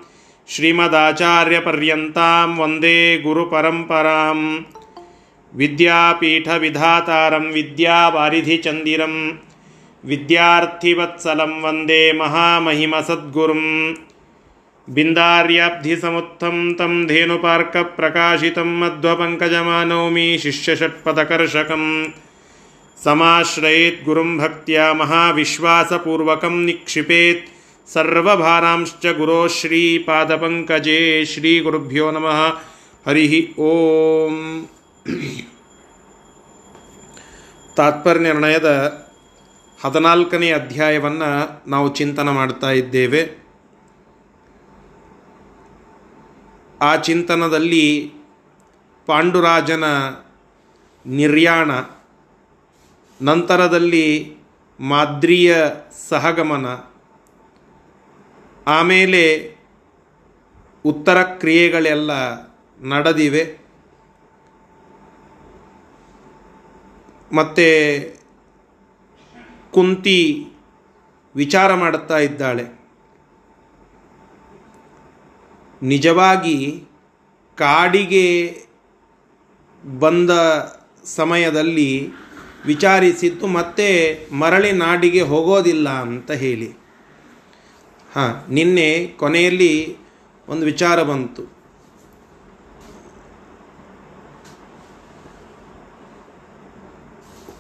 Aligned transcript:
श्रीमदाचार्यपर्यन्तां 0.48 2.56
वंदे 2.56 3.18
गुरुपरम्पराम्। 3.18 4.58
विद्यापीठविधातारं 5.56 7.52
विद्यावारिधिचन्दिरं 7.52 9.32
विद्यार्थिवत्सलं 10.04 11.62
वंदे 11.62 12.12
महामहिमसद्गुरुं। 12.12 13.94
बिन्दार्याब्धिसमुत्थं 14.94 16.74
तं 16.74 17.06
धेनुपार्कप्रकाशितं 17.06 18.80
मध्वपङ्कजमानौमि 18.80 20.38
शिष्यषट्पदकर्षकं। 20.42 22.04
समाश्रयेत् 23.04 24.04
गुरुं 24.04 24.38
भक्त्या 24.38 24.94
महाविश्वासपूर्वकं 24.94 26.64
निक्षिपेत् 26.64 27.48
सर्वभारांश्च 27.88 29.06
गुरोः 29.06 29.48
श्रीपादपङ्कजे 29.48 31.24
श्रीगुरुभ्यो 31.24 32.10
नमः। 32.10 32.52
हरिः 33.06 33.62
ಓಂ 33.62 34.66
ತಾತ್ಪರ್ಯ 37.76 38.20
ನಿರ್ಣಯದ 38.20 38.68
ಹದಿನಾಲ್ಕನೇ 39.84 40.52
ಅಧ್ಯಾಯವನ್ನು 40.52 41.30
ನಾವು 41.70 41.94
ಚಿಂತನೆ 41.94 42.30
ಮಾಡ್ತಾ 42.30 42.70
ಇದ್ದೇವೆ. 42.70 43.22
ಆ 46.80 46.96
ಚಿಂತನದಲ್ಲಿ 46.96 48.12
ಪಾಂಡುರಾಜನ 49.06 49.84
ನಿರ್ಯಾಣ, 51.06 51.70
ನಂತರದಲ್ಲಿ 53.20 54.36
ಮಾದ್ರಿಯ 54.80 55.56
ಸಹಗಮನ, 56.08 56.66
ಆಮೇಲೆ 58.66 59.56
ಉತ್ತರ 60.84 61.22
ಕ್ರಿಯೆಗಳೆಲ್ಲ 61.22 62.12
ನಡೆದಿವೆ. 62.80 63.63
ಮತ್ತು 67.34 68.16
ಕುಂತಿ 69.72 70.46
ವಿಚಾರ 71.36 71.74
ಮಾಡುತ್ತಾ 71.74 72.18
ಇದ್ದಾಳೆ. 72.18 72.84
ನಿಜವಾಗಿ 75.82 76.84
ಕಾಡಿಗೆ 77.56 78.58
ಬಂದ 79.98 80.30
ಸಮಯದಲ್ಲಿ 81.04 82.08
ವಿಚಾರಿಸಿದ್ದು 82.66 83.46
ಮತ್ತೆ 83.46 84.18
ಮರಳಿ 84.32 84.72
ನಾಡಿಗೆ 84.72 85.20
ಹೋಗೋದಿಲ್ಲ 85.20 85.88
ಅಂತ 85.88 86.30
ಹೇಳಿ. 86.30 86.72
ಹಾಂ, 88.14 88.54
ನಿನ್ನೆ 88.54 89.06
ಕೊನೆಯಲ್ಲಿ 89.06 89.96
ಒಂದು 90.48 90.66
ವಿಚಾರ 90.66 91.02
ಬಂತು. 91.02 91.53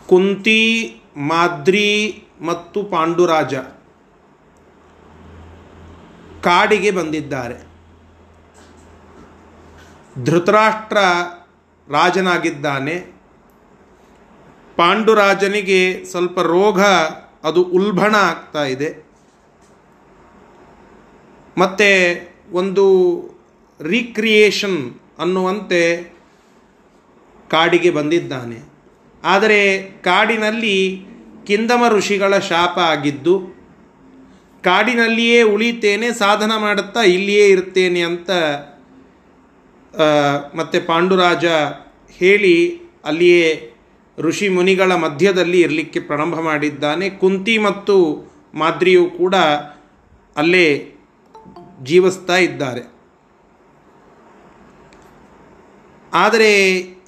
ಕುಂತಿ, 0.06 1.02
ಮಾದ್ರಿ 1.16 2.24
ಮತ್ತು 2.40 2.82
ಪಾಂಡುರಾಜ 2.82 3.54
ಕಾಡಿಗೆ 6.44 6.90
ಬಂದಿದ್ದಾರೆ. 6.90 7.74
ಧೃತರಾಷ್ಟ್ರ 10.24 10.98
ರಾಜನಾಗಿದ್ದಾನೆ. 11.88 13.00
ಪಾಂಡುರಾಜನಿಗೆ 14.76 16.04
ಸ್ವಲ್ಪ 16.04 16.38
ರೋಗ, 16.38 16.80
ಅದು 17.44 17.62
ಉಲ್ಬಣ 17.62 18.14
ಆಗ್ತಾ 18.14 18.64
ಇದೆ. 18.64 19.06
ಮತ್ತು 21.58 22.16
ಒಂದು 22.52 22.84
ರೀಕ್ರಿಯೇಷನ್ 23.80 24.94
ಅನ್ನುವಂತೆ 25.18 26.14
ಕಾಡಿಗೆ 27.50 27.90
ಬಂದಿದ್ದಾನೆ. 27.90 28.73
ಆದರೆ 29.24 29.60
ಕಾಡಿನಲ್ಲಿ 30.04 30.76
ಕಿಂದಮ 31.46 31.84
ಋಷಿಗಳ 31.88 32.38
ಶಾಪ 32.38 32.78
ಆಗಿದ್ದು, 32.78 33.34
ಕಾಡಿನಲ್ಲಿಯೇ 34.64 35.42
ಉಳಿತೇನೆ 35.42 36.08
ಸಾಧನ 36.12 36.52
ಮಾಡುತ್ತಾ 36.56 37.02
ಇಲ್ಲಿಯೇ 37.02 37.46
ಇರ್ತೇನೆ 37.48 38.00
ಅಂತ 38.00 38.30
ಮತ್ತು 40.54 40.78
ಪಾಂಡುರಾಜ 40.86 41.46
ಹೇಳಿ 42.18 42.56
ಅಲ್ಲಿಯೇ 43.04 43.46
ಋಷಿ 44.18 44.48
ಮುನಿಗಳ 44.48 44.92
ಮಧ್ಯದಲ್ಲಿ 44.94 45.60
ಇರಲಿಕ್ಕೆ 45.60 46.00
ಪ್ರಾರಂಭ 46.00 46.36
ಮಾಡಿದ್ದಾನೆ. 46.40 47.10
ಕುಂತಿ 47.10 47.58
ಮತ್ತು 47.58 47.96
ಮಾದ್ರಿಯು 48.54 49.04
ಕೂಡ 49.10 49.34
ಅಲ್ಲೇ 50.36 50.66
ಜೀವಿಸ್ತಾ 51.82 52.36
ಇದ್ದಾರೆ. 52.36 52.93
ಆದರೆ 56.14 56.50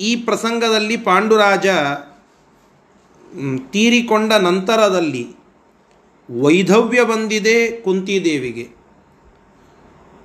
ಈ 0.00 0.16
ಪ್ರಸಂಗದಲ್ಲಿ 0.16 0.96
ಪಾಂಡುರಾಜ 0.96 1.66
ತೀರಿಕೊಂಡ 3.70 4.32
ನಂತರದಲ್ಲಿ 4.32 5.24
ವೈಧವ್ಯ 6.28 7.04
ಬಂದಿದೆ 7.04 7.70
ಕುಂತಿದೇವಿಗೆ. 7.80 8.64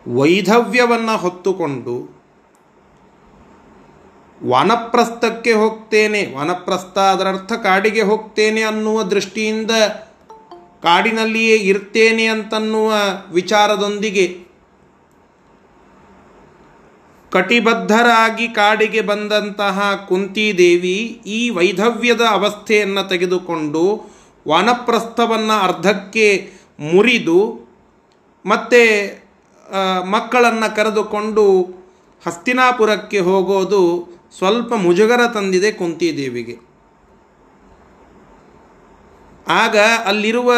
ವೈಧವ್ಯವನ್ನು 0.06 1.18
ಹೊತ್ತುಕೊಂಡು 1.18 1.96
ವನಪ್ರಸ್ಥಕ್ಕೆ 4.44 5.54
ಹೋಗ್ತೇನೆ, 5.54 6.22
ವನಪ್ರಸ್ಥ 6.36 6.98
ಅದರರ್ಥ 6.98 7.54
ಕಾಡಿಗೆ 7.54 8.02
ಹೋಗ್ತೇನೆ 8.02 8.62
ಅನ್ನುವ 8.62 9.04
ದೃಷ್ಟಿಯಿಂದ 9.04 9.72
ಕಾಡಿನಲ್ಲಿಯೇ 10.82 11.58
ಇರ್ತೇನೆ 11.58 12.26
ಅಂತನ್ನುವ 12.26 12.94
ವಿಚಾರದೊಂದಿಗೆ 13.34 14.51
ಕಟಿಬದ್ಧರಾಗಿ 17.32 18.48
ಕಾಡಿಗೆ 18.48 19.02
ಬಂದಂತಹ 19.02 20.06
ಕುಂತಿದೇವಿ 20.10 20.98
ಈ 21.26 21.50
ವೈಧವ್ಯದ 21.50 22.22
ಅವಸ್ಥೆಯನ್ನು 22.30 23.10
ತೆಗೆದುಕೊಂಡು 23.10 23.84
ವಾನಪ್ರಸ್ಥವನ್ನು 24.48 25.56
ಅರ್ಧಕ್ಕೆ 25.64 26.28
ಮುರಿದು 26.94 27.40
ಮತ್ತೆ 28.46 28.84
ಮಕ್ಕಳನ್ನು 30.12 30.76
ಕರೆದುಕೊಂಡು 30.76 31.46
ಹಸ್ತಿನಾಪುರಕ್ಕೆ 32.26 33.20
ಹೋಗೋದು 33.20 33.82
ಸ್ವಲ್ಪ 34.38 34.74
ಮುಜುಗರ 34.74 35.22
ತಂದಿದೆ 35.34 35.72
ಕುಂತಿದೇವಿಗೆ. 35.72 36.56
ಆಗ 39.48 39.78
ಅಲ್ಲಿರುವ 40.06 40.50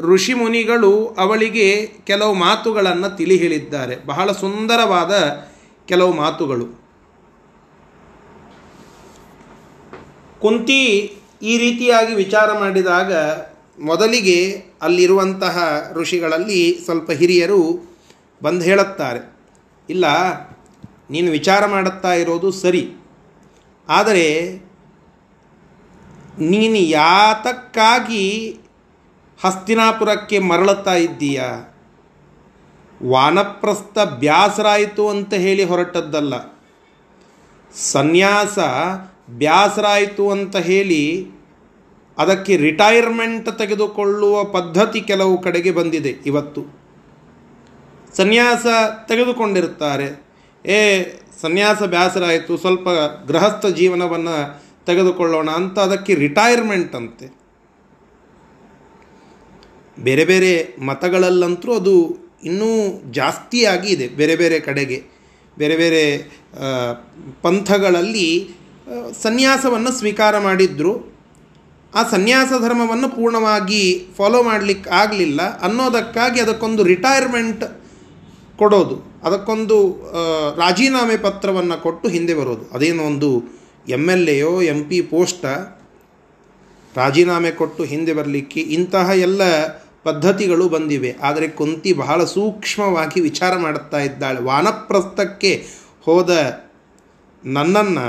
ಋಷಿ 0.00 0.34
ಮುನಿಗಳು 0.34 0.92
ಅವಳಿಗೆ 1.18 1.86
ಕೆಲವು 1.86 2.34
ಮಾತುಗಳನ್ನು 2.34 3.16
ತಿಳಿ 3.16 3.36
ಹೇಳಿದ್ದಾರೆ. 3.36 3.94
ಬಹಳ 4.06 4.32
ಸುಂದರವಾದ 4.32 5.12
ಕೆಲವು 5.88 6.12
ಮಾತುಗಳು. 6.22 6.66
ಕುಂತಿ 10.42 10.82
ಈ 11.42 11.52
ರೀತಿಯಾಗಿ 11.58 12.12
ವಿಚಾರ 12.14 12.48
ಮಾಡಿದಾಗ 12.58 13.12
ಮೊದಲಿಗೆ 13.84 14.38
ಅಲ್ಲಿರುವಂತಹ 14.82 15.56
ಋಷಿಗಳಲ್ಲಿ 15.94 16.62
ಸ್ವಲ್ಪ 16.84 17.10
ಹಿರಿಯರು 17.20 17.60
ಬಂದು 18.40 18.64
ಹೇಳುತ್ತಾರೆ, 18.64 19.20
ಇಲ್ಲ, 19.88 20.06
ನೀನು 21.10 21.28
ವಿಚಾರ 21.30 21.62
ಮಾಡುತ್ತಾ 21.66 22.12
ಇರೋದು 22.22 22.48
ಸರಿ, 22.62 22.84
ಆದರೆ 23.88 24.26
ನೀನು 26.50 26.80
ಯಾತಕ್ಕಾಗಿ 27.02 28.26
ಹಸ್ತಿನಾಪುರಕ್ಕೆ 29.38 30.38
ಮರಳುತ್ತಾ 30.50 30.94
ಇದ್ದೀಯ? 31.06 31.40
ವಾನಪ್ರಸ್ಥ 33.04 33.98
ಬ್ಯಾಸರಾಯಿತು 33.98 35.08
ಅಂತ 35.08 35.34
ಹೇಳಿ 35.34 35.64
ಹೊರಟದ್ದಲ್ಲ. 35.64 36.34
ಸನ್ಯಾಸ 37.74 38.58
ಬ್ಯಾಸರಾಯಿತು 39.30 40.30
ಅಂತ 40.30 40.56
ಹೇಳಿ 40.56 41.30
ಅದಕ್ಕೆ 42.18 42.56
ರಿಟೈರ್ಮೆಂಟ್ 42.56 43.58
ತೆಗೆದುಕೊಳ್ಳುವ 43.58 44.44
ಪದ್ಧತಿ 44.44 45.00
ಕೆಲವು 45.00 45.42
ಕಡೆಗೆ 45.42 45.70
ಬಂದಿದೆ 45.70 46.08
ಇವತ್ತು. 46.08 46.82
ಸನ್ಯಾಸ 48.16 48.66
ತೆಗೆದುಕೊಂಡಿರುತ್ತಾರೆ. 49.08 50.26
ಏ, 50.66 51.02
ಸನ್ಯಾಸ 51.40 51.82
ಬ್ಯಾಸರಾಯಿತು, 51.82 52.56
ಸ್ವಲ್ಪ 52.56 52.88
ಗೃಹಸ್ಥ 53.26 53.66
ಜೀವನವನ್ನು 53.66 54.62
ತೆಗೆದುಕೊಳ್ಳೋಣ 54.86 55.50
ಅಂತ 55.50 55.78
ಅದಕ್ಕೆ 55.78 56.14
ರಿಟೈರ್ಮೆಂಟ್ 56.14 56.94
ಅಂತೆ. 56.94 57.42
ಬೇರೆ 60.02 60.24
ಬೇರೆ 60.24 60.76
ಮತಗಳಲ್ಲಂತೂ 60.86 61.74
ಅದು 61.74 62.22
ಇನ್ನೂ 62.44 62.70
ಜಾಸ್ತಿಯಾಗಿ 63.12 63.88
ಇದೆ 63.92 64.08
ಬೇರೆ 64.08 64.36
ಬೇರೆ 64.36 64.60
ಕಡೆಗೆ. 64.60 64.98
ಬೇರೆ 65.58 65.76
ಬೇರೆ 65.76 66.02
ಪಂಥಗಳಲ್ಲಿ 67.42 68.28
ಸನ್ಯಾಸವನ್ನು 69.22 69.92
ಸ್ವೀಕಾರ 69.98 70.38
ಮಾಡಿದ್ರು. 70.38 70.92
ಆ 71.94 72.02
ಸನ್ಯಾಸ 72.10 72.52
ಧರ್ಮವನ್ನು 72.62 73.08
ಪೂರ್ಣವಾಗಿ 73.08 73.82
ಫಾಲೋ 74.16 74.42
ಮಾಡಲಿಕ್ಕೆ 74.42 74.90
ಆಗಲಿಲ್ಲ. 74.90 75.40
ಅನ್ನೋದಕ್ಕಾಗಿ 75.60 76.40
ಅದಕ್ಕೊಂದು 76.40 76.82
ರಿಟೈರ್ಮೆಂಟ್ 76.82 77.64
ಕೊಡೋದು. 78.58 78.96
ಅದಕ್ಕೊಂದು 79.24 79.76
ರಾಜೀನಾಮೆ 80.56 81.16
ಪತ್ರವನ್ನು 81.16 81.76
ಕೊಟ್ಟು 81.82 82.08
ಹಿಂದೆ 82.08 82.34
ಬರೋದು. 82.34 82.64
ಅದೇನೋ 82.74 83.02
ಒಂದು 83.02 83.30
ಎಂ 83.88 84.04
ಎಲ್ 84.10 84.28
ಎಯೋ, 84.28 84.62
ಎಂ 84.62 84.80
ಪಿ 84.88 84.98
ಪೋಸ್ಟ 85.02 85.44
ರಾಜೀನಾಮೆ 86.96 87.50
ಕೊಟ್ಟು 87.50 87.82
ಹಿಂದೆ 87.84 88.12
ಬರಲಿಕ್ಕೆ 88.14 88.60
ಇಂತಹ 88.60 89.10
ಎಲ್ಲ 89.14 89.42
ಪದ್ಧತಿಗಳು 90.04 90.68
ಬಂದಿವೆ. 90.68 91.16
ಆದರೆ 91.22 91.48
ಕುಂತಿ 91.48 91.92
ಬಹಳ 91.92 92.24
ಸೂಕ್ಷ್ಮವಾಗಿ 92.24 93.20
ವಿಚಾರ 93.20 93.56
ಮಾಡುತ್ತಾ 93.56 93.98
ಇದ್ದಾಳೆ. 93.98 94.42
ವಾನಪ್ರಸ್ಥಕ್ಕೆ 94.42 95.66
ಹೋದ 96.02 96.30
ನನ್ನನ್ನು 97.44 98.06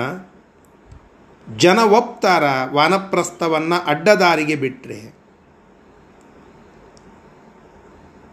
ಜನ 1.56 1.80
ಒಪ್ತಾರ 1.80 2.44
ವಾನಪ್ರಸ್ಥವನ್ನು 2.74 3.86
ಅಡ್ಡದಾರಿಗೆ 3.86 4.56
ಬಿಟ್ಟರೆ 4.56 5.00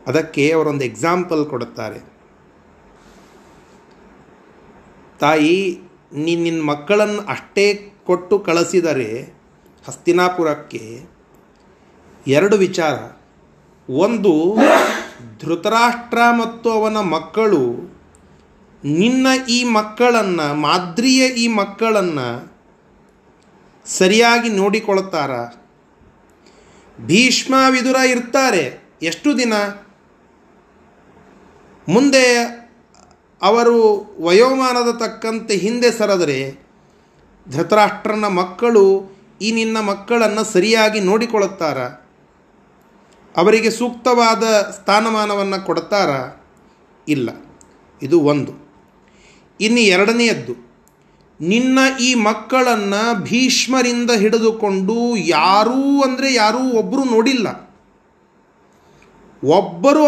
ಅದಕ್ಕೆ 0.06 0.52
ಅವರೊಂದು 0.52 0.84
ಎಕ್ಸಾಂಪಲ್ 0.84 1.46
ಕೊಡುತ್ತಾರೆ. 1.46 2.00
ತಾಯಿ, 5.20 5.80
ನೀ 6.12 6.36
ನಿನ್ನ 6.36 6.62
ಮಕ್ಕಳನ್ನು 6.62 7.22
ಅಷ್ಟೇ 7.22 7.92
ಕೊಟ್ಟು 8.06 8.38
ಕಳಿಸಿದರೆ 8.38 9.34
ಹಸ್ತಿನಾಪುರಕ್ಕೆ 9.88 11.00
ಎರಡು 12.26 12.56
ವಿಚಾರ. 12.56 13.19
ಒಂದು 13.90 14.56
ಧೃತರಾಷ್ಟ್ರ 15.40 16.19
ಮತ್ತು 16.31 16.70
ಅವನ 16.70 16.98
ಮಕ್ಕಳು, 17.00 17.62
ನಿನ್ನ 18.84 19.26
ಈ 19.48 19.64
ಮಕ್ಕಳನ್ನು, 19.64 20.54
ಮಾದ್ರಿಯ 20.54 21.22
ಈ 21.26 21.46
ಮಕ್ಕಳನ್ನು 21.48 22.28
ಸರಿಯಾಗಿ 23.87 24.48
ನೋಡಿಕೊಳ್ತಾರ 24.48 25.31
ಭೀಷ್ಮ 26.98 27.54
ವಿದುರ 27.70 27.96
ಇರ್ತಾರೆ 27.96 28.64
ಎಷ್ಟು 29.02 29.38
ದಿನ? 29.38 29.54
ಮುಂದೆ 31.88 32.26
ಅವರು 33.42 33.78
ವಯೋಮಾನದ 34.20 34.90
ತಕ್ಕಂತೆ 34.96 35.56
ಹಿಂದೆ 35.56 35.90
ಸರದರೆ 35.90 36.40
ಧೃತರಾಷ್ಟ್ರನ 37.46 38.26
ಮಕ್ಕಳು 38.28 38.84
ಈ 39.40 39.50
ನಿನ್ನ 39.50 39.81
ಮಕ್ಕಳನ್ನು 39.81 40.52
ಸರಿಯಾಗಿ 40.52 41.00
ನೋಡಿಕೊಳ್ಳುತ್ತಾರ? 41.00 42.00
ಅವರಿಗೆ 43.34 43.70
ಸೂಕ್ತವಾದ 43.70 44.44
ಸ್ಥಾನಮಾನವನ್ನು 44.76 45.58
ಕೊಡ್ತಾರ? 45.66 46.10
ಇಲ್ಲ. 47.06 47.28
ಇದು 48.02 48.16
ಒಂದು. 48.22 48.52
ಇನ್ನು 49.60 49.82
ಎರಡನೆಯದ್ದು, 49.94 50.54
ನಿನ್ನ 51.40 51.78
ಈ 52.00 52.08
ಮಕ್ಕಳನ್ನು 52.26 53.02
ಭೀಷ್ಮರಿಂದ 53.24 54.10
ಹಿಡಿದುಕೊಂಡು 54.22 54.96
ಯಾರೂ 55.28 55.80
ಅಂದರೆ 56.02 56.28
ಯಾರೂ 56.34 56.62
ಒಬ್ಬರು 56.80 57.04
ನೋಡಿಲ್ಲ. 57.04 57.48
ಒಬ್ಬರು 59.42 60.06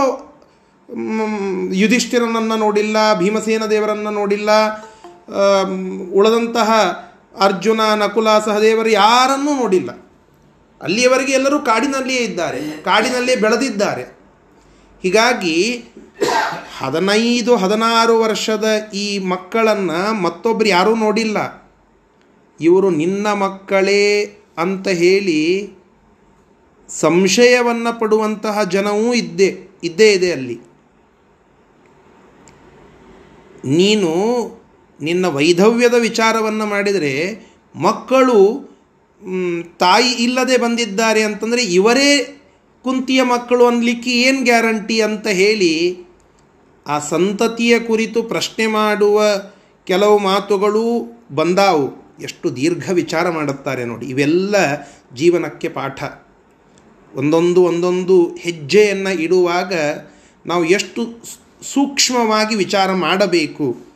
ಯುಧಿಷ್ಠಿರನನ್ನು 1.75 2.57
ನೋಡಿಲ್ಲ, 2.57 2.97
ಭೀಮಸೇನ 3.15 3.67
ದೇವರನ್ನು 3.67 4.11
ನೋಡಿಲ್ಲ 4.11 4.51
ಉಳದಂತಹ 6.19 6.71
ಅರ್ಜುನ, 7.41 7.81
ನಕುಲ 7.95 8.29
ಸಹದೇವರು 8.39 8.91
ಯಾರನ್ನೂ 8.91 9.53
ನೋಡಿಲ್ಲ. 9.61 9.91
ಅಲ್ಲಿಯವರೆಗೆ 10.83 11.33
ಎಲ್ಲರೂ 11.33 11.59
ಕಾಡಿನಲ್ಲಿಯೇ 11.59 12.21
ಇದ್ದಾರೆ, 12.21 12.61
ಕಾಡಿನಲ್ಲೇ 12.83 13.37
ಬೆಳೆದಿದ್ದಾರೆ. 13.37 14.03
ಹೀಗಾಗಿ 15.03 15.85
ಹದಿನೈದು, 16.79 17.57
ಹದಿನಾರು 17.57 18.21
ವರ್ಷದ 18.21 18.65
ಈ 18.95 19.19
ಮಕ್ಕಳನ್ನು 19.19 20.23
ಮತ್ತೊಬ್ಬರು 20.23 20.69
ಯಾರೂ 20.69 20.95
ನೋಡಿಲ್ಲ. 20.95 21.63
ಇವರು 22.61 22.91
ನಿನ್ನ 22.91 23.33
ಮಕ್ಕಳೇ 23.33 24.25
ಅಂತ 24.59 24.89
ಹೇಳಿ 24.89 25.71
ಸಂಶಯವನ್ನು 26.89 28.01
ಪಡುವಂತಹ 28.01 28.63
ಜನವೂ 28.63 29.15
ಇದ್ದೇ 29.15 29.69
ಇದ್ದೇ 29.85 30.13
ಇದೆ 30.13 30.33
ಅಲ್ಲಿ. 30.33 30.73
ನೀನು 33.65 34.11
ನಿನ್ನ 35.01 35.27
ವೈಧವ್ಯದ 35.27 35.95
ವಿಚಾರವನ್ನು 35.95 36.67
ಮಾಡಿದರೆ 36.67 37.13
ಮಕ್ಕಳು 37.75 38.72
ತಾಯಿ 39.79 40.13
ಇಲ್ಲದೆ 40.13 40.57
ಬಂದಿದ್ದಾರೆ 40.57 41.23
ಅಂತಂದರೆ 41.23 41.63
ಇವರೇ 41.65 42.39
ಕುಂತಿಯ 42.83 43.23
ಮಕ್ಕಳು 43.23 43.67
ಅನ್ಲಿಕ್ಕೆ 43.67 44.11
ಏನು 44.11 44.45
ಗ್ಯಾರಂಟಿ 44.45 45.01
ಅಂತ 45.01 45.27
ಹೇಳಿ 45.27 45.99
ಆ 46.87 46.99
ಸಂತತಿಯ 46.99 47.79
ಕುರಿತು 47.79 48.23
ಪ್ರಶ್ನೆ 48.23 48.67
ಮಾಡುವ 48.67 49.23
ಕೆಲವು 49.87 50.19
ಮಾತುಗಳು 50.19 50.85
ಬಂದಾವು. 51.35 52.17
ಎಷ್ಟು 52.23 52.57
ದೀರ್ಘ 52.57 52.91
ವಿಚಾರ 52.91 53.31
ಮಾಡುತ್ತಾರೆ 53.31 53.85
ನೋಡಿ. 53.85 54.07
ಇವೆಲ್ಲ 54.07 54.55
ಜೀವನಕ್ಕೆ 55.15 55.69
ಪಾಠ. 55.69 56.03
ಒಂದೊಂದು 57.15 57.63
ಒಂದೊಂದು 57.63 58.35
ಹೆಜ್ಜೆಯನ್ನು 58.35 59.21
ಇಡುವಾಗ 59.21 59.73
ನಾವು 60.47 60.65
ಎಷ್ಟು 60.65 61.03
ಸೂಕ್ಷ್ಮವಾಗಿ 61.63 62.55
ವಿಚಾರ 62.55 62.93
ಮಾಡಬೇಕು. 62.93 63.92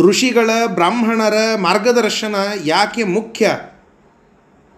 ಋಷಿಗಳ 0.00 0.50
ಬ್ರಾಹ್ಮಣರ 0.66 1.34
ಮಾರ್ಗದರ್ಶನ 1.60 2.34
ಯಾಕೆ 2.64 3.04
ಮುಖ್ಯ? 3.04 3.58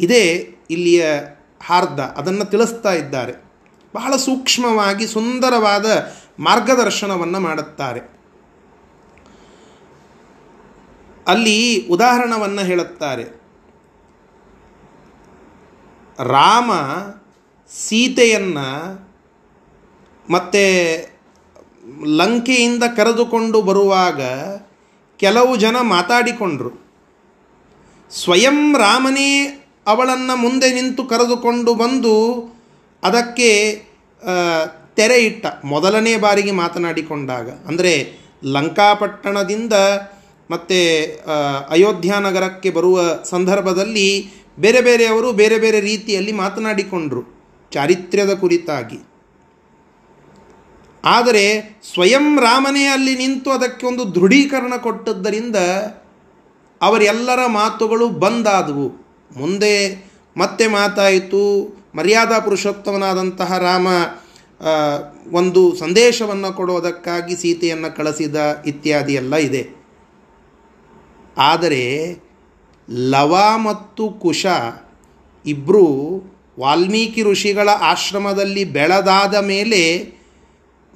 ಇದೇ 0.00 0.56
ಇಲ್ಲಿಯ 0.70 1.06
ಹಾರ್ದ. 1.62 2.00
ಅದನ್ನು 2.00 2.44
ತಿಳಿಸ್ತಾ 2.44 2.92
ಇದ್ದಾರೆ. 2.92 3.32
ಬಹಳ 3.94 4.16
ಸೂಕ್ಷ್ಮವಾಗಿ 4.16 5.06
ಸುಂದರವಾದ 5.06 6.12
ಮಾರ್ಗದರ್ಶನವನ್ನು 6.38 7.40
ಮಾಡುತ್ತಾರೆ. 7.40 8.00
ಅಲ್ಲಿ 11.26 11.88
ಉದಾಹರಣವನ್ನು 11.88 12.62
ಹೇಳುತ್ತಾರೆ. 12.62 13.24
ರಾಮ 16.18 16.70
ಸೀತೆಯನ್ನು 17.68 19.04
ಮತ್ತು 20.30 21.04
ಲಂಕೆಯಿಂದ 22.16 22.82
ಕರೆದುಕೊಂಡು 22.96 23.62
ಬರುವಾಗ 23.62 24.20
ಕೆಲವು 25.24 25.52
ಜನ 25.56 25.76
ಮಾತಾಡಿಕೊಂಡರು. 25.94 26.72
ಸ್ವಯಂ 28.10 28.58
ರಾಮನೇ 28.78 29.30
ಅವಳನ್ನು 29.86 30.34
ಮುಂದೆ 30.36 30.68
ನಿಂತು 30.74 31.02
ಕರೆದುಕೊಂಡು 31.04 31.72
ಬಂದು 31.74 32.14
ಅದಕ್ಕೆ 33.02 33.50
ತೆರೆ 34.96 35.18
ಇಟ್ಟ 35.24 35.46
ಮೊದಲನೇ 35.64 36.12
ಬಾರಿಗೆ 36.16 36.52
ಮಾತನಾಡಿಕೊಂಡಾಗ. 36.62 37.48
ಅಂದರೆ 37.68 37.92
ಲಂಕಾಪಟ್ಟಣದಿಂದ 38.56 39.74
ಮತ್ತು 40.50 40.78
ಅಯೋಧ್ಯ 41.70 42.14
ನಗರಕ್ಕೆ 42.20 42.70
ಬರುವ 42.70 43.00
ಸಂದರ್ಭದಲ್ಲಿ 43.24 44.08
ಬೇರೆ 44.58 44.80
ಬೇರೆಯವರು 44.80 45.28
ಬೇರೆ 45.32 45.56
ಬೇರೆ 45.58 45.78
ರೀತಿಯಲ್ಲಿ 45.80 46.32
ಮಾತನಾಡಿಕೊಂಡರು. 46.42 47.22
ಚಾರಿತ್ರ್ಯದ 47.72 48.32
ಕುರಿತಾಗಿ. 48.34 48.98
ಆದರೆ 51.04 51.78
ಸ್ವಯಂ 51.94 52.40
ರಾಮನೇ 52.40 52.84
ಅಲ್ಲಿ 52.86 53.14
ನಿಂತು 53.16 53.50
ಅದಕ್ಕೆ 53.50 53.86
ಒಂದು 53.86 54.14
ದೃಢೀಕರಣ 54.14 54.76
ಕೊಟ್ಟದ್ದರಿಂದ 54.76 55.56
ಅವರೆಲ್ಲರ 56.82 57.46
ಮಾತುಗಳು 57.46 58.08
ಬಂದಾದವು. 58.08 58.88
ಮುಂದೆ 59.36 59.74
ಮತ್ತೆ 60.36 60.66
ಮಾತಾಯಿತು. 60.66 61.42
ಮರ್ಯಾದಾ 61.94 62.38
ಪುರುಷೋತ್ತಮನಾದಂತಹ 62.38 63.58
ರಾಮ 63.58 63.86
ಒಂದು 65.32 65.76
ಸಂದೇಶವನ್ನು 65.76 66.52
ಕೊಡೋದಕ್ಕಾಗಿ 66.52 67.36
ಸೀತೆಯನ್ನು 67.36 67.96
ಕಳಿಸಿದ 67.96 68.62
ಇತ್ಯಾದಿ 68.66 69.14
ಎಲ್ಲ 69.14 69.36
ಇದೆ. 69.36 69.62
ಆದರೆ 71.38 71.84
ಲವ 72.90 73.34
ಮತ್ತು 73.56 74.08
ಕುಶ 74.08 74.46
ಇಬ್ಬರು 75.46 75.86
ವಾಲ್ಮೀಕಿ 76.60 77.22
ಋಷಿಗಳ 77.22 77.68
ಆಶ್ರಮದಲ್ಲಿ 77.68 78.64
ಬೆಳೆದಾದ 78.64 79.34
ಮೇಲೆ 79.34 79.82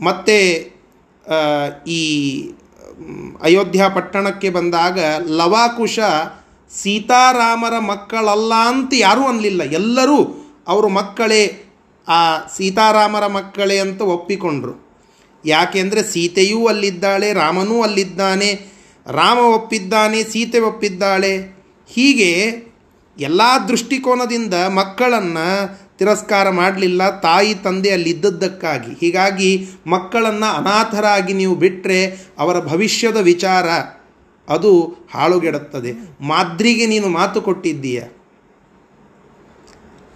ಮತ್ತೆ 0.00 0.54
ಈ, 1.88 2.00
ಅಯೋಧ್ಯ 3.42 3.84
ಪಟ್ಟಣಕ್ಕೆ 3.94 4.50
ಬಂದಾಗ 4.50 4.98
ಲವಾಕುಶ 5.26 5.98
ಸೀತಾರಾಮರ 6.70 7.78
ಮಕ್ಕಳಲ್ಲ 7.78 8.54
ಅಂತ 8.54 8.92
ಯಾರೂ 8.96 9.22
ಅನ್ನಲಿಲ್ಲ 9.24 9.62
ಎಲ್ಲರೂ 9.62 10.44
ಅವರ 10.68 10.86
ಮಕ್ಕಳೇ, 10.86 11.62
ಆ 12.08 12.38
ಸೀತಾರಾಮರ 12.38 13.26
ಮಕ್ಕಳೇ 13.26 13.78
ಅಂತ 13.78 14.00
ಒಪ್ಪಿಕೊಂಡರು. 14.00 14.88
ಯಾಕೆಂದರೆ 15.44 16.02
ಸೀತೆಯೂ 16.02 16.66
ಅಲ್ಲಿದ್ದಾಳೆ, 16.66 17.32
ರಾಮನೂ 17.32 17.82
ಅಲ್ಲಿದ್ದಾನೆ, 17.82 18.66
ರಾಮ 19.06 19.38
ಒಪ್ಪಿದ್ದಾನೆ, 19.38 20.24
ಸೀತೆ 20.24 20.60
ಒಪ್ಪಿದ್ದಾಳೆ. 20.60 21.38
ಹೀಗೆ 21.88 22.32
ಎಲ್ಲ 23.18 23.40
ದೃಷ್ಟಿಕೋನದಿಂದ 23.68 24.54
ಮಕ್ಕಳನ್ನು 24.54 25.80
ತಿರಸ್ಕಾರ 25.98 26.50
ಮಾಡಲಿಲ್ಲ, 26.50 27.20
ತಾಯಿ 27.20 27.54
ತಂದೆ 27.54 27.90
ಅಲ್ಲಿದ್ದದ್ದಕ್ಕಾಗಿ. 27.90 28.92
ಹೀಗಾಗಿ 29.00 29.68
ಮಕ್ಕಳನ್ನು 29.86 30.54
ಅನಾಥರಾಗಿ 30.54 31.32
ನೀವು 31.32 31.54
ಬಿಟ್ಟರೆ 31.54 32.06
ಅವರ 32.38 32.60
ಭವಿಷ್ಯದ 32.60 33.16
ವಿಚಾರ 33.16 33.68
ಅದು 34.48 34.96
ಹಾಳುಗೆಡುತ್ತದೆ. 35.14 35.92
ಮಾದ್ರಿಗೆ 36.20 36.86
ನೀನು 36.86 37.08
ಮಾತು 37.08 37.42
ಕೊಟ್ಟಿದ್ದೀಯ. 37.42 38.02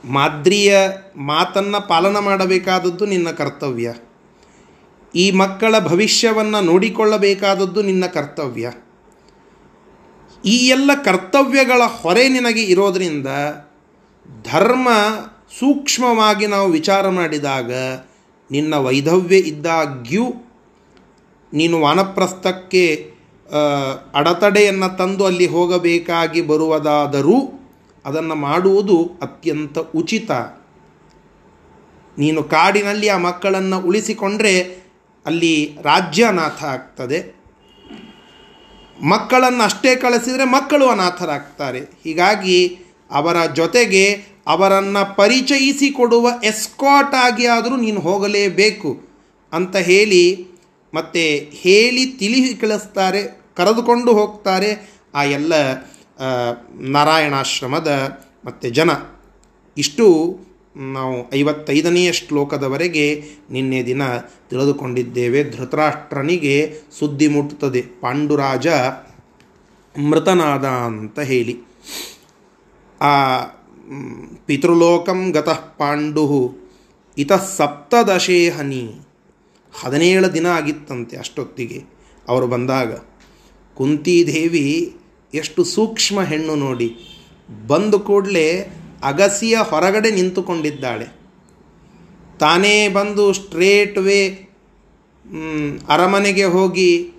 ಮಾದ್ರಿಯ 0.04 0.76
ಮಾತನ್ನು 1.16 1.88
ಪಾಲನ 1.88 2.18
ಮಾಡಬೇಕಾದದ್ದು 2.18 3.06
ನಿನ್ನ 3.06 3.30
ಕರ್ತವ್ಯ. 3.30 3.94
ಈ 5.14 5.30
ಮಕ್ಕಳ 5.30 5.78
ಭವಿಷ್ಯವನ್ನು 5.78 6.60
ನೋಡಿಕೊಳ್ಳಬೇಕಾದದ್ದು 6.60 7.82
ನಿನ್ನ 7.82 8.06
ಕರ್ತವ್ಯ. 8.06 8.72
ಈ 10.44 10.68
ಎಲ್ಲ 10.68 10.90
ಕರ್ತವ್ಯಗಳ 11.04 11.82
ಹೊರೆ 11.82 12.28
ನಿನಗೆ 12.28 12.62
ಇರೋದರಿಂದ 12.62 13.26
ಧರ್ಮ 14.52 14.88
ಸೂಕ್ಷ್ಮವಾಗಿ 15.58 16.46
ನಾವು 16.46 16.68
ವಿಚಾರ 16.70 17.08
ಮಾಡಿದಾಗ, 17.08 17.72
ನಿನ್ನ 18.50 18.74
ವೈಧವ್ಯ 18.74 19.36
ಇದ್ದಾಗ್ಯೂ 19.36 20.24
ನೀನು 21.52 21.80
ವಾನಪ್ರಸ್ಥಕ್ಕೆ 21.80 22.84
ಅಡತಡೆಯನ್ನು 24.14 24.96
ತಂದು 24.96 25.24
ಅಲ್ಲಿ 25.26 25.46
ಹೋಗಬೇಕಾಗಿ 25.46 26.40
ಬರುವುದಾದರೂ 26.42 27.38
ಅದನ್ನು 28.04 28.34
ಮಾಡುವುದು 28.34 29.18
ಅತ್ಯಂತ 29.22 29.78
ಉಚಿತ. 29.94 30.30
ನೀನು 32.18 32.42
ಕಾಡಿನಲ್ಲಿ 32.44 33.08
ಆ 33.08 33.18
ಮಕ್ಕಳನ್ನು 33.18 33.78
ಉಳಿಸಿಕೊಂಡ್ರೆ 33.80 34.54
ಅಲ್ಲಿ 35.26 35.78
ರಾಜ್ಯ 35.82 36.24
ಅನಾಥ 36.24 36.64
ಆಗ್ತದೆ. 36.64 37.18
ಮಕ್ಕಳನ್ನು 39.02 39.62
ಅಷ್ಟೇ 39.62 39.96
ಕಳಿಸಿದರೆ 39.96 40.44
ಮಕ್ಕಳು 40.44 40.86
ಅನಾಥರಾಗ್ತಾರೆ. 40.86 41.80
ಹೀಗಾಗಿ 42.04 42.58
ಅವರ 43.10 43.46
ಜೊತೆಗೆ 43.54 44.04
ಅವರನ್ನು 44.46 45.16
ಪರಿಚಯಿಸಿಕೊಡುವ 45.16 46.28
ಎಸ್ಕಾಟ್ 46.44 47.14
ಆಗಿ 47.14 47.46
ಆದರೂ 47.46 47.76
ನೀನು 47.76 48.00
ಹೋಗಲೇಬೇಕು 48.00 48.90
ಅಂತ 49.52 49.76
ಹೇಳಿ 49.76 50.24
ಮತ್ತೆ 50.94 51.50
ಹೇಳಿ 51.52 52.06
ತಿಳಿ 52.06 52.54
ಕಳಿಸ್ತಾರೆ, 52.54 53.22
ಕರೆದುಕೊಂಡು 53.56 54.12
ಹೋಗ್ತಾರೆ 54.12 54.70
ಆ 55.14 55.22
ಎಲ್ಲ 55.24 55.52
ನಾರಾಯಣಾಶ್ರಮದ 56.90 57.90
ಮತ್ತು 58.44 58.68
ಜನ. 58.70 58.90
ಇಷ್ಟು 59.76 60.06
ನಾವು 60.76 61.34
ಐವತ್ತೈದನೆಯ 61.34 62.12
ಶ್ಲೋಕದವರೆಗೆ 62.12 63.06
ನಿನ್ನೆ 63.50 63.80
ದಿನ 63.86 64.02
ತಿಳಿದುಕೊಂಡಿದ್ದೇವೆ. 64.50 65.40
ಧೃತರಾಷ್ಟ್ರನಿಗೆ 65.50 66.54
ಸುದ್ದಿ 66.98 67.28
ಮುಟ್ಟುತ್ತದೆ. 67.28 67.82
ಪಾಂಡುರಾಜ 68.00 68.68
ಮೃತನಾದ 69.96 70.64
ಅಂತ 70.64 71.20
ಹೇಳಿ. 71.20 71.56
ಆ 73.00 73.12
ಪಿತೃಲೋಕಂ 74.46 75.30
ಗತಃ 75.30 75.60
ಪಾಂಡು 75.60 76.54
ಇತ 77.18 77.32
ಸಪ್ತದಶೇ 77.32 78.50
ಹನಿ. 78.50 78.94
ಹದಿನೇಳು 79.80 80.34
ದಿನ 80.34 80.46
ಆಗಿತ್ತಂತೆ 80.46 81.16
ಅಷ್ಟೊತ್ತಿಗೆ 81.16 81.84
ಅವರು 82.28 82.46
ಬಂದಾಗ. 82.46 82.92
ಕುಂತಿದೇವಿ 83.74 84.96
ಎಷ್ಟು 85.34 85.64
ಸೂಕ್ಷ್ಮ 85.64 86.22
ಹೆಣ್ಣು 86.22 86.54
ನೋಡಿ. 86.54 86.96
ಬಂದು 87.66 88.00
ಕೂಡಲೇ 88.00 88.62
ಅಗಸಿಯ 89.04 89.58
ಹೊರಗಡೆ 89.62 90.10
ನಿಂತುಕೊಂಡಿದ್ದಾಳೆ. 90.10 91.06
ತಾನೇ 92.40 92.88
ಬಂದು 92.88 93.32
ಸ್ಟ್ರೇಟ್ 93.32 93.98
ವೇ 93.98 94.28
ಅರಮನೆಗೆ 95.88 96.44
ಹೋಗಿ 96.44 97.10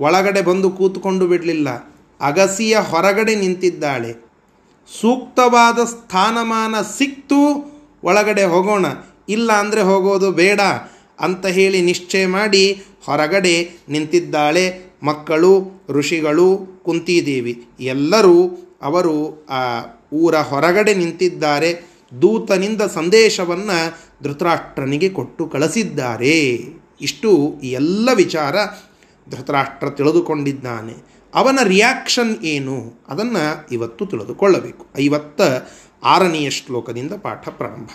ಒಳಗಡೆ 0.00 0.42
ಬಂದು 0.42 0.70
ಕೂತ್ಕೊಂಡು 0.70 1.26
ಬಿಡಲಿಲ್ಲ. 1.26 1.68
ಅಗಸಿಯ 2.20 2.76
ಹೊರಗಡೆ 2.78 3.34
ನಿಂತಿದ್ದಾಳೆ. 3.34 4.27
ಸೂಕ್ತವಾದ 5.00 5.78
ಸ್ಥಾನಮಾನ 5.84 6.74
ಸಿಕ್ತು, 6.98 7.40
ಒಳಗಡೆ 8.04 8.44
ಹೋಗೋಣ. 8.44 8.86
ಇಲ್ಲ 9.28 9.52
ಅಂದರೆ 9.52 9.82
ಹೋಗೋದು 9.82 10.32
ಬೇಡ 10.32 10.60
ಅಂತ 11.20 11.46
ಹೇಳಿ 11.46 11.82
ನಿಶ್ಚಯ 11.82 12.26
ಮಾಡಿ 12.26 12.82
ಹೊರಗಡೆ 13.06 13.70
ನಿಂತಿದ್ದಾಳೆ 13.88 14.94
ಮಕ್ಕಳು, 15.02 15.84
ಋಷಿಗಳು, 15.88 16.80
ಕುಂತಿದೇವಿ. 16.82 17.66
ಎಲ್ಲರೂ 17.80 18.68
ಅವರು 18.82 19.46
ಆ 19.50 19.82
ಊರ 20.12 20.34
ಹೊರಗಡೆ 20.36 20.94
ನಿಂತಿದ್ದಾರೆ. 20.94 21.98
ದೂತನಿಂದ 22.22 22.82
ಸಂದೇಶವನ್ನು 22.82 23.98
ಧೃತರಾಷ್ಟ್ರನಿಗೆ 24.22 25.08
ಕೊಟ್ಟು 25.08 25.46
ಕಳಿಸಿದ್ದಾರೆ. 25.46 26.64
ಇಷ್ಟು 27.00 27.60
ಎಲ್ಲ 27.62 28.08
ವಿಚಾರ 28.14 28.56
ಧೃತರಾಷ್ಟ್ರ 29.30 29.90
ತಿಳಿದುಕೊಂಡಿದ್ದಾನೆ. 29.90 31.17
ಅವನ 31.34 31.58
ರಿಯಾಕ್ಷನ್ 31.62 32.44
ಏನು? 32.44 33.04
ಅದನ್ನು 33.08 33.66
ಇವತ್ತು 33.72 34.06
ತಿಳಿದುಕೊಳ್ಳಬೇಕು. 34.06 34.86
ಐವತ್ತ 34.98 35.40
ಆರನೆಯ 36.04 36.50
ಶ್ಲೋಕದಿಂದ 36.50 37.12
ಪಾಠ 37.12 37.48
ಪ್ರಾರಂಭ. 37.48 37.88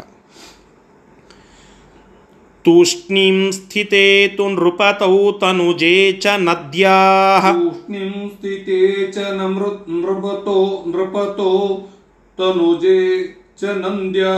ತೂಷ್ಣೀಂ 2.64 3.52
ಸ್ಥಿತೆ 3.52 4.28
ತು 4.28 4.50
ನೃಪತೌ 4.50 5.32
ತನುಜೇ 5.32 6.12
ಚ 6.12 6.26
ನದ್ಯಾ. 6.38 7.40
ತೂಷ್ಣೀಂ 7.42 8.32
ಸ್ಥಿತೆ 8.36 9.12
ಚ 9.12 9.18
ನೃಪತೋ 9.18 10.86
ನೃಪತೋ 10.88 11.80
ತನುಜೇ 12.38 13.26
ಚ 13.62 13.64
ನಂದ್ಯಾ. 13.64 14.36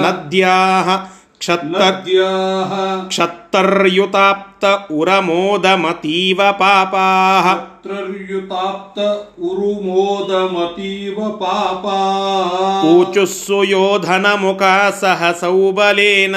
ನದ್ಯಾ 0.00 0.86
ನದ್ಯಾಃ. 1.64 3.08
त्रर्युताप्त 3.54 4.64
उरमोदमतीव 4.92 6.40
पापाः 6.60 7.46
त्रर्युताप्त 7.84 8.98
उरुमोदमतीव 9.48 11.18
पापाः 11.42 12.88
ऊचुस्सुयोधनमुखा 12.90 14.74
सह 15.00 15.22
सौबलेन 15.40 16.36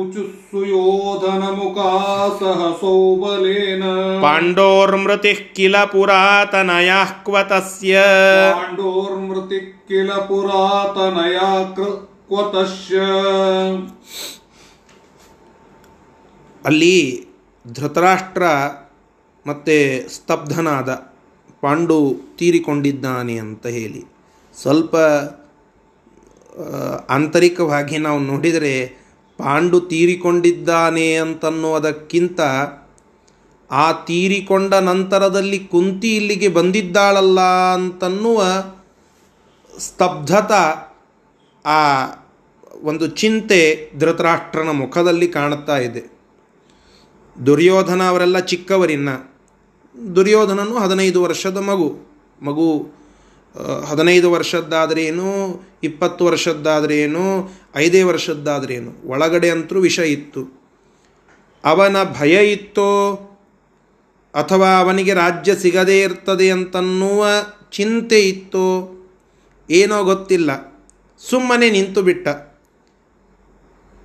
ऊचुस्सुयोधनमुखा 0.00 1.92
सह 2.40 2.60
सौबलेन 2.82 3.82
पाण्डोर्मृतिः 4.22 5.40
किल 5.56 5.76
पुरातनयाः 5.92 7.10
क्व 7.26 7.42
तस्य 7.52 8.04
पाण्डोर्मृतिः 8.54 9.66
किल 9.88 10.10
पुरातनया 10.28 11.50
क्व 11.76 11.90
क्वतस्य 12.28 13.04
ಅಲ್ಲಿ 16.64 17.26
ಧೃತರಾಷ್ಟ್ರ 17.72 18.42
ಮತ್ತು 19.46 20.08
ಸ್ತಬ್ಧನಾದ 20.14 20.94
ಪಾಂಡು 21.60 22.14
ತೀರಿಕೊಂಡಿದ್ದಾನೆ 22.36 23.38
ಅಂತ 23.38 23.66
ಹೇಳಿ. 23.66 24.04
ಸ್ವಲ್ಪ 24.62 24.96
ಆಂತರಿಕವಾಗಿ 27.10 27.98
ನಾವು 27.98 28.18
ನೋಡಿದರೆ 28.18 28.86
ಪಾಂಡು 29.38 29.80
ತೀರಿಕೊಂಡಿದ್ದಾನೆ 29.80 31.14
ಅಂತನ್ನುವುದಕ್ಕಿಂತ 31.14 32.40
ಆ 33.70 33.92
ತೀರಿಕೊಂಡ 33.92 34.74
ನಂತರದಲ್ಲಿ 34.74 35.58
ಕುಂತಿ 35.58 36.16
ಇಲ್ಲಿಗೆ 36.16 36.48
ಬಂದಿದ್ದಾಳಲ್ಲ 36.48 37.40
ಅಂತನ್ನುವ 37.74 38.44
ಸ್ತಬ್ಧತ 39.78 40.52
ಆ 41.66 42.06
ಒಂದು 42.82 43.06
ಚಿಂತೆ 43.06 43.90
ಧೃತರಾಷ್ಟ್ರನ 43.98 44.68
ಮುಖದಲ್ಲಿ 44.68 45.28
ಕಾಣುತ್ತಾ 45.28 45.78
ಇದೆ. 45.78 46.17
ದುರ್ಯೋಧನ 47.46 48.08
ಅವರೆಲ್ಲ 48.08 48.38
ಚಿಕ್ಕವರಿನ್ನ. 48.38 49.08
ದುರ್ಯೋಧನನು 50.16 50.78
ಹದಿನೈದು 50.78 51.22
ವರ್ಷದ 51.22 51.56
ಮಗು. 51.56 51.88
ಮಗು 52.42 52.68
ಹದಿನೈದು 53.86 54.30
ವರ್ಷದ್ದಾದ್ರೇನು 54.30 55.28
ಇಪ್ಪತ್ತು 55.82 56.24
ವರ್ಷದ್ದಾದ್ರೇನು 56.24 57.50
ಐದೇ 57.76 58.02
ವರ್ಷದ್ದಾದ್ರೇನು 58.02 59.08
ಒಳಗಡೆ 59.08 59.50
ಅಂತರೂ 59.50 59.80
ವಿಷ 59.80 59.98
ಇತ್ತು. 59.98 60.42
ಅವನ 61.64 61.96
ಭಯ 62.20 62.52
ಇತ್ತೋ, 62.52 62.90
ಅಥವಾ 64.34 64.68
ಅವನಿಗೆ 64.78 65.12
ರಾಜ್ಯ 65.14 65.54
ಸಿಗದೇ 65.54 66.00
ಇರ್ತದೆ 66.00 66.50
ಅಂತನ್ನುವ 66.50 67.26
ಚಿಂತೆ 67.72 68.20
ಇತ್ತೋ, 68.28 68.66
ಏನೋ 69.70 70.04
ಗೊತ್ತಿಲ್ಲ. 70.04 70.50
ಸುಮ್ಮನೆ 71.30 71.70
ನಿಂತು 71.70 72.02
ಬಿಟ್ಟ 72.02 72.28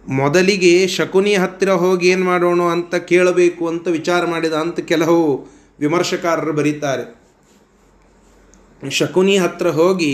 ಮೊದಲಿಗೆ 0.03 0.71
ಶಕುನಿ 0.87 1.33
ಹತ್ತಿರ 1.35 1.71
ಹೋಗಿ 1.81 2.07
ಏನು 2.07 2.25
ಮಾಡೋಣ 2.25 2.61
ಅಂತ 2.75 2.95
ಕೇಳಬೇಕು 3.11 3.63
ಅಂತ 3.67 3.85
ವಿಚಾರ 3.87 4.25
ಮಾಡಿದ 4.25 4.53
ಅಂತ 4.53 4.79
ಕೆಲವು 4.91 5.19
ವಿಮರ್ಶಕಾರರು 5.79 6.53
ಬರೀತಾರೆ. 6.53 7.05
ಶಕುನಿ 8.81 9.35
ಹತ್ರ 9.37 9.67
ಹೋಗಿ 9.69 10.13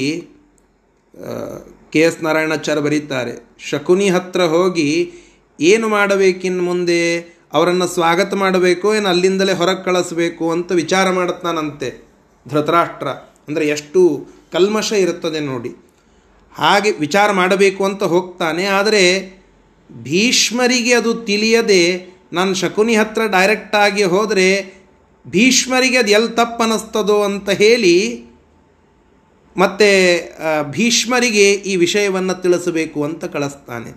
ಕೆ 1.93 1.99
ಎಸ್ 1.99 2.19
ನಾರಾಯಣಾಚಾರ್ಯ 2.23 2.81
ಬರೀತಾರೆ. 2.81 3.33
ಶಕುನಿ 3.69 4.07
ಹತ್ರ 4.09 4.41
ಹೋಗಿ, 4.45 4.89
ಏನು 5.59 5.87
ಮಾಡಬೇಕಿನ್ನು 5.87 6.63
ಮುಂದೆ? 6.63 7.01
ಅವರನ್ನು 7.53 7.87
ಸ್ವಾಗತ 7.87 8.33
ಮಾಡಬೇಕು, 8.33 8.87
ಏನು 8.95 9.09
ಅಲ್ಲಿಂದಲೇ 9.09 9.53
ಹೊರಗೆ 9.53 9.83
ಕಳಿಸ್ಬೇಕು 9.83 10.45
ಅಂತ 10.51 10.71
ವಿಚಾರ 10.71 11.05
ಮಾಡುತ್ತಾನಂತೆ 11.09 11.89
ಧೃತರಾಷ್ಟ್ರ 12.45 13.07
ಅಂದರೆ 13.47 13.65
ಎಷ್ಟು 13.67 14.01
ಕಲ್ಮಶ 14.51 14.91
ಇರುತ್ತದೆ 15.05 15.39
ನೋಡಿ. 15.39 15.71
ಹಾಗೆ 16.55 16.91
ವಿಚಾರ 16.91 17.31
ಮಾಡಬೇಕು 17.31 17.81
ಅಂತ 17.85 18.03
ಹೋಗ್ತಾನೆ, 18.03 18.65
ಆದರೆ 18.65 19.03
ಭೀಷ್ಮರಿಗೆ 19.91 20.93
ಅದು 20.93 21.13
ತಿಳಿಯದೆ 21.13 21.83
ನಾನು 22.33 22.53
ಶಕುನಿ 22.53 22.95
ಹತ್ರ 22.95 23.21
ಡೈರೆಕ್ಟಾಗಿ 23.27 24.03
ಹೋದರೆ 24.03 24.73
ಭೀಷ್ಮರಿಗೆ 25.27 25.97
ಅದು 25.97 26.11
ಎಲ್ಲಿ 26.11 26.29
ತಪ್ಪನಿಸ್ತದೋ 26.29 27.23
ಅಂತ 27.23 27.49
ಹೇಳಿ 27.49 28.25
ಮತ್ತೆ 29.57 29.89
ಭೀಷ್ಮರಿಗೆ 30.71 31.51
ಈ 31.51 31.75
ವಿಷಯವನ್ನು 31.75 32.41
ತಿಳಿಸಬೇಕು 32.41 33.03
ಅಂತ 33.03 33.25
ಕಳಿಸ್ತಾನೆ. 33.25 33.91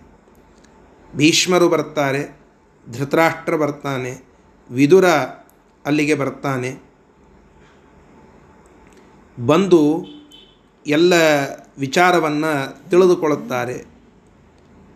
ಭೀಷ್ಮರು 1.17 1.69
ಬರ್ತಾರೆ, 1.69 2.41
ಧೃತರಾಷ್ಟ್ರ 2.93 3.57
ಬರ್ತಾನೆ, 3.57 4.25
ವಿದುರ 4.71 5.07
ಅಲ್ಲಿಗೆ 5.87 6.15
ಬರ್ತಾನೆ. 6.15 6.83
ಬಂದು 9.39 10.07
ಎಲ್ಲ 10.87 11.15
ವಿಚಾರವನ್ನು 11.79 12.91
ತಿಳಿದುಕೊಳ್ಳುತ್ತಾರೆ. 12.91 13.92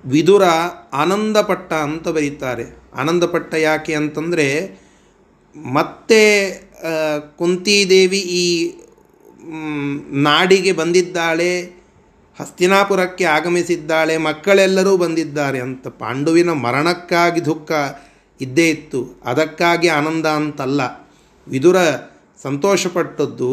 ವಿದುರ 0.04 0.44
ಆನಂದಪಟ್ಟ 0.92 1.72
ಅಂತ 1.72 2.08
ಬರೀತಾರೆ. 2.08 2.64
ಆನಂದಪಟ್ಟ 2.94 3.54
ಯಾಕೆ 3.54 3.94
ಅಂತಂದರೆ, 3.94 4.78
ಮತ್ತೆ 5.56 6.22
ಕುಂತಿದೇವಿ 7.38 8.18
ಈ 8.18 8.74
ನಾಡಿಗೆ 10.12 10.72
ಬಂದಿದ್ದಾಳೆ, 10.72 11.62
ಹಸ್ತಿನಾಪುರಕ್ಕೆ 12.40 13.24
ಆಗಮಿಸಿದ್ದಾಳೆ, 13.24 14.16
ಮಕ್ಕಳೆಲ್ಲರೂ 14.16 14.96
ಬಂದಿದ್ದಾರೆ 14.96 15.60
ಅಂತ 15.60 15.88
ಪಾಂಡುವಿನ 15.88 16.50
ಮರಣಕ್ಕಾಗಿ 16.52 17.44
ದುಃಖ 17.44 17.72
ಇದ್ದೇ 18.40 18.68
ಇತ್ತು. 18.68 19.22
ಅದಕ್ಕಾಗಿ 19.24 19.88
ಆನಂದ 19.88 20.26
ಅಂತಲ್ಲ. 20.26 20.82
ವಿದುರ 21.48 21.76
ಸಂತೋಷಪಟ್ಟದ್ದು, 22.42 23.52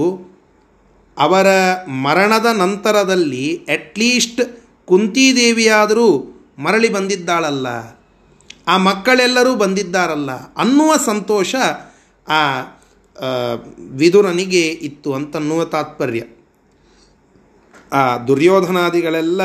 ಅವರ 1.17 1.47
ಮರಣದ 1.87 2.45
ನಂತರದಲ್ಲಿ 2.45 3.55
ಅಟ್ಲೀಸ್ಟ್ 3.55 4.41
ಕುಂತಿದೇವಿಯಾದರೂ 4.85 6.32
ಮರಳಿ 6.57 6.89
ಬಂದಿದ್ದಾಳಲ್ಲ, 6.89 7.67
ಆ 8.67 8.75
ಮಕ್ಕಳೆಲ್ಲರೂ 8.77 9.55
ಬಂದಿದ್ದಾರಲ್ಲ 9.55 10.31
ಅನ್ನುವ 10.57 10.91
ಸಂತೋಷ 11.05 11.55
ಆ 12.27 12.41
ವಿದುರನಿಗೆ 13.91 14.63
ಇತ್ತು 14.69 15.09
ಅಂತನ್ನುವ 15.13 15.63
ತಾತ್ಪರ್ಯ. 15.65 16.21
ಆ 17.93 18.03
ದುರ್ಯೋಧನಾದಿಗಳೆಲ್ಲ 18.17 19.41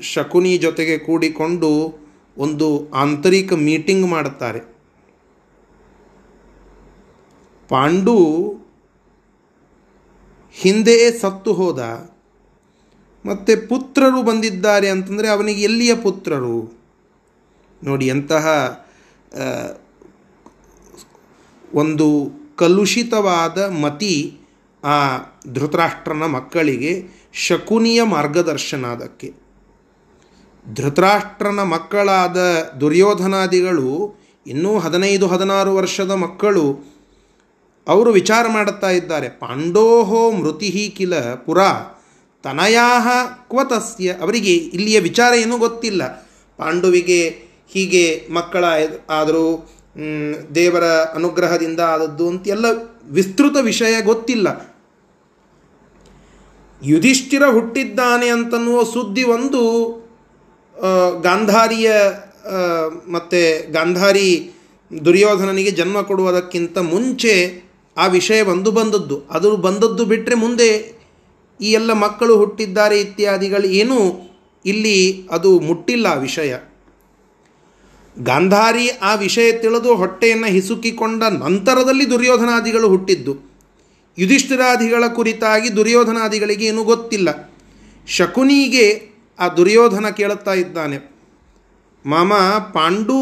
ಶಕುನಿ 0.00 0.52
ಜೊತೆಗೆ 0.56 0.98
ಕೂಡಿಕೊಂಡು 0.98 1.70
ಒಂದು 2.36 2.68
ಆಂತರಿಕ 2.92 3.52
ಮೀಟಿಂಗ್ 3.52 4.06
ಮಾಡುತ್ತಾರೆ. 4.10 4.60
ಪಾಂಡು 7.70 8.16
ಹಿಂದೆಯೇ 10.54 11.08
ಸತ್ತು 11.18 11.52
ಹೋದ. 11.52 11.80
ಮತ್ತು 13.26 13.68
ಪುತ್ರರು 13.68 14.22
ಬಂದಿದ್ದಾರೆ 14.22 14.88
ಅಂತಂದರೆ 14.88 15.28
ಅವನಿಗೆ 15.28 15.62
ಎಲ್ಲಿಯ 15.62 15.94
ಪುತ್ರರು? 15.94 16.80
ನೋಡಿ 17.84 18.06
ಎಂತಹ 18.06 18.46
ಒಂದು 21.74 22.30
ಕಲುಷಿತವಾದ 22.56 23.58
ಮತಿ 23.58 24.38
ಆ 24.84 24.96
ಧೃತರಾಷ್ಟ್ರನ 25.52 26.26
ಮಕ್ಕಳಿಗೆ 26.26 27.08
ಶಕುನಿಯ 27.32 28.02
ಮಾರ್ಗದರ್ಶನ 28.02 28.86
ಅದಕ್ಕೆ 28.86 29.34
ಧೃತರಾಷ್ಟ್ರನ 30.74 31.62
ಮಕ್ಕಳಾದ 31.62 32.36
ದುರ್ಯೋಧನಾದಿಗಳು, 32.80 34.18
ಇನ್ನೂ 34.46 34.78
ಹದಿನೈದು, 34.78 35.26
ಹದಿನಾರು 35.26 35.74
ವರ್ಷದ 35.74 36.10
ಮಕ್ಕಳು, 36.10 36.94
ಅವರು 37.88 38.12
ವಿಚಾರ 38.12 38.46
ಮಾಡುತ್ತಾ 38.48 38.90
ಇದ್ದಾರೆ. 38.90 39.28
ಪಾಂಡೋಹೋ 39.28 40.30
ಮೃತಿಹಿ 40.30 40.90
ಕಿಲ 40.90 41.34
ಪುರ. 41.34 41.58
ತನಯಾಹ 42.44 43.08
ಕ್ವತಸ್ಯ. 43.50 44.12
ಅವರಿಗೆ 44.12 44.54
ಇಲ್ಲಿಯ 44.54 45.00
ವಿಚಾರ 45.00 45.32
ಏನೂ 45.34 45.58
ಗೊತ್ತಿಲ್ಲ. 45.58 46.02
ಪಾಂಡುವಿಗೆ 46.58 47.20
ಹೀಗೆ 47.72 48.04
ಮಕ್ಕಳ 48.32 48.64
ಆದರೂ 49.10 49.44
ದೇವರ 50.54 50.84
ಅನುಗ್ರಹದಿಂದ 51.14 51.80
ಆದದ್ದು 51.80 52.28
ಅಂತ 52.28 52.48
ಎಲ್ಲ 52.48 52.66
ವಿಸ್ತೃತ 53.10 53.56
ವಿಷಯ 53.62 53.94
ಗೊತ್ತಿಲ್ಲ. 54.02 54.48
ಯುಧಿಷ್ಠಿರ 56.82 57.44
ಹುಟ್ಟಿದ್ದಾನೆ 57.46 58.28
ಅಂತನ್ನುವ 58.28 58.82
ಸುದ್ದಿ 58.82 59.22
ಒಂದು 59.22 59.62
ಗಾಂಧಾರಿಯ 61.22 61.92
ಮತ್ತು 63.12 63.72
ಗಾಂಧಾರಿ 63.72 64.28
ದುರ್ಯೋಧನನಿಗೆ 65.04 65.70
ಜನ್ಮ 65.70 66.00
ಕೊಡುವುದಕ್ಕಿಂತ 66.00 66.78
ಮುಂಚೆ 66.78 67.34
ಆ 67.96 68.06
ವಿಷಯ 68.06 68.40
ಒಂದು 68.42 68.70
ಬಂದದ್ದು. 68.70 69.16
ಅದು 69.30 69.56
ಬಂದದ್ದು 69.56 70.04
ಬಿಟ್ಟರೆ 70.04 70.34
ಮುಂದೆ 70.34 70.99
ಈ 71.60 71.72
ಎಲ್ಲ 71.72 71.92
ಮಕ್ಕಳು 71.92 72.36
ಹುಟ್ಟಿದ್ದಾರೆ 72.36 73.00
ಇತ್ಯಾದಿಗಳು 73.00 73.66
ಏನೂ? 73.66 74.30
ಇಲ್ಲಿ 74.64 75.28
ಅದು 75.30 75.60
ಮುಟ್ಟಿಲ್ಲ 75.60 76.06
ಆ 76.06 76.14
ವಿಷಯ. 76.14 76.56
ಗಾಂಧಾರಿ 78.22 78.88
ಆ 78.88 79.14
ವಿಷಯ 79.14 79.52
ತಿಳಿದು 79.52 79.94
ಹೊಟ್ಟೆಯನ್ನು 79.94 80.46
ಹಿಸುಕಿಕೊಂಡ 80.46 81.22
ನಂತರದಲ್ಲಿ 81.22 82.10
ದುರ್ಯೋಧನಾದಿಗಳು 82.10 82.88
ಹುಟ್ಟಿದ್ದು. 82.88 83.50
ಯುಧಿಷ್ಠಿರಾದಿಗಳ 84.18 85.04
ಕುರಿತಾಗಿ 85.06 85.76
ದುರ್ಯೋಧನಾದಿಗಳಿಗೆ 85.76 86.66
ಏನೂ 86.66 86.84
ಗೊತ್ತಿಲ್ಲ. 86.84 87.52
ಶಕುನಿಗೆ 88.06 89.10
ಆ 89.38 89.48
ದುರ್ಯೋಧನ 89.48 90.08
ಕೇಳುತ್ತಾ 90.08 90.54
ಇದ್ದಾನೆ. 90.54 91.10
ಮಾಮ, 92.06 92.34
ಪಾಂಡು 92.72 93.20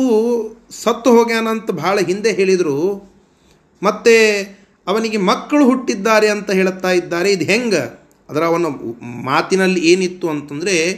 ಸತ್ತು 0.71 1.11
ಹೋಗ್ಯಾನಂತ 1.11 1.71
ಭಾಳ 1.71 1.99
ಹಿಂದೆ 1.99 2.33
ಹೇಳಿದರು. 2.33 3.09
ಮತ್ತು 3.83 4.45
ಅವನಿಗೆ 4.87 5.17
ಮಕ್ಕಳು 5.17 5.65
ಹುಟ್ಟಿದ್ದಾರೆ 5.65 6.29
ಅಂತ 6.29 6.51
ಹೇಳುತ್ತಾ 6.51 6.91
ಇದ್ದಾರೆ. 6.91 7.33
ಇದು 7.33 7.45
ಹೆಂಗೆ? 7.45 8.08
ಅದರ 8.29 8.45
ಅವನ 8.45 8.67
ಮಾತಿನಲ್ಲಿ 9.03 9.93
ಏನಿತ್ತು 9.93 10.29
ಅಂತಂದರೆ, 10.29 10.93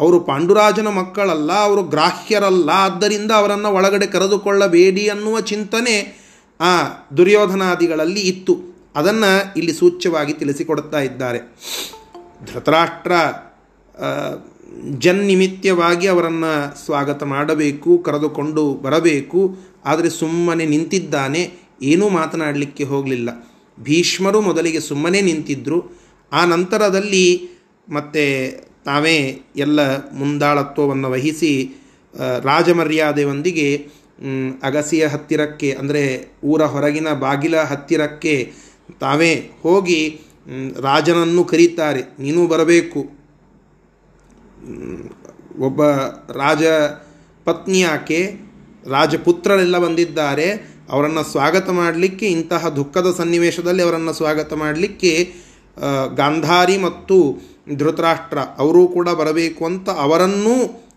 ಅವರು 0.00 0.20
ಪಾಂಡುರಾಜನ 0.20 0.88
ಮಕ್ಕಳಲ್ಲ, 0.88 1.52
ಅವರು 1.52 1.82
ಗ್ರಾಹ್ಯರಲ್ಲ, 1.82 2.70
ಆದ್ದರಿಂದ 2.70 3.30
ಅವರನ್ನು 3.30 3.68
ಒಳಗಡೆ 3.68 4.06
ಕರೆದುಕೊಳ್ಳಬೇಡಿ 4.06 5.08
ಅನ್ನುವ 5.08 5.40
ಚಿಂತನೆ 5.40 6.28
ಆ 6.60 6.82
ದುರ್ಯೋಧನಾದಿಗಳಲ್ಲಿ 7.16 8.20
ಇತ್ತು. 8.20 8.78
ಅದನ್ನು 8.96 9.54
ಇಲ್ಲಿ 9.54 9.72
ಸೂಚ್ಯವಾಗಿ 9.72 10.32
ತಿಳಿಸಿಕೊಡ್ತಾ 10.32 11.00
ಇದ್ದಾರೆ. 11.00 11.38
ಧೃತರಾಷ್ಟ್ರ 12.54 13.12
ಜನ್ನಿಮಿತ್ಯವಾಗಿ 14.98 16.06
ಅವರನ್ನು 16.06 16.84
ಸ್ವಾಗತ 16.84 17.22
ಮಾಡಬೇಕು, 17.22 17.98
ಕರೆದುಕೊಂಡು 17.98 18.74
ಬರಬೇಕು. 18.74 19.56
ಆದರೆ 19.84 20.10
ಸುಮ್ಮನೆ 20.10 20.66
ನಿಂತಿದ್ದಾನೆ, 20.66 21.52
ಏನೂ 21.82 22.08
ಮಾತನಾಡಲಿಕ್ಕೆ 22.08 22.84
ಹೋಗಲಿಲ್ಲ. 22.84 23.30
ಭೀಷ್ಮರು 23.80 24.40
ಮೊದಲಿಗೆ 24.40 24.80
ಸುಮ್ಮನೆ 24.80 25.20
ನಿಂತಿದ್ದರು 25.20 25.97
ಆ 26.32 26.40
ನಂತರದಲ್ಲಿ 26.44 27.26
ಮತ್ತೆ 27.88 28.24
ತಾವೇ 28.86 29.18
ಎಲ್ಲ 29.56 29.80
ಮುಂದಾಳತ್ವವನ್ನು 30.12 31.08
ವಹಿಸಿ 31.10 31.52
ರಾಜಮರ್ಯಾದೆಯೊಂದಿಗೆ 32.44 33.68
ಅಗಸಿಯ 34.62 35.04
ಹತ್ತಿರಕ್ಕೆ, 35.06 35.68
ಅಂದರೆ 35.72 36.02
ಊರ 36.44 36.62
ಹೊರಗಿನ 36.72 37.08
ಬಾಗಿಲ 37.24 37.56
ಹತ್ತಿರಕ್ಕೆ 37.62 38.34
ತಾವೇ 39.00 39.32
ಹೋಗಿ 39.62 40.00
ರಾಜನನ್ನು 40.80 41.42
ಕರೀತಾರೆ. 41.44 42.02
ನೀನು 42.18 42.40
ಬರಬೇಕು. 42.46 43.00
ಒಬ್ಬ 45.66 45.82
ರಾಜ 46.42 46.64
ಪತ್ನಿ 47.46 47.80
ಆಕೆ 47.94 48.20
ರಾಜಪುತ್ರರೆಲ್ಲ 48.86 49.76
ಬಂದಿದ್ದಾರೆ. 49.78 50.48
ಅವರನ್ನು 50.90 51.22
ಸ್ವಾಗತ 51.32 51.68
ಮಾಡಲಿಕ್ಕೆ, 51.80 52.26
ಇಂತಹ 52.26 52.68
ದುಃಖದ 52.78 53.08
ಸನ್ನಿವೇಶದಲ್ಲಿ 53.16 53.82
ಅವರನ್ನು 53.82 54.12
ಸ್ವಾಗತ 54.12 54.52
ಮಾಡಲಿಕ್ಕೆ 54.64 55.12
ಗಾಂಧಾರಿ 56.14 56.78
ಮತ್ತು 56.78 57.16
ಧೃತರಾಷ್ಟ್ರ 57.74 58.38
ಅವರೂ 58.38 58.86
ಕೂಡ 58.86 59.08
ಬರಬೇಕು 59.08 59.64
ಅಂತ 59.64 59.90
ಅವರನ್ನೂ 59.90 60.88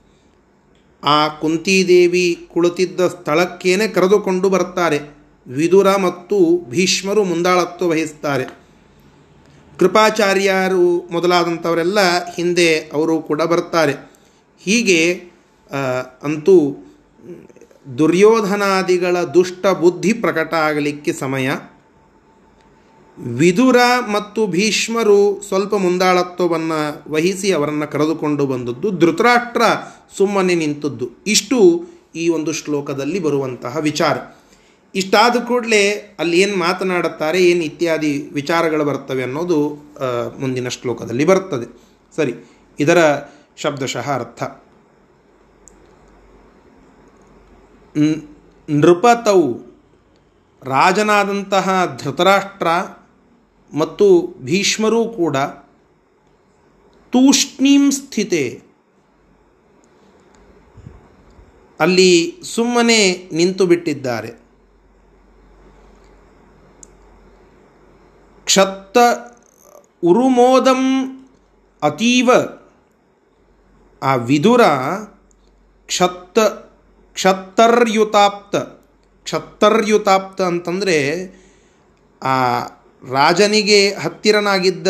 ಆ 1.04 1.28
ಕುಂತಿದೇವಿ 1.28 2.48
ಕುಳಿತಿದ್ದ 2.54 3.08
ಸ್ಥಳಕ್ಕೇನೆ 3.08 3.88
ಕರೆದುಕೊಂಡು 3.88 4.50
ಬರ್ತಾರೆ 4.50 5.00
ವಿದುರ 5.48 5.96
ಮತ್ತು 5.96 6.70
ಭೀಷ್ಮರು 6.70 7.24
ಮುಂದಾಳತ್ವ 7.24 7.88
ವಹಿಸ್ತಾರೆ. 7.88 8.44
ಕೃಪಾಚಾರ್ಯರು 9.80 11.08
ಮೊದಲಾದಂಥವರೆಲ್ಲ 11.12 12.00
ಹಿಂದೆ 12.36 12.90
ಅವರು 12.94 13.22
ಕೂಡ 13.22 13.42
ಬರ್ತಾರೆ 13.42 13.94
ಹೀಗೆ 14.64 15.32
ಅಂತೂ 16.24 16.86
ದುರ್ಯೋಧನಾದಿಗಳ 17.98 19.24
ದುಷ್ಟ 19.24 19.66
ಬುದ್ಧಿ 19.68 20.14
ಪ್ರಕಟ 20.14 20.54
ಆಗಲಿಕ್ಕೆ 20.54 21.14
ಸಮಯ 21.14 21.52
ವಿದುರ 23.40 23.78
ಮತ್ತು 24.08 24.42
ಭೀಷ್ಮರು 24.48 25.18
ಸ್ವಲ್ಪ 25.48 25.74
ಮುಂದಾಳತ್ವವನ್ನು 25.76 26.80
ವಹಿಸಿ 27.12 27.50
ಅವರನ್ನು 27.52 27.88
ಕರೆದುಕೊಂಡು 27.92 28.46
ಬಂದದ್ದು 28.46 28.88
ಧೃತರಾಷ್ಟ್ರ 28.98 29.64
ಸುಮ್ಮನೆ 30.18 30.56
ನಿಂತದ್ದು. 30.56 31.08
ಇಷ್ಟು 31.28 31.58
ಈ 32.16 32.30
ಒಂದು 32.30 32.52
ಶ್ಲೋಕದಲ್ಲಿ 32.52 33.20
ಬರುವಂತಹ 33.20 33.78
ವಿಚಾರ. 33.78 34.18
ಇಷ್ಟಾದ 34.96 35.36
ಕೂಡಲೇ 35.44 35.84
ಅಲ್ಲಿ 36.20 36.38
ಏನು 36.40 36.56
ಮಾತನಾಡುತ್ತಾರೆ, 36.58 37.40
ಏನು 37.46 37.64
ಇತ್ಯಾದಿ 37.64 38.14
ವಿಚಾರಗಳು 38.34 38.86
ಬರ್ತವೆ 38.86 39.24
ಅನ್ನೋದು 39.24 39.60
ಮುಂದಿನ 40.40 40.68
ಶ್ಲೋಕದಲ್ಲಿ 40.68 41.26
ಬರ್ತದೆ. 41.26 41.68
ಸರಿ, 42.16 42.34
ಇದರ 42.80 43.00
ಶಬ್ದಶಃ 43.58 44.08
ಅರ್ಥ. 44.12 44.44
ನೃಪತೌ, 48.70 49.42
ರಾಜನಾದಂತಹ 50.62 51.98
ಧೃತರಾಷ್ಟ್ರ 52.04 52.68
ಮತ್ತು 53.74 54.34
ಭೀಷ್ಮರೂ 54.38 55.06
ಕೂಡ 55.06 55.38
ತೂಷ್ಣೀಂ 57.10 57.92
ಸ್ಥಿತೆ. 57.92 58.62
ಅಲ್ಲಿ 61.80 62.40
ಸುಮ್ಮನೆ 62.44 63.30
ನಿಂತು 63.34 63.66
ಬಿಟ್ಟಿದ್ದಾರೆ. 63.66 64.32
ಕ್ಷತ್ತ 68.46 68.98
ಉರುಮೋದಂ 70.04 70.80
ಅತೀವ. 71.84 72.32
ಆ 74.04 74.16
ವಿದುರ 74.16 74.62
ಕ್ಷತ್ತ, 75.86 76.40
ಕ್ಷತ್ತರ್ಯುತಾಪ್ತ. 77.14 78.56
ಕ್ಷತ್ತರ್ಯುತಾಪ್ತ 79.24 80.42
ಅಂತಂದರೆ 80.42 81.28
ಆ 82.24 82.66
ರಾಜನಿಗೆ 83.10 83.94
ಹತ್ತಿರನಾಗಿದ್ದ 83.94 84.88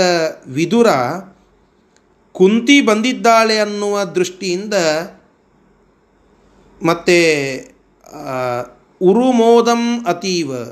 ವಿದುರ 0.47 0.88
ಕುಂತಿ 2.32 2.82
ಬಂದಿದ್ದಾಳೆ 2.82 3.58
ಅನ್ನುವ 3.58 4.04
ದೃಷ್ಟಿಯಿಂದ 4.04 4.74
ಮತ್ತೆ 6.84 7.17
ಉರುಮೋದಂ 9.02 10.06
ಅತೀವ 10.06 10.63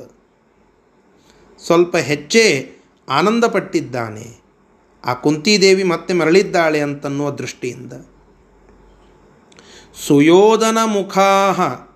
ಸ್ವಲ್ಪ 1.66 1.98
ಹೆಚ್ಚೇ 1.98 2.76
ಆನಂದಪಟ್ಟಿದ್ದಾನೆ. 3.10 4.42
ಆ 5.06 5.14
ಕುಂತಿದೇವಿ 5.14 5.84
ಮತ್ತೆ 5.84 6.14
ಮರಳಿದ್ದಾಳೆ 6.14 6.80
ಅಂತನ್ನುವ 6.82 7.32
ದೃಷ್ಟಿಯಿಂದ. 7.32 7.94
ಸುಯೋಧನ 10.08 10.78
ಮುಖಾಹ 10.86 11.89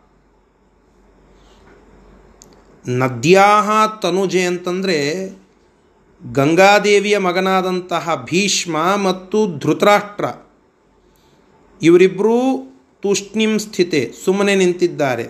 ನದ್ಯಾ 2.88 3.88
ತನುಜೆ 4.02 4.42
ಅಂತಂದರೆ 4.42 5.30
ಗಂಗಾದೇವಿಯ 6.32 7.18
ಮಗನಾದಂತಹ 7.18 8.26
ಭೀಷ್ಮ 8.26 8.96
ಮತ್ತು 8.96 9.58
ಧೃತರಾಷ್ಟ್ರ. 9.58 10.26
ಇವರಿಬ್ಬರೂ 11.82 12.70
ತೂಷ್ಣಿಂ 13.02 13.60
ಸ್ಥಿತೆ, 13.60 14.12
ಸುಮ್ಮನೆ 14.26 14.56
ನಿಂತಿದ್ದಾರೆ. 14.56 15.28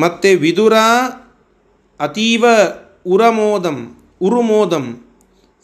ಮತ್ತು 0.00 0.38
ವಿದುರ, 0.38 0.72
ಅತೀವ 2.00 2.44
ಉರಮೋದಂ, 3.06 3.96
ಉರುಮೋದಂ, 4.20 5.06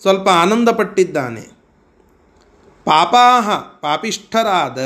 ಸ್ವಲ್ಪ 0.00 0.28
ಆನಂದಪಟ್ಟಿದ್ದಾನೆ. 0.28 1.40
ಪಾಪಾಹ, 2.84 3.50
ಪಾಪಿಷ್ಠರಾದ, 3.56 4.78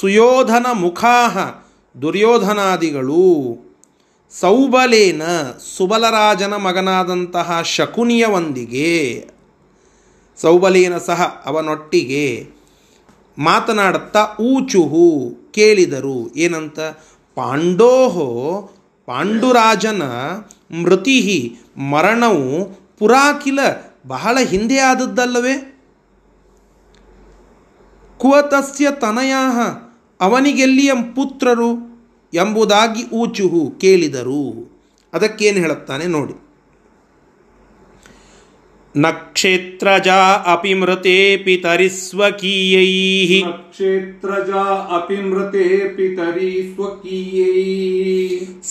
ಸುಯೋಧನ 0.00 0.66
ಮುಖಾಹ, 0.72 1.38
ದುರ್ಯೋಧನಾದಿಗಳು. 2.02 3.65
ಸೌಬಲೇನ 4.30 5.22
ಸುಬಲರಾಜನ 5.76 6.56
ಮಗನಾದಂತಹ 6.56 7.62
ಶಕುನಿಯವೊಂದಿಗೆ, 7.62 9.28
ಸೌಬಲೇನ 10.36 10.98
ಸಹ 10.98 11.42
ಅವನೊಟ್ಟಿಗೆ 11.46 12.50
ಮಾತನಾಡುತ್ತಾ 13.38 14.26
ಊಚುಹು 14.40 15.36
ಕೇಳಿದರು. 15.52 16.34
ಏನಂತ? 16.36 16.80
ಪಾಂಡೋಹೋ, 17.34 18.62
ಪಾಂಡುರಾಜನ 19.06 20.02
ಮೃತಿ 20.82 21.56
ಮರಣವು 21.76 22.64
ಪುರಾಕಿಲ 22.98 23.58
ಬಹಳ 24.06 24.38
ಹಿಂದೆ 24.40 24.78
ಆದದ್ದಲ್ಲವೇ? 24.78 25.82
ಕುವತಸ್ಯ 28.18 28.90
ತನಯ 28.90 29.34
ಅವನಿಗೆಲ್ಲಿಯ 30.20 30.92
ಪುತ್ರರು? 30.94 31.85
ಎಂಬುದಾಗಿ 32.34 33.10
ಊಚುಹು 33.12 33.70
ಕೇಳಿದರು. 33.80 34.72
ಅದಕ್ಕೇನು 35.12 35.58
ಹೇಳುತ್ತಾನೆ 35.58 36.06
ನೋಡಿ. 36.06 36.45
नक्षेत्रजा 39.04 40.18
अपि 40.52 40.72
मृते 40.74 41.14
पितरि 41.44 41.88
स्वकीयैः 41.88 43.32
क्षेत्रजा 43.70 44.62
अपि 44.96 45.16
मृतेऽपि 45.22 46.06
तरिस्वकीयैः 46.18 46.84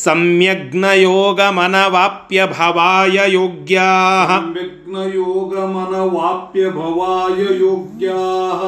सम्यग्नयोगमनवाप्य 0.03 2.45
भवाय 2.53 3.17
योग्याः 3.33 4.31
सम्यग्नयोगमनवाप्य 4.35 6.69
भवाय 6.79 7.41
योग्याः 7.61 8.63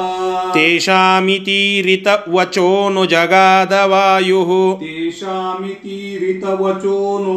तेषामितीरितवचो 0.53 2.67
नु 2.89 3.05
जगादवायुः 3.13 4.51
तेषामितीरितवचो 4.83 6.99
नु 7.23 7.35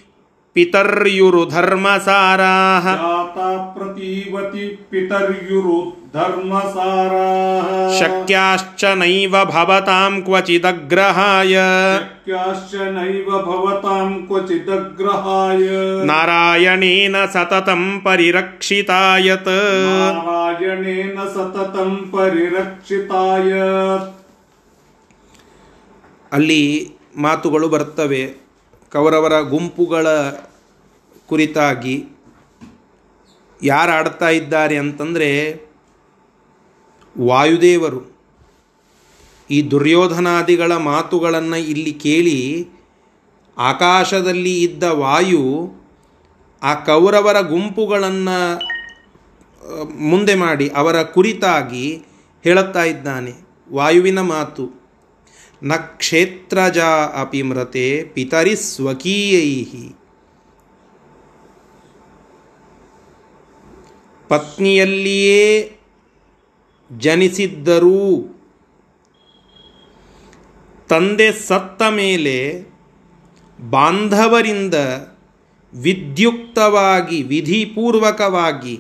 पितर्युरुधर्मसाराः। 0.55 3.16
जाता 3.36 3.48
प्रतीवति 3.74 4.66
पितर्युरुद्धर्मसाराः 4.92 7.68
शक्याश्च 8.00 8.84
नैव 9.00 9.34
भवतां 9.46 10.12
क्वचिदग्रहाय 10.22 11.54
शक्याश्च 11.96 12.76
नैव 12.96 13.28
भवतां 13.48 14.08
क्वचिदग्रहाय 14.28 15.68
नारायणेन 16.12 17.18
सततं 17.36 17.84
परिरक्षितायत् 18.06 19.52
नारायणेन 20.14 21.20
सततं 21.36 21.92
परिरक्षिताय 22.16 23.52
ಅಲ್ಲಿ 26.32 26.62
ಮಾತುಗಳು 27.24 27.68
ಬರ್ತವೆ 27.72 28.20
ಕೌರವರ 28.92 29.36
ಗುಂಪುಗಳ 29.50 30.08
ಕುರಿತಾಗಿ 31.30 31.96
ಯಾರು 33.67 33.93
ಆಡ್ತಾ 33.93 34.29
ಇದ್ದಾರೆ 34.29 34.77
ಅಂತಂದರೆ 34.77 35.31
ವಾಯುದೇವರು. 37.17 38.01
ಈ 39.51 39.59
ದುರ್ಯೋಧನಾದಿಗಳ 39.71 40.73
ಮಾತುಗಳನ್ನು 40.91 41.59
ಇಲ್ಲಿ 41.73 41.93
ಕೇಳಿ 42.05 42.41
ಆಕಾಶದಲ್ಲಿ 43.57 44.55
ಇದ್ದ 44.63 44.85
ವಾಯು 45.03 45.45
ಆ 46.63 46.73
ಕೌರವರ 46.89 47.39
ಗುಂಪುಗಳನ್ನು 47.41 48.39
ಮುಂದೆ 50.11 50.35
ಮಾಡಿ 50.35 50.67
ಅವರ 50.77 50.97
ಕುರಿತಾಗಿ 51.15 51.87
ಹೇಳುತ್ತಾ 52.45 52.83
ಇದ್ದಾನೆ. 52.85 53.33
ವಾಯುವಿನ 53.73 54.21
ಮಾತು, 54.21 54.65
ನ 55.63 55.73
ಕ್ಷೇತ್ರಜ 55.77 56.79
ಅಪಿ 57.21 57.41
ಮೃತೆ 57.43 57.87
ಪಿತರಿ 58.15 58.55
ಸ್ವಕೀಯೈ 58.57 59.51
ಪತ್ನಿಯಲ್ಲಿಯೇ 64.29 65.45
ಜನಿಸಿದ್ದರೂ 66.91 68.01
ತಂದೆ 70.89 71.29
ಸತ್ತ 71.49 71.83
ಮೇಲೆ 71.91 72.37
ಬಾಂಧವರಿಂದ 73.59 74.75
ವಿದ್ಯುಕ್ತವಾಗಿ, 75.73 77.23
ವಿಧಿಪೂರ್ವಕವಾಗಿ 77.23 78.77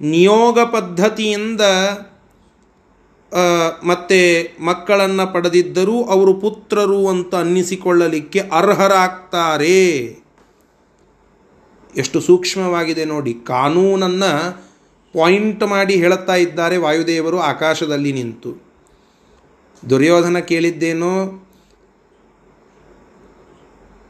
ನಿಯೋಗ 0.00 0.58
ಪದ್ಧತಿಯಿಂದ 0.72 1.60
ಮತ್ತೆ 3.82 4.20
ಮಕ್ಕಳನ್ನು 4.60 5.32
ಪಡೆದಿದ್ದರೂ 5.32 5.96
ಅವರು 6.04 6.34
ಪುತ್ರರು 6.34 7.00
ಅಂತ 7.08 7.34
ಅನ್ನಿಸಿಕೊಳ್ಳಲಿಕ್ಕೆ 7.34 8.40
ಅರ್ಹರಾಗ್ತಾರೆ. 8.40 9.80
ಎಷ್ಟು 11.96 12.18
ಸೂಕ್ಷ್ಮವಾಗಿದೆ 12.20 13.04
ನೋಡಿ. 13.04 13.32
ಕಾನೂನನ್ನು 13.46 14.32
ಪಾಯಿಂಟ್ 15.14 15.62
ಮಾಡಿ 15.66 15.94
ಹೇಳುತ್ತಾ 15.94 16.34
ಇದ್ದಾರೆ 16.34 16.76
ವಾಯುದೇವರು 16.76 17.38
ಆಕಾಶದಲ್ಲಿ 17.40 18.12
ನಿಂತು. 18.12 18.50
ದುರ್ಯೋಧನ 19.90 20.38
ಕೇಳಿದ್ದೇನೋ? 20.38 21.14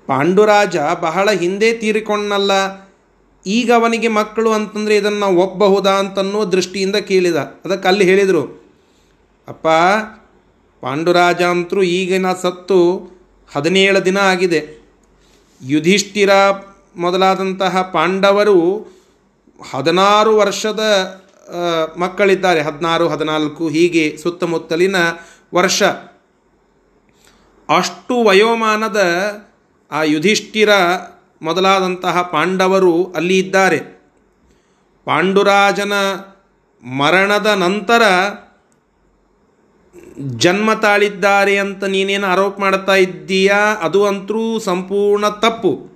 ಪಾಂಡುರಾಜ 0.08 0.76
ಬಹಳ 1.00 1.28
ಹಿಂದೆ 1.32 1.68
ತೀರಿಕೊಂಡಲ್ಲ 1.74 2.52
ಈಗ 3.46 3.68
ಅವನಿಗೆ 3.72 4.08
ಮಕ್ಕಳು 4.08 4.50
ಅಂತಂದರೆ 4.52 4.94
ಇದನ್ನು 4.96 5.18
ನಾವು 5.18 5.36
ಒಪ್ಪಬಹುದಾ 5.36 5.92
ಅಂತನ್ನೋ 5.92 6.40
ದೃಷ್ಟಿಯಿಂದ 6.52 6.96
ಕೇಳಿದ. 6.96 7.38
ಅದಕ್ಕೆ 7.64 7.88
ಅಲ್ಲಿ 7.88 8.04
ಹೇಳಿದರು, 8.04 8.42
ಅಪ್ಪ 9.48 9.66
ಪಾಂಡುರಾಜ 10.82 11.42
ಅಂತರೂ 11.42 11.82
ಈಗಿನ 11.82 12.28
ಸತ್ತು 12.42 12.78
ಹದಿನೇಳು 13.50 14.00
ದಿನ 14.04 14.18
ಆಗಿದೆ. 14.32 14.60
ಯುಧಿಷ್ಠಿರ 15.60 16.30
ಮೊದಲಾದಂತಹ 16.96 17.82
ಪಾಂಡವರು 17.82 18.88
ಹದಿನಾರು 19.72 20.36
ವರ್ಷದ 20.36 20.80
ಮಕ್ಕಳಿದ್ದಾರೆ. 21.98 22.60
ಹದಿನಾರು, 22.60 23.08
ಹದಿನಾಲ್ಕು, 23.08 23.68
ಹೀಗೆ 23.68 24.16
ಸುತ್ತಮುತ್ತಲಿನ 24.16 24.96
ವರ್ಷ. 25.54 25.82
ಅಷ್ಟು 27.68 28.24
ವಯೋಮಾನದ 28.24 29.00
ಆ 29.92 30.02
ಯುಧಿಷ್ಠಿರ 30.02 30.68
ಮೊದಲಾದಂತಹ 31.42 32.22
ಪಾಂಡವರು 32.22 33.12
ಅಲ್ಲಿ 33.16 33.38
ಇದ್ದಾರೆ. 33.38 33.78
ಪಾಂಡುರಾಜನ 35.04 35.92
ಮರಣದ 36.82 37.46
ನಂತರ 37.46 38.02
ಜನ್ಮ 40.20 40.74
ತಾಳಿದ್ದಾರೆ 40.74 41.58
ಅಂತ 41.58 41.84
ನೀನೇನು 41.84 42.26
ಆರೋಪ 42.26 42.60
ಮಾಡ್ತಾ 42.60 42.94
ಇದ್ದೀಯಾ? 42.94 43.56
ಅದು 43.56 44.06
ಅಂತರೂ 44.06 44.58
ಸಂಪೂರ್ಣ 44.58 45.28
ತಪ್ಪು. 45.28 45.95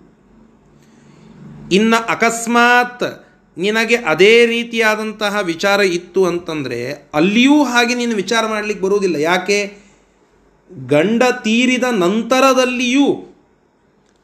ಇನ್ನು 1.70 2.04
ಅಕಸ್ಮಾತ್ 2.04 3.26
ನಿನಗೆ 3.58 3.96
ಅದೇ 3.96 4.46
ರೀತಿಯಾದಂತಹ 4.46 5.38
ವಿಚಾರ 5.42 5.80
ಇತ್ತು 5.80 6.26
ಅಂತಂದರೆ 6.26 7.10
ಅಲ್ಲಿಯೂ 7.14 7.64
ಹಾಗೆ 7.64 7.94
ನೀನು 7.94 8.16
ವಿಚಾರ 8.16 8.46
ಮಾಡಲಿಕ್ಕೆ 8.46 8.84
ಬರುವುದಿಲ್ಲ. 8.84 9.16
ಯಾಕೆ? 9.16 9.78
ಗಂಡ 10.86 11.22
ತೀರಿದ 11.44 11.82
ನಂತರದಲ್ಲಿಯೂ 11.82 13.36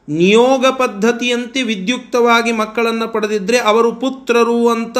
ನಿಯೋಗ 0.09 0.67
ಪದ್ಧತಿಯಂತೆ 0.67 1.63
ವಿದ್ಯುಕ್ತವಾಗಿ 1.63 2.53
ಮಕ್ಕಳನ್ನು 2.53 3.09
ಪಡೆದಿದ್ದರೆ 3.09 3.59
ಅವರು 3.59 3.93
ಪುತ್ರರು 3.93 4.69
ಅಂತ 4.69 4.99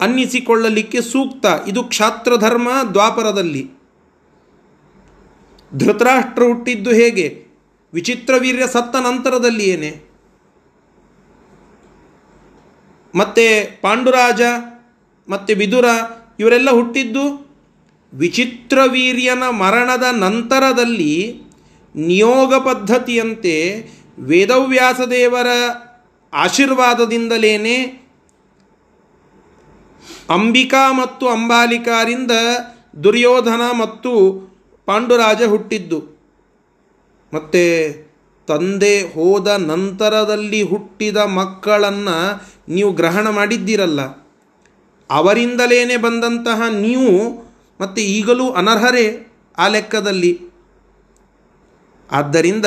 ಅನ್ನಿಸಿಕೊಳ್ಳಲಿಕ್ಕೆ 0.00 1.00
ಸೂಕ್ತ. 1.00 1.46
ಇದು 1.68 1.84
ಕ್ಷಾತ್ರಧರ್ಮ 1.84 2.68
ದ್ವಾಪರದಲ್ಲಿ. 2.92 3.70
ಧೃತರಾಷ್ಟ್ರ 5.74 6.42
ಹುಟ್ಟಿದ್ದು 6.42 6.90
ಹೇಗೆ? 6.90 7.46
ವಿಚಿತ್ರ 7.94 8.34
ವೀರ್ಯ 8.38 8.66
ಸತ್ತ 8.66 8.96
ನಂತರದಲ್ಲಿ 8.96 10.06
ಮತ್ತು 13.16 13.44
ಪಾಂಡುರಾಜ, 13.80 14.42
ಮತ್ತು 15.28 15.52
ವಿದುರ 15.54 15.86
ಇವರೆಲ್ಲ 16.38 16.70
ಹುಟ್ಟಿದ್ದು 16.70 17.24
ವಿಚಿತ್ರ 18.12 18.78
ವೀರ್ಯನ 18.92 19.44
ಮರಣದ 19.60 20.06
ನಂತರದಲ್ಲಿ 20.24 21.14
ನಿಯೋಗ 21.94 22.54
ಪದ್ಧತಿಯಂತೆ 22.68 23.54
ವೇದವ್ಯಾಸದೇವರ 24.28 25.50
ಆಶೀರ್ವಾದದಿಂದಲೇ 26.32 27.54
ಅಂಬಿಕಾ 30.30 30.82
ಮತ್ತು 30.92 31.24
ಅಂಬಾಲಿಕಾರಿಂದ 31.28 32.34
ದುರ್ಯೋಧನ 33.04 33.62
ಮತ್ತು 33.80 34.12
ಪಾಂಡುರಾಜ 34.88 35.42
ಹುಟ್ಟಿದ್ದು. 35.42 35.98
ಮತ್ತು 37.32 37.62
ತಂದೆ 38.48 38.94
ಹೋದ 39.14 39.48
ನಂತರದಲ್ಲಿ 39.70 40.62
ಹುಟ್ಟಿದ 40.62 41.16
ಮಕ್ಕಳನ್ನು 41.38 42.16
ನೀವು 42.68 42.92
ಗ್ರಹಣ 42.92 43.28
ಮಾಡಿದ್ದೀರಲ್ಲ 43.28 44.00
ಅವರಿಂದಲೇ 45.10 45.96
ಬಂದಂತಹ 45.96 46.62
ನೀವು 46.70 47.46
ಮತ್ತು 47.80 48.00
ಈಗಲೂ 48.00 48.50
ಅನರ್ಹರೇ 48.50 49.26
ಆ 49.58 49.68
ಲೆಕ್ಕದಲ್ಲಿ. 49.68 50.40
ಆದ್ದರಿಂದ 52.10 52.66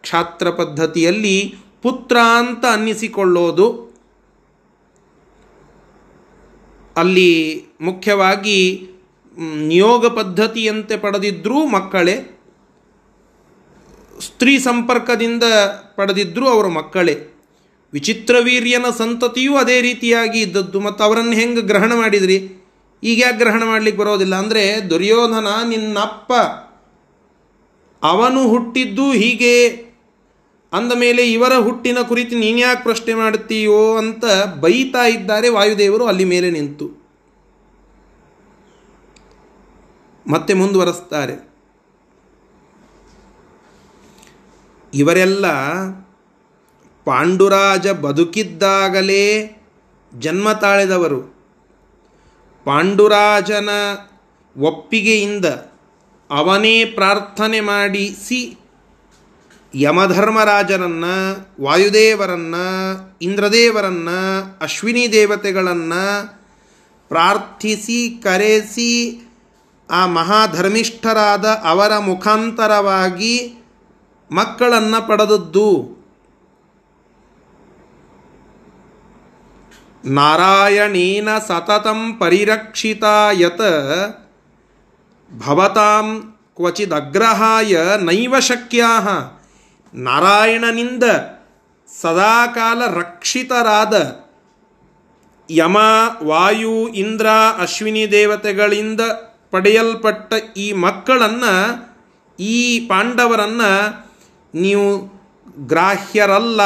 ಕ್ಷಾತ್ರ 0.00 0.50
ಪದ್ಧತಿಯಲ್ಲಿ 0.50 1.54
ಪುತ್ರ 1.82 2.16
ಅಂತ 2.38 2.64
ಅನ್ನಿಸಿಕೊಳ್ಳೋದು. 2.72 3.86
ಅಲ್ಲಿ 6.96 7.64
ಮುಖ್ಯವಾಗಿ 7.80 8.88
ನಿಯೋಗ 9.38 10.06
ಪದ್ಧತಿಯಂತೆ 10.06 10.96
ಪಡೆದಿದ್ದರೂ 10.96 11.66
ಮಕ್ಕಳೇ, 11.66 12.38
ಸ್ತ್ರೀ 14.20 14.58
ಸಂಪರ್ಕದಿಂದ 14.58 15.42
ಪಡೆದಿದ್ದರೂ 15.96 16.48
ಅವರು 16.48 16.68
ಮಕ್ಕಳೇ. 16.68 17.35
ವಿಚಿತ್ರವೀರ್ಯನ 17.96 18.84
ಸಂತತಿಯೂ 18.98 19.56
ಅದೇ 19.56 19.80
ರೀತಿಯಾಗಿ 19.80 20.40
ಇದ್ದದ್ದು. 20.40 20.80
ಮತ್ತು 20.80 21.04
ಅವರನ್ನು 21.04 21.32
ಹೆಂಗೆ 21.32 21.60
ಗ್ರಹಣ 21.60 21.94
ಮಾಡಿದ್ರಿ? 21.94 22.48
ಈಗ 23.02 23.22
ಯಾಕೆ 23.22 23.38
ಗ್ರಹಣ 23.38 23.64
ಮಾಡಲಿಕ್ಕೆ 23.64 24.02
ಬರೋದಿಲ್ಲ? 24.02 24.34
ಅಂದರೆ, 24.34 24.90
ದುರ್ಯೋಧನ 24.90 25.46
ನಿನ್ನಪ್ಪ, 25.68 26.32
ಅವನು 28.04 28.48
ಹುಟ್ಟಿದ್ದು 28.48 29.12
ಹೀಗೆ. 29.12 29.68
ಅಂದ 30.72 30.92
ಮೇಲೆ 30.92 31.32
ಇವರ 31.32 31.52
ಹುಟ್ಟಿನ 31.54 31.98
ಕುರಿತು 31.98 32.36
ನೀನ್ಯಾಕೆ 32.36 32.82
ಪ್ರಶ್ನೆ 32.82 33.14
ಮಾಡುತ್ತೀಯೋ 33.14 33.96
ಅಂತ 33.96 34.24
ಬೈತಾ 34.60 35.06
ಇದ್ದಾರೆ 35.06 35.48
ವಾಯುದೇವರು. 35.48 36.06
ಅಲ್ಲಿ 36.06 36.24
ಮೇಲೆ 36.24 36.50
ನಿಂತು. 36.50 37.06
ಮತ್ತೆ 40.26 40.54
ಮುಂದುವರೆಸ್ತಾರೆ. 40.54 41.48
ಇವರೆಲ್ಲ 44.94 45.46
ಪಾಂಡುರಾಜ 47.06 47.88
ಬದುಕಿದ್ದಾಗಲೇ 47.88 49.56
ಜನ್ಮ 50.18 50.52
ತಾಳೆದವರು. 50.52 51.20
ಪಾಂಡುರಾಜನ 52.64 53.68
ಒಪ್ಪಿಗೆಯಿಂದ 54.60 55.44
ಅವನೇ 56.30 56.84
ಪ್ರಾರ್ಥನೆ 56.84 57.60
ಮಾಡಿಸಿ 57.60 58.58
ಯಮಧರ್ಮರಾಜರನ್ನು, 59.74 61.46
ವಾಯುದೇವರನ್ನು, 61.64 62.96
ಇಂದ್ರದೇವರನ್ನು, 63.22 64.58
ಅಶ್ವಿನಿ 64.60 65.12
ದೇವತೆಗಳನ್ನು 65.12 66.38
ಪ್ರಾರ್ಥಿಸಿ, 67.08 68.20
ಕರೆಸಿ 68.22 69.22
ಆ 69.90 70.06
ಮಹಾಧರ್ಮಿಷ್ಠರಾದ 70.06 71.44
ಅವರ 71.44 71.98
ಮುಖಾಂತರವಾಗಿ 71.98 73.64
ಮಕ್ಕಳನ್ನು 74.30 75.08
ಪಡೆದದ್ದು. 75.08 75.95
ನಾರಾಯಣೇನ 80.06 81.28
ಸತತಂ 81.38 82.16
ಪರಿರಕ್ಷಿತಾಯತ 82.18 83.60
ಭವತಾಂ 85.30 86.20
ಕ್ವಚಿದಗ್ರಹಾಯ 86.56 87.76
ನೈವ 87.98 88.40
ಶಕ್ಯಾ 88.40 88.90
ನಾರಾಯಣನಿಂದ 89.94 91.04
ಸದಾಕಾಲ 91.88 92.82
ರಕ್ಷಿತರಾದ 92.86 93.94
ಯಮ 95.50 95.76
ವಾಯು 96.22 96.88
ಇಂದ್ರ 96.88 97.26
ಅಶ್ವಿನಿ 97.58 98.10
ದೇವತೆಗಳಿಂದ 98.10 99.00
ಪಡೆಯಲ್ಪಟ್ಟ 99.50 100.34
ಈ 100.56 100.72
ಮಕ್ಕಳನ್ನು, 100.72 101.52
ಈ 102.40 102.86
ಪಾಂಡವರನ್ನು 102.86 103.70
ನೀವು 104.54 104.86
ಗ್ರಾಹ್ಯರಲ್ಲ 105.66 106.60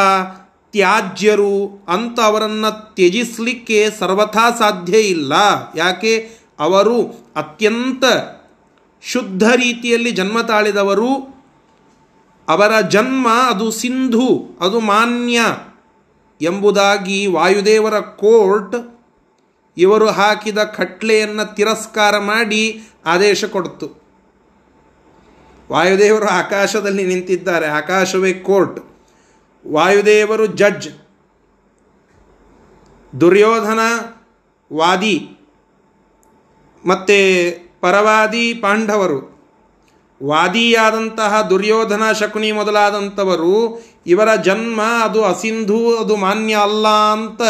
ತ್ಯಾಜ್ಯರು 0.72 1.85
ಅಂತ 1.88 2.20
ಅವರನ್ನು 2.20 2.94
ತ್ಯಜಿಸಲಿಕ್ಕೆ 2.94 3.90
ಸರ್ವಥಾ 3.98 4.50
ಸಾಧ್ಯ 4.50 4.98
ಇಲ್ಲ. 4.98 5.33
ಯಾಕೆ? 5.76 6.30
ಅವರು 6.61 7.26
ಅತ್ಯಂತ 7.37 8.04
ಶುದ್ಧ 9.02 9.42
ರೀತಿಯಲ್ಲಿ 9.56 10.11
ಜನ್ಮ 10.11 10.40
ತಾಳಿದವರು. 10.40 11.40
ಅವರ 12.48 12.80
ಜನ್ಮ 12.80 13.28
ಅದು 13.28 13.70
ಸಿಂಧು, 13.70 14.59
ಅದು 14.61 14.80
ಮಾನ್ಯ 14.80 15.40
ಎಂಬುದಾಗಿ 16.40 17.26
ವಾಯುದೇವರ 17.26 18.00
ಕೋರ್ಟ್ 18.00 19.00
ಇವರು 19.76 20.06
ಹಾಕಿದ 20.06 20.59
ಖಟ್ಲೆಯನ್ನು 20.59 21.54
ತಿರಸ್ಕಾರ 21.54 22.18
ಮಾಡಿ 22.18 22.83
ಆದೇಶ 23.06 23.44
ಕೊಡ್ತು. 23.44 24.02
ವಾಯುದೇವರು 25.72 26.26
ಆಕಾಶದಲ್ಲಿ 26.26 27.06
ನಿಂತಿದ್ದಾರೆ. 27.06 27.66
ಆಕಾಶವೇ 27.66 28.33
ಕೋರ್ಟ್. 28.33 28.89
ವಾಯುದೇವರು 29.66 30.46
ಜಡ್ಜ್, 30.46 30.88
ದುರ್ಯೋಧನ 33.20 33.79
ವಾದಿ, 34.73 35.38
ಮತ್ತು 36.87 37.18
ಪರವಾದಿ 37.81 38.55
ಪಾಂಡವರು. 38.55 39.40
ವಾದಿಯಾದಂತಹ 40.27 41.42
ದುರ್ಯೋಧನ 41.42 42.12
ಶಕುನಿ 42.12 42.53
ಮೊದಲಾದಂಥವರು, 42.53 43.85
ಇವರ 44.07 44.35
ಜನ್ಮ 44.35 44.83
ಅದು 44.83 45.25
ಅಸಿಂಧು, 45.25 45.96
ಅದು 45.96 46.16
ಮಾನ್ಯ 46.16 46.55
ಅಲ್ಲ 46.55 46.88
ಅಂತ 46.88 47.42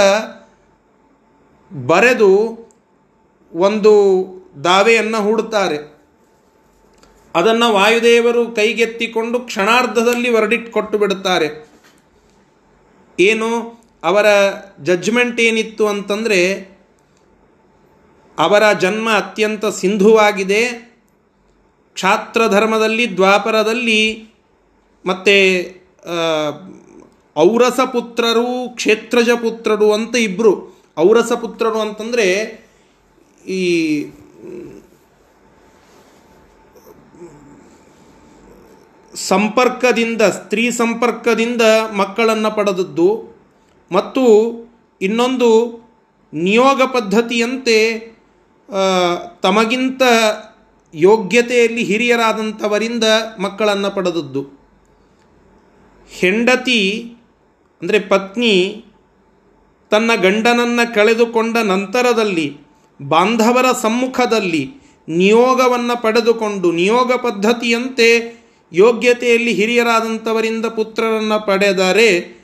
ಬರೆದು 1.86 2.30
ಒಂದು 3.54 3.94
ದಾವೆಯನ್ನು 4.64 5.22
ಹೂಡುತ್ತಾರೆ. 5.22 6.00
ಅದನ್ನು 7.34 7.72
ವಾಯುದೇವರು 7.72 8.50
ಕೈಗೆತ್ತಿಕೊಂಡು 8.50 9.40
ಕ್ಷಣಾರ್ಧದಲ್ಲಿ 9.40 10.30
ವರ್ಡಿಟ್ 10.30 10.72
ಕೊಟ್ಟು 10.72 10.98
ಬಿಡುತ್ತಾರೆ. 10.98 11.69
ಏನು? 13.20 13.50
ಅವರ 14.02 14.26
ಜಡ್ಜ್ಮೆಂಟ್ 14.82 15.40
ಏನಿತ್ತು 15.40 15.86
ಅಂತಂದರೆ, 15.88 16.40
ಅವರ 18.38 18.72
ಜನ್ಮ 18.72 19.10
ಅತ್ಯಂತ 19.10 19.66
ಸಿಂಧುವಾಗಿದೆ. 19.66 20.62
ಕ್ಷಾತ್ರ 21.94 22.46
ಧರ್ಮದಲ್ಲಿ 22.48 23.16
ದ್ವಾಪರದಲ್ಲಿ, 23.16 24.32
ಮತ್ತು 25.06 25.36
ಔರಸ 27.36 27.80
ಪುತ್ರರು 27.80 28.76
ಕ್ಷೇತ್ರಜ 28.76 29.30
ಪುತ್ರರು 29.30 29.92
ಅಂತ 29.92 30.16
ಇಬ್ಬರು 30.16 30.52
ಔರಸ 30.98 31.32
ಪುತ್ರರು 31.32 31.80
ಅಂತಂದರೆ, 31.80 32.26
ಈ 33.46 33.60
ಸಂಪರ್ಕದಿಂದ, 39.14 40.22
ಸ್ತ್ರೀ 40.22 40.64
ಸಂಪರ್ಕದಿಂದ 40.70 41.62
ಮಕ್ಕಳನ್ನು 41.92 42.50
ಪಡೆದದ್ದು 42.56 43.08
ಮತ್ತು 43.90 44.24
ಇನ್ನೊಂದು 45.00 45.50
ನಿಯೋಗ 46.32 46.80
ಪದ್ಧತಿಯಂತೆ 46.92 47.78
ತಮಗಿಂತ 49.42 50.02
ಯೋಗ್ಯತೆಯಲ್ಲಿ 50.94 51.82
ಹಿರಿಯರಾದಂಥವರಿಂದ 51.82 53.04
ಮಕ್ಕಳನ್ನು 53.38 53.90
ಪಡೆದದ್ದು. 53.94 54.42
ಹೆಂಡತಿ, 56.10 56.80
ಅಂದರೆ 57.82 57.98
ಪತ್ನಿ, 58.12 58.54
ತನ್ನ 59.90 60.10
ಗಂಡನನ್ನು 60.14 60.84
ಕಳೆದುಕೊಂಡ 60.94 61.56
ನಂತರದಲ್ಲಿ, 61.56 62.48
ಬಾಂಧವರ 63.00 63.66
ಸಮ್ಮುಖದಲ್ಲಿ 63.82 64.64
ನಿಯೋಗವನ್ನು 65.08 66.02
ಪಡೆದುಕೊಂಡು, 66.02 66.72
ನಿಯೋಗ 66.72 67.12
ಪದ್ಧತಿಯಂತೆ 67.12 68.39
ಯೋಗ್ಯತೆಯಲ್ಲಿ 68.72 69.52
ಹಿರಿಯರಾದಂಥವರಿಂದ 69.52 70.66
ಪುತ್ರರನ್ನು 70.66 71.46
ಪಡೆದರೆ 71.46 72.40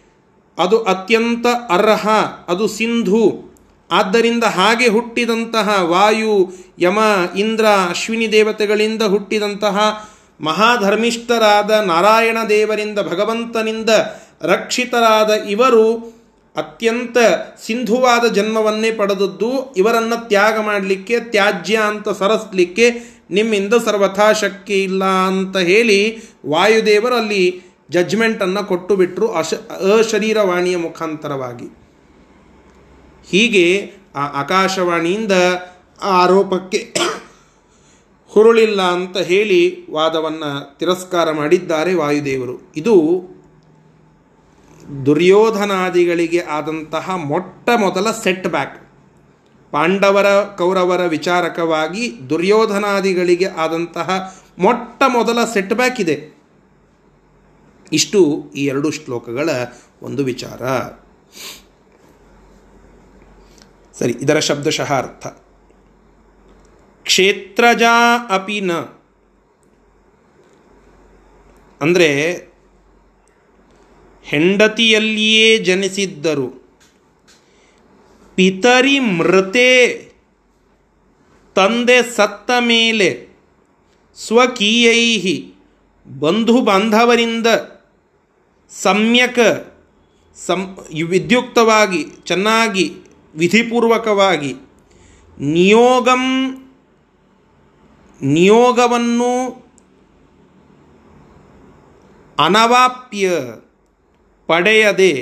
ಅದು 0.59 0.83
ಅತ್ಯಂತ 0.83 1.47
ಅರ್ಹ, 1.69 2.09
ಅದು 2.49 2.69
ಸಿಂಧು. 2.69 3.47
ಆದ್ದರಿಂದ 3.91 4.45
ಹಾಗೆ 4.45 4.89
ಹುಟ್ಟಿದಂತಹ 4.89 5.79
ವಾಯು, 5.83 6.53
ಯಮ, 6.79 6.99
ಇಂದ್ರ, 7.37 7.67
ಅಶ್ವಿನಿ 7.67 8.33
ದೇವತೆಗಳಿಂದ 8.33 9.03
ಹುಟ್ಟಿದಂತಹ 9.03 10.09
ಮಹಾಧರ್ಮಿಷ್ಠರಾದ 10.41 11.71
ನಾರಾಯಣ 11.71 12.39
ದೇವರಿಂದ 12.49 12.99
ಭಗವಂತನಿಂದ 12.99 13.91
ರಕ್ಷಿತರಾದ 14.43 15.31
ಇವರು 15.31 16.17
ಅತ್ಯಂತ 16.57 17.17
ಸಿಂಧುವಾದ 17.67 18.33
ಜನ್ಮವನ್ನೇ 18.33 18.93
ಪಡೆದದ್ದು. 18.93 19.75
ಇವರನ್ನು 19.77 20.29
ತ್ಯಾಗ 20.29 20.61
ಮಾಡಲಿಕ್ಕೆ, 20.61 21.21
ತ್ಯಾಜ್ಯ 21.21 21.77
ಅಂತ 21.77 22.09
ಸರಸ್ಲಿಕ್ಕೆ 22.09 23.16
ನಿಮ್ಮಿಂದ 23.31 23.75
ಸರ್ವಥಾ 23.75 24.33
ಶಕ್ತಿ 24.33 24.83
ಇಲ್ಲ 24.83 25.05
ಅಂತ 25.05 25.57
ಹೇಳಿ 25.57 26.19
ವಾಯುದೇವರು 26.47 27.15
ಅಲ್ಲಿ 27.15 27.63
ಜಜ್ಮೆಂಟನ್ನು 27.91 28.67
ಕೊಟ್ಟು 28.67 28.97
ಬಿಟ್ಟರು 28.97 29.33
ಅಶ, 29.33 29.55
ಅಶರೀರವಾಣಿಯ 29.99 30.77
ಮುಖಾಂತರವಾಗಿ. 30.77 31.65
ಹೀಗೆ 33.29 33.93
ಆ 34.17 34.41
ಆಕಾಶವಾಣಿಯಿಂದ 34.41 35.33
ಆ 36.03 36.11
ಆರೋಪಕ್ಕೆ 36.23 36.95
ಹುರುಳಿಲ್ಲ 38.29 38.83
ಅಂತ 38.83 39.17
ಹೇಳಿ 39.17 39.91
ವಾದವನ್ನು 39.91 40.79
ತಿರಸ್ಕಾರ 40.79 41.31
ಮಾಡಿದ್ದಾರೆ 41.31 41.95
ವಾಯುದೇವರು. 41.95 42.73
ಇದು 42.77 43.23
ದುರ್ಯೋಧನಾದಿಗಳಿಗೆ 45.07 46.39
ಆದಂತಹ 46.39 47.11
ಮೊಟ್ಟ 47.15 47.71
ಮೊದಲ 47.77 48.11
ಸೆಟ್ 48.11 48.49
ಬ್ಯಾಕ್ 48.49 48.86
ಪಾಂಡವರ 49.71 50.45
ಕೌರವರ 50.45 51.07
ವಿಚಾರಕವಾಗಿ 51.07 52.31
ದುರ್ಯೋಧನಾದಿಗಳಿಗೆ 52.31 53.47
ಆದಂತಹ 53.47 54.35
ಮೊಟ್ಟ 54.59 55.03
ಮೊದಲ 55.09 55.45
ಸೆಟ್ 55.45 55.75
ಬ್ಯಾಕ್ 55.75 56.01
ಇದೆ. 56.01 56.37
ಇಷ್ಟು 57.93 58.53
ಈ 58.57 58.67
ಎರಡು 58.67 58.91
ಶ್ಲೋಕಗಳ 58.91 59.51
ಒಂದು 60.03 60.25
ವಿಚಾರ. 60.25 60.63
ಸರಿ, 63.99 64.13
ಇದರ 64.13 64.39
ಶಬ್ದಶಃ 64.39 64.93
ಅರ್ಥ 64.93 65.27
ಕ್ಷೇತ್ರಜಾ 67.03 68.17
ಅಪಿ 68.31 68.61
ನ. 68.61 68.73
ಅಂದರೆ 71.81 72.09
ಹೆಂಡತಿಯಲ್ಲಿಯೇ 74.23 75.59
ಜನಿಸಿದ್ದರು. 75.59 76.66
ಪಿತರಿ 78.37 78.99
ಮೃತೆ 78.99 79.71
ತಂದೆ 81.57 81.99
ಸತ್ತ 82.17 82.51
ಮೇಲೆ 82.61 83.09
ಸ್ವಕೀಯೈ 84.19 85.03
ಬಂಧು 86.07 86.61
ಬಾಂಧವರಿಂದ 86.61 87.47
ಸಮ್ಯಕ 88.71 89.39
ಸಂ 90.37 90.63
ವಿದ್ಯುಕ್ತವಾಗಿ 91.09 92.05
ಚೆನ್ನಾಗಿ 92.27 92.87
ವಿಧಿಪೂರ್ವಕವಾಗಿ 93.35 94.53
ನಿಯೋಗಂ 95.39 96.25
ನಿಯೋಗವನ್ನು 98.23 99.33
ಅನವಾಪ್ಯ 102.39 103.27
ಪಡೆಯದೆ 104.49 105.13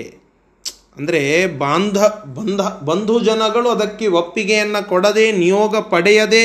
ಅಂದರೆ 0.96 1.46
ಬಾಂಧ, 1.46 1.98
ಬಂಧ, 2.36 2.60
ಬಂಧು 2.60 3.20
ಜನಗಳು 3.20 3.68
ಅದಕ್ಕೆ 3.70 4.06
ಒಪ್ಪಿಗೆಯನ್ನು 4.06 4.88
ಕೊಡದೆ, 4.88 5.32
ನಿಯೋಗ 5.32 5.76
ಪಡೆಯದೆ 5.76 6.44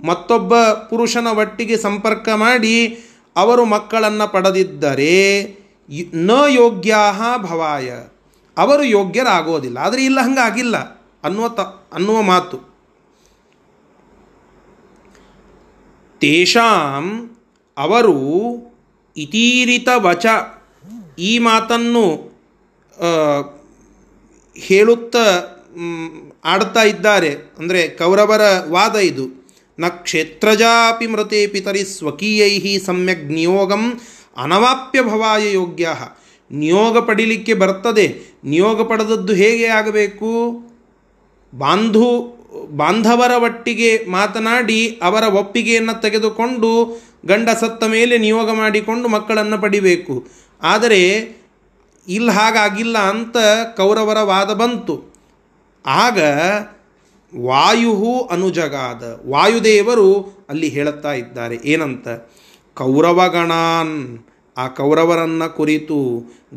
ಮತ್ತೊಬ್ಬ 0.00 0.54
ಪುರುಷನ 0.90 1.28
ಒಟ್ಟಿಗೆ 1.38 1.76
ಸಂಪರ್ಕ 1.76 2.28
ಮಾಡಿ 2.36 2.74
ಅವರು 3.36 3.64
ಮಕ್ಕಳನ್ನು 3.64 4.26
ಪಡೆದಿದ್ದರೆ 4.32 5.16
ನ 6.28 6.30
ಯೋಗ್ಯಾ 6.48 7.02
ಭವಾಯ. 7.38 7.88
ಅವರು 8.56 8.84
ಯೋಗ್ಯರಾಗೋದಿಲ್ಲ 8.84 9.78
ಆದರೆ 9.78 10.02
ಇಲ್ಲ, 10.04 10.18
ಹಂಗಾಗಿಲ್ಲ 10.20 10.76
ಅನ್ನುವ 11.24 11.48
ತ, 11.48 11.60
ಅನ್ನುವ 11.92 12.18
ಮಾತು. 12.22 12.58
ತೇಷಾಂ 16.20 17.06
ಅವರು 17.76 18.16
ಇತೀರಿತ 19.16 19.88
ವಚ 19.96 20.26
ಈ 21.18 21.32
ಮಾತನ್ನು 21.38 22.04
ಹೇಳುತ್ತಾ 24.66 25.24
ಆಡ್ತಾ 26.44 26.82
ಇದ್ದಾರೆ. 26.82 27.30
ಅಂದರೆ 27.58 27.88
ಕೌರವರ 27.88 28.44
ವಾದ 28.68 28.96
ಇದು. 28.96 29.26
ನ 29.78 29.88
ಕ್ಷೇತ್ರಜಾಪಿ 29.88 31.06
ಮೃತೆ 31.06 31.40
ಪಿತರಿ 31.46 31.82
ಸ್ವಕೀಯೈ 31.84 32.78
ಸಮ್ಯಕ್ 32.78 33.24
ನಿಯೋಗಂ 33.24 33.84
ಅನವಾಪ್ಯ 34.36 35.02
ಭವಾಯ 35.02 35.44
ಯೋಗ್ಯ 35.52 35.88
ನಿಯೋಗ 36.50 36.98
ಪಡಿಲಿಕ್ಕೆ 36.98 37.54
ಬರ್ತದೆ. 37.54 38.06
ನಿಯೋಗ 38.44 38.82
ಪಡೆದದ್ದು 38.82 39.32
ಹೇಗೆ 39.32 39.66
ಆಗಬೇಕು? 39.66 40.30
ಬಾಂಧು, 41.52 42.08
ಬಾಂಧವರ 42.76 43.32
ಒಟ್ಟಿಗೆ 43.42 43.90
ಮಾತನಾಡಿ 44.08 44.80
ಅವರ 45.02 45.24
ಒಪ್ಪಿಗೆಯನ್ನು 45.40 45.94
ತೆಗೆದುಕೊಂಡು 46.00 46.70
ಗಂಡ 47.26 47.48
ಸತ್ತ 47.60 47.84
ಮೇಲೆ 47.84 48.18
ನಿಯೋಗ 48.18 48.50
ಮಾಡಿಕೊಂಡು 48.50 49.08
ಮಕ್ಕಳನ್ನು 49.08 49.58
ಪಡಿಬೇಕು. 49.58 50.14
ಆದರೆ 50.62 51.02
ಇಲ್ಲಿ 52.08 52.32
ಹಾಗಾಗಿಲ್ಲ 52.32 52.98
ಅಂತ 52.98 53.36
ಕೌರವರ 53.76 54.20
ವಾದ 54.20 54.50
ಬಂತು. 54.50 55.14
ಆಗ 55.86 56.18
ವಾಯು 57.40 58.28
ಅನುಜಗಾದ. 58.30 59.30
ವಾಯುದೇವರು 59.30 60.38
ಅಲ್ಲಿ 60.48 60.68
ಹೇಳುತ್ತಾ 60.68 61.12
ಇದ್ದಾರೆ, 61.12 61.58
ಏನಂತ? 61.64 62.08
ಕೌರವಗಣಾನ್, 62.74 64.24
ಆ 64.56 64.68
ಕೌರವರನ್ನು 64.68 65.56
ಕುರಿತು 65.56 65.98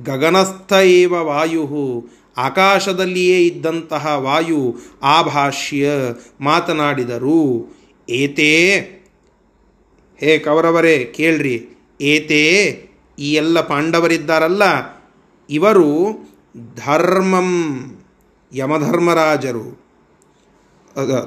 ಗಗನಸ್ಥ 0.03 0.73
ಏವ 0.73 1.11
ವಾಯು 1.11 2.09
ಆಕಾಶದಲ್ಲಿಯೇ 2.37 3.39
ಇದ್ದಂತಹ 3.39 4.07
ವಾಯು 4.15 4.75
ಆಭಾಷ್ಯ 5.03 5.89
ಮಾತನಾಡಿದರು. 6.41 7.75
ಏತೇ? 8.09 8.53
ಹೇ 10.19 10.39
ಕೌರವರೇ, 10.39 11.13
ಕೇಳ್ರಿ. 11.15 11.69
ಏತೇ? 12.01 12.45
ಈ 13.19 13.33
ಎಲ್ಲ 13.33 13.61
ಪಾಂಡವರಿದ್ದಾರಲ್ಲ 13.61 14.63
ಇವರು 15.51 15.87
ಧರ್ಮಂ 16.75 17.49
ಯಮಧರ್ಮರಾಜರು. 18.53 19.81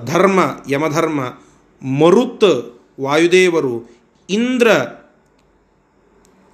ಧರ್ಮ, 0.04 0.40
ಯಮಧರ್ಮ, 0.70 1.20
ಮರುತ್ 1.82 2.82
ವಾಯುದೇವರು, 3.00 3.90
ಇಂದ್ರ, 4.30 4.68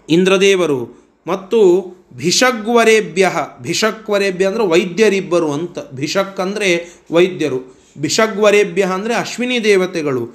ಇಂದ್ರದೇವರು 0.09 1.09
ಮತ್ತು 1.27 1.61
ಭಿಷಗ್ವರೇಭ್ಯ. 2.13 3.33
ಭಿಷಕ್ವರೇಭ್ಯ 3.59 4.47
ಅಂದರೆ 4.47 4.67
ವೈದ್ಯರಿಬ್ಬರು 4.67 5.53
ಅಂತ. 5.53 5.79
ಭಿಷಕ್ 5.93 6.41
ಅಂದರೆ 6.41 7.01
ವೈದ್ಯರು. 7.13 7.77
ಭಿಷಗ್ವರೇಭ್ಯ 7.99 8.83
ಅಂದರೆ 8.83 9.15
ಅಶ್ವಿನಿ 9.15 9.65
ದೇವತೆಗಳು. 9.65 10.31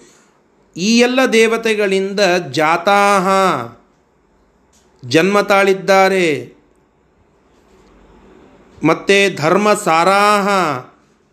ಈ 0.77 0.97
ಎಲ್ಲ 0.99 1.19
ದೇವತೆಗಳಿಂದ 1.33 2.19
ಜಾತಾಹ 2.51 3.27
ಜನ್ಮ 5.09 5.41
ತಾಳಿದ್ದಾರೆ. 5.41 6.54
ಮತ್ತು 8.83 9.35
ಧರ್ಮ 9.35 9.73
ಸಾರಾಹ 9.73 10.47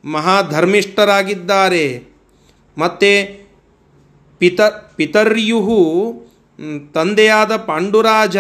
ಮಹಾಧರ್ಮಿಷ್ಠರಾಗಿದ್ದಾರೆ. 0.09 2.12
ಮತ್ತು 2.78 3.42
ಪಿತ 4.38 4.61
ಪಿತರ್ಯು 4.96 5.61
ತಂದೆಯಾದ 6.94 7.57
ಪಾಂಡುರಾಜ 7.57 8.37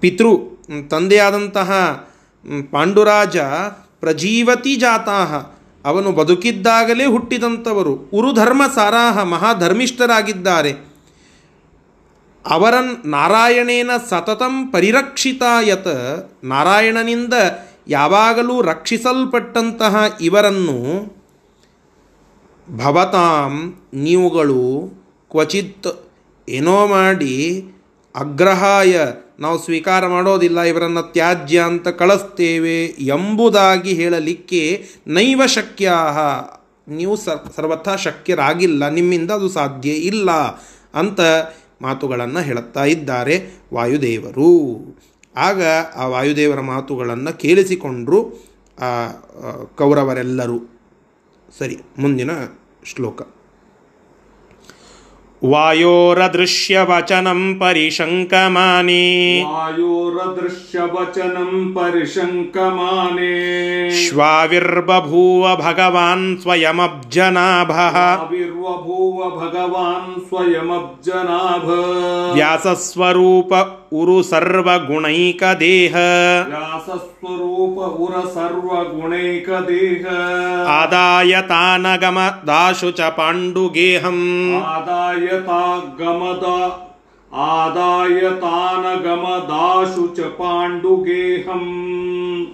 ಪಿತೃ 0.00 0.28
ತಂದೆಯಾದಂತಹ 0.90 1.70
ಪಾಂಡುರಾಜ 2.70 3.36
ಪ್ರಜೀವತಿ 4.00 4.76
ಜಾತಾಹ. 4.76 5.34
ಅವನು 5.84 6.12
ಬದುಕಿದ್ದಾಗಲೇ 6.12 7.04
ಹುಟ್ಟಿದಂಥವರು. 7.04 7.92
ಉರುಧರ್ಮ 7.92 8.62
ಸಾರಾಹ 8.74 9.22
ಮಹಾಧರ್ಮಿಷ್ಠರಾಗಿದ್ದಾರೆ. 9.22 10.89
ಅವರನ್ 12.44 12.92
ನಾರಾಯಣೇನ 13.14 13.90
ಸತತಂ 14.10 14.54
ಪರಿರಕ್ಷಿತಾಯತ್, 14.72 15.96
ನಾರಾಯಣನಿಂದ 16.52 17.34
ಯಾವಾಗಲೂ 17.96 18.54
ರಕ್ಷಿಸಲ್ಪಟ್ಟಂತಹ 18.70 19.94
ಇವರನ್ನು 20.28 20.78
ಭವತಾಂ 22.68 23.52
ನೀವುಗಳು 24.04 24.64
ಕ್ವಚಿತ್ 25.30 25.90
ಏನೋ 26.48 26.78
ಮಾಡಿ 26.94 27.36
ಅಗ್ರಹಾಯ, 28.14 28.92
ನಾವು 29.44 29.56
ಸ್ವೀಕಾರ 29.64 30.02
ಮಾಡೋದಿಲ್ಲ 30.14 30.60
ಇವರನ್ನು 30.70 31.02
ತ್ಯಾಜ್ಯ 31.14 31.58
ಅಂತ 31.70 31.88
ಕಳಿಸ್ತೇವೆ 32.00 32.78
ಎಂಬುದಾಗಿ 33.16 33.92
ಹೇಳಲಿಕ್ಕೆ 34.00 34.62
ನೈವ 35.16 35.40
ಶಕ್ಯ 35.56 35.92
ನೀವು 36.98 37.14
ಸರ್, 37.24 37.40
ಸರ್ವಥಾ 37.56 37.94
ಶಕ್ಯರಾಗಿಲ್ಲ, 38.06 38.82
ನಿಮ್ಮಿಂದ 38.98 39.30
ಅದು 39.38 39.48
ಸಾಧ್ಯ 39.58 39.90
ಇಲ್ಲ 40.10 40.30
ಅಂತ 41.02 41.20
ಮಾತುಗಳನ್ನು 41.80 42.40
ಹೇಳುತ್ತಾ 42.40 42.84
ಇದ್ದಾರೆ 42.84 43.46
ವಾಯುದೇವರು. 43.74 44.48
ಆಗ 45.36 45.62
ಆ 45.96 46.06
ವಾಯುದೇವರ 46.06 46.60
ಮಾತುಗಳನ್ನು 46.60 47.38
ಕೇಳಿಸಿಕೊಂಡರು 47.38 48.20
ಕೌರವರೆಲ್ಲರೂ. 49.76 50.58
ಸರಿ 51.58 51.76
ಮುಂದಿನ 51.98 52.30
ಶ್ಲೋಕ. 52.84 53.22
वायोरदृश्यवचनं 55.44 57.54
परिशङ्कमाने। 57.54 59.44
वायोरदृश्यवचनं 59.46 61.72
परिशङ्कमाने। 61.72 63.90
श्वाविर्बभूव 63.90 65.56
भगवान् 65.56 66.36
स्वयमब्जनाभः। 66.36 67.96
आविर्बभूव 67.96 69.30
भगवान् 69.30 70.20
स्वयमब्जनाभ। 70.20 72.34
व्यासस्वरूप 72.34 73.76
उरु 73.92 74.22
सर्वगुणैकदेह। 74.22 75.92
व्यासस्वरूप 76.48 77.78
उर 77.78 78.28
सर्वगुणैकदेह। 78.28 80.06
आदाय 80.70 81.40
तानगमदाशु 81.40 82.90
च 82.90 83.00
पाण्डुगेहम्। 83.00 84.62
आदाय 84.62 85.26
तागमद 85.26 86.72
आदाय 87.34 88.30
तानगमदाशु 88.30 90.06
च 90.06 90.20
पाण्डुगेहम्। 90.20 92.44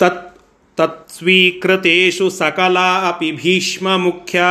तत् 0.00 0.29
तत्स्वीकृतेषु 0.78 2.30
सकला 2.30 3.08
अपि 3.08 3.32
भीष्ममुख्या। 3.32 4.50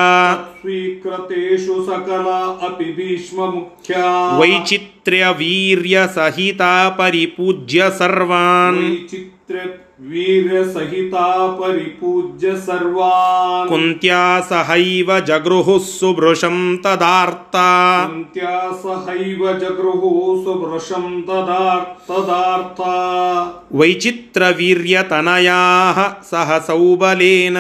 स्वीकृतेषु 0.62 1.84
सकला 1.84 2.68
अपि 2.68 2.86
भीष्ममुख्या। 2.86 4.40
वैचित्र्यवीर्यसहिता 4.40 6.90
परिपूज्य 6.90 7.90
सर्वान् 7.90 8.96
वैचित्र 9.49 9.57
वीर्यसहिता 10.03 11.27
परिपूज्य 11.59 12.55
सर्वान् 12.59 13.69
कुन्त्या 13.69 14.41
सहैव 14.43 15.21
जगृहुः 15.21 15.79
सुभृशं 15.81 16.77
तदार्ता 16.77 17.67
कुन्त्या 18.07 18.55
सहैव 18.83 19.43
जगृहुः 19.61 20.43
सुभृशं 20.45 21.21
तदा 21.23 21.79
तदार्था 22.09 22.95
वैचित्रवीर्यतनयाः 23.75 26.03
सह 26.25 26.59
सौबलेन 26.67 27.57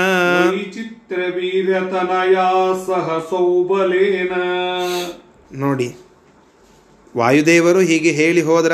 वैचित्रवीर्यतनया 0.50 2.48
सह 2.86 3.18
सौबलेन 3.30 4.34
ನೋಡಿ 5.58 5.88
ವಾಯುದೇವರು 7.14 7.80
ಹೀಗೆ 7.88 8.12
ಹೇಳಿ 8.12 8.42
ಹೋದ್ರ 8.42 8.72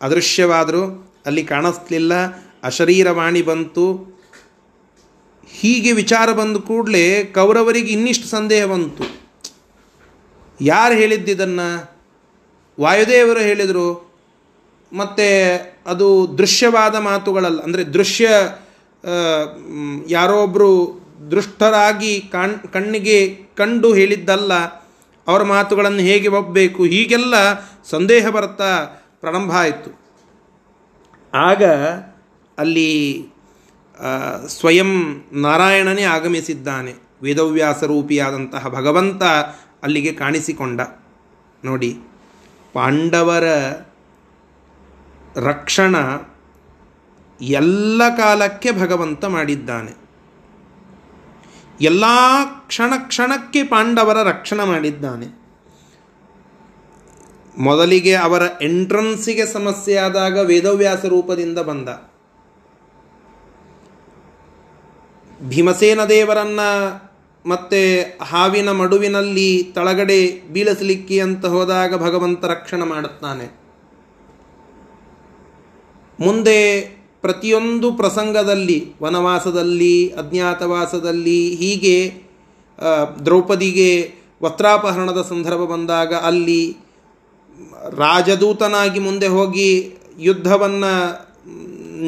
ಅದೃಶ್ಯವಾದರು 0.00 0.82
ಅಲ್ಲಿ 1.25 1.43
ಕಾಣಿಸ್ಲಿಲ್ಲ. 1.43 2.13
ಅಶರೀರವಾಣಿ 2.63 3.41
ಬಂತು. 3.41 3.85
ಹೀಗೆ 5.47 5.91
ವಿಚಾರ 5.91 6.31
ಬಂದ 6.31 6.57
ಕೂಡಲೇ 6.57 7.23
ಕೌರವರಿಗೆ 7.23 7.91
ಇನ್ನಿಷ್ಟು 7.91 8.27
ಸಂದೇಹ 8.27 8.65
ಬಂತು. 8.65 9.03
ಯಾರು 10.61 10.93
ಹೇಳಿದ್ದಿದನ್ನು 10.93 11.91
ವಾಯುದೇವರು 12.79 13.39
ಹೇಳಿದರು. 13.39 14.13
ಮತ್ತು 14.91 15.27
ಅದು 15.85 16.37
ದೃಶ್ಯವಾದ 16.37 16.95
ಮಾತುಗಳಲ್ಲ, 16.95 17.61
ಅಂದರೆ 17.61 17.83
ದೃಶ್ಯ 17.83 18.29
ಯಾರೊಬ್ಬರು 20.09 20.71
ದೃಷ್ಟರಾಗಿ 21.31 22.21
ಕಾಣ್, 22.31 22.59
ಕಣ್ಣಿಗೆ 22.73 23.37
ಕಂಡು 23.55 23.93
ಹೇಳಿದ್ದಲ್ಲ, 23.93 24.53
ಅವರ 25.27 25.43
ಮಾತುಗಳನ್ನು 25.43 25.99
ಹೇಗೆ 25.99 26.27
ಒಪ್ಪಬೇಕು 26.27 26.83
ಹೀಗೆಲ್ಲ 26.83 27.35
ಸಂದೇಹ 27.89 28.29
ಬರ್ತಾ 28.29 28.69
ಪ್ರಾರಂಭ 29.19 29.51
ಆಯಿತು. 29.53 30.02
ಆಗ 31.33 31.63
ಅಲ್ಲಿ 32.57 32.89
ಸ್ವಯಂ 34.47 34.89
ನಾರಾಯಣನೇ 35.31 36.03
ಆಗಮಿಸಿದ್ದಾನೆ. 36.03 36.93
ವೇದವ್ಯಾಸ 37.21 37.83
ರೂಪಿಯಾದಂತಹ 37.83 38.67
ಭಗವಂತ 38.67 39.23
ಅಲ್ಲಿಗೆ 39.83 40.13
ಕಾಣಿಸಿಕೊಂಡ. 40.13 40.81
ನೋಡಿ, 41.65 41.99
ಪಾಂಡವರ 42.73 43.43
ರಕ್ಷಣ 45.47 45.95
ಎಲ್ಲ 47.41 48.01
ಕಾಲಕ್ಕೆ 48.17 48.71
ಭಗವಂತ 48.71 49.25
ಮಾಡಿದ್ದಾನೆ. 49.25 49.91
ಎಲ್ಲ 51.81 52.05
ಕ್ಷಣ 52.67 52.93
ಕ್ಷಣಕ್ಕೆ 52.97 53.63
ಪಾಂಡವರ 53.63 54.17
ರಕ್ಷಣೆ 54.23 54.65
ಮಾಡಿದ್ದಾನೆ. 54.67 55.42
ಮೊದಲಿಗೆ 57.57 58.15
ಅವರ 58.15 58.41
ಎಂಟ್ರನ್ಸಿಗೆ 58.61 59.45
ಸಮಸ್ಯೆ 59.45 59.95
ಆದಾಗ 59.95 60.39
ವೇದವ್ಯಾಸ 60.39 61.05
ರೂಪದಿಂದ 61.05 61.57
ಬಂದ. 61.57 61.89
ಭೀಮಸೇನ 65.49 66.05
ದೇವರನ್ನ 66.05 66.59
ಮತ್ತೆ 67.45 68.01
ಹಾವಿನ 68.21 68.71
ಮಡುವಿನಲ್ಲಿ 68.71 69.63
ತಳಗಡೆ 69.63 70.47
ಬೀಳಸಲಿಕ್ಕೆ 70.53 71.19
ಅಂತ 71.19 71.45
ಹೋದಾಗ 71.45 71.95
ಭಗವಂತ 71.95 72.45
ರಕ್ಷಣೆ 72.45 72.85
ಮಾಡುತ್ತಾನೆ. 72.85 73.59
ಮುಂದೆ 76.19 76.81
ಪ್ರತಿಯೊಂದು 77.21 77.93
ಪ್ರಸಂಗದಲ್ಲಿ, 77.93 78.93
ವನವಾಸದಲ್ಲಿ, 79.03 80.09
ಅಜ್ಞಾತವಾಸದಲ್ಲಿ 80.09 81.55
ಹೀಗೆ 81.55 82.23
ದ್ರೌಪದಿಗೆ 83.25 84.13
ವಸ್ತ್ರಾಪಹರಣದ 84.43 85.25
ಸಂದರ್ಭ 85.29 85.59
ಬಂದಾಗ 85.59 86.13
ಅಲ್ಲಿ 86.13 86.77
ರಾಜದೂತನಾಗಿ 87.97 88.99
ಮುಂದೆ 88.99 89.27
ಹೋಗಿ 89.27 89.97
ಯುದ್ಧವನ್ನು 90.17 90.93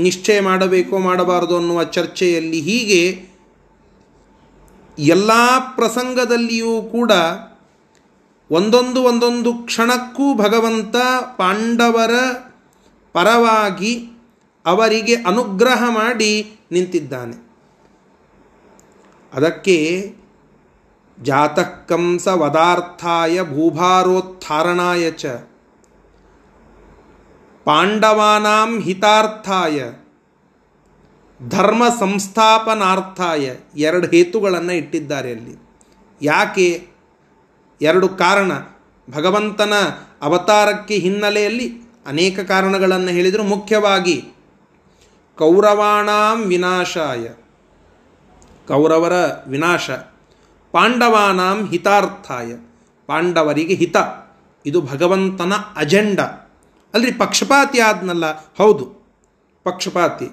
ನಿಶ್ಚಯ 0.02 0.40
ಮಾಡಬೇಕೋ 0.40 0.98
ಮಾಡಬಾರದು 0.98 1.58
ಅನ್ನುವ 1.58 1.84
ಚರ್ಚೆಯಲ್ಲಿ 1.84 2.62
ಹೀಗೆ 2.62 3.30
ಎಲ್ಲ 5.00 5.32
ಪ್ರಸಂಗದಲ್ಲಿಯೂ 5.76 6.82
ಕೂಡ 6.82 7.12
ಒಂದೊಂದು 8.52 9.04
ಒಂದೊಂದು 9.04 9.54
ಕ್ಷಣಕ್ಕೂ 9.54 10.34
ಭಗವಂತ 10.34 10.96
ಪಾಂಡವರ 11.38 12.16
ಪರವಾಗಿ 13.14 13.94
ಅವರಿಗೆ 14.66 15.16
ಅನುಗ್ರಹ 15.16 15.84
ಮಾಡಿ 15.90 16.60
ನಿಂತಿದ್ದಾನೆ. 16.72 17.46
ಅದಕ್ಕೆ 19.34 19.78
ಜಾತಃ 21.24 21.86
ಕಂಸ 21.86 22.28
ವದಾರ್ಥಾಯ 22.28 23.42
ಭೂಭಾರೋತ್ಥಾರಣಾಯ 23.42 25.12
ಚ. 25.12 25.26
ಪಾಂಡವಾನಾಂ 27.64 28.82
ಹಿತಾರ್ಥಾಯ 28.82 29.92
ಧರ್ಮ 31.50 31.84
ಸಂಸ್ಥಾಪನಾರ್ಥಾಯ 32.00 33.56
ಎರಡು 33.78 34.08
ಹೇತುಗಳನ್ನು 34.08 34.74
ಇಟ್ಟಿದ್ದಾರೆ 34.74 35.32
ಅಲ್ಲಿ. 35.32 35.70
ಯಾಕೆ? 36.22 36.88
ಎರಡು 37.82 38.10
ಕಾರಣ. 38.10 38.52
ಭಗವಂತನ 39.12 39.74
ಅವತಾರಕ್ಕೆ 40.22 40.94
ಹಿನ್ನೆಲೆಯಲ್ಲಿ 40.94 41.82
ಅನೇಕ 42.08 42.40
ಕಾರಣಗಳನ್ನು 42.40 43.08
ಹೇಳಿದರು. 43.08 43.44
ಮುಖ್ಯವಾಗಿ, 43.44 44.34
ಕೌರವಾಣಾಂ 45.38 46.44
ವಿನಾಶಾಯ. 46.44 47.28
ಕೌರವರ 48.68 49.14
ವಿನಾಶ. 49.48 49.90
ಪಾಂಡವಾನಾಂ 50.76 51.70
ಹಿತಾರ್ಥಾಯ. 51.70 52.54
ಪಾಂಡವರಿಗೆ 53.08 53.74
ಹಿತ. 53.74 53.96
ಇದು 54.66 54.82
ಭಗವಂತನ 54.82 55.54
ಅಜೆಂಡ. 55.76 56.20
ಅಲ್ರಿ 56.94 57.12
ಪಕ್ಷಪಾತಿ 57.12 57.80
ಆದ್ನಲ್ಲ, 57.80 58.56
ಹೌದು, 58.58 58.86
ಪಕ್ಷಪಾತಿ. 59.64 60.28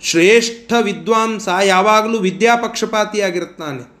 ಶ್ರೇಷ್ಠ 0.00 0.72
ವಿದ್ವಾಂಸ 0.82 1.48
ಯಾವಾಗಲೂ 1.64 2.18
ವಿದ್ಯಾ 2.18 2.56
ಪಕ್ಷಪಾತಿಯಾಗಿರುತ್ತಾನೆ 2.56 3.94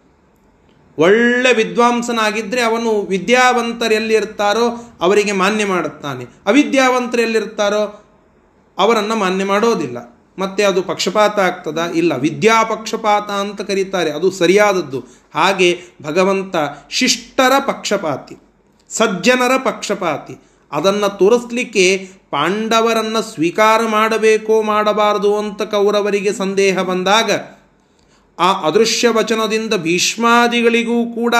ಒಳ್ಳೆ 0.98 1.54
ವಿದ್ವಾಂಸನಾಗಿದ್ದರೆ 1.54 2.62
ಅವನು 2.62 3.02
ವಿದ್ಯಾವಂತರೆಲ್ಲಿರ್ತಾರೋ 3.02 4.96
ಅವರಿಗೆ 5.00 5.32
ಮಾನ್ಯ 5.32 5.64
ಮಾಡುತ್ತಾನೆ. 5.64 6.24
ಅವಿದ್ಯಾವಂತರು 6.46 7.22
ಎಲ್ಲಿರ್ತಾರೋ 7.22 8.04
ಅವರನ್ನು 8.78 9.16
ಮಾನ್ಯ 9.16 9.44
ಮಾಡೋದಿಲ್ಲ. 9.44 10.13
ಮತ್ತೆ 10.38 10.62
ಅದು 10.62 10.82
ಪಕ್ಷಪಾತ 10.82 11.38
ಆಗ್ತದ? 11.38 11.78
ಇಲ್ಲ. 11.94 12.16
ವಿದ್ಯಾಪಕ್ಷಪಾತ 12.16 13.30
ಅಂತ 13.30 13.60
ಕರೀತಾರೆ. 13.60 14.10
ಅದು 14.10 14.30
ಸರಿಯಾದದ್ದು. 14.30 15.04
ಹಾಗೆ 15.34 15.80
ಭಗವಂತ 16.02 16.56
ಶಿಷ್ಟರ 16.90 17.52
ಪಕ್ಷಪಾತಿ, 17.66 18.36
ಸಜ್ಜನರ 18.88 19.56
ಪಕ್ಷಪಾತಿ, 19.64 20.34
ಅದನ್ನು 20.72 21.18
ತೋರಿಸ್ಲಿಕ್ಕೆ 21.18 22.08
ಪಾಂಡವರನ್ನು 22.30 23.22
ಸ್ವೀಕಾರ 23.22 23.80
ಮಾಡಬೇಕೋ 23.86 24.62
ಮಾಡಬಾರದು 24.62 25.36
ಅಂತ 25.38 25.62
ಕೌರವರಿಗೆ 25.62 26.32
ಸಂದೇಹ 26.32 26.78
ಬಂದಾಗ, 26.82 27.30
ಆ 28.38 28.52
ಅದೃಶ್ಯ 28.52 29.08
ವಚನದಿಂದ 29.08 29.74
ಭೀಷ್ಮಾದಿಗಳಿಗೂ 29.74 31.14
ಕೂಡ 31.14 31.34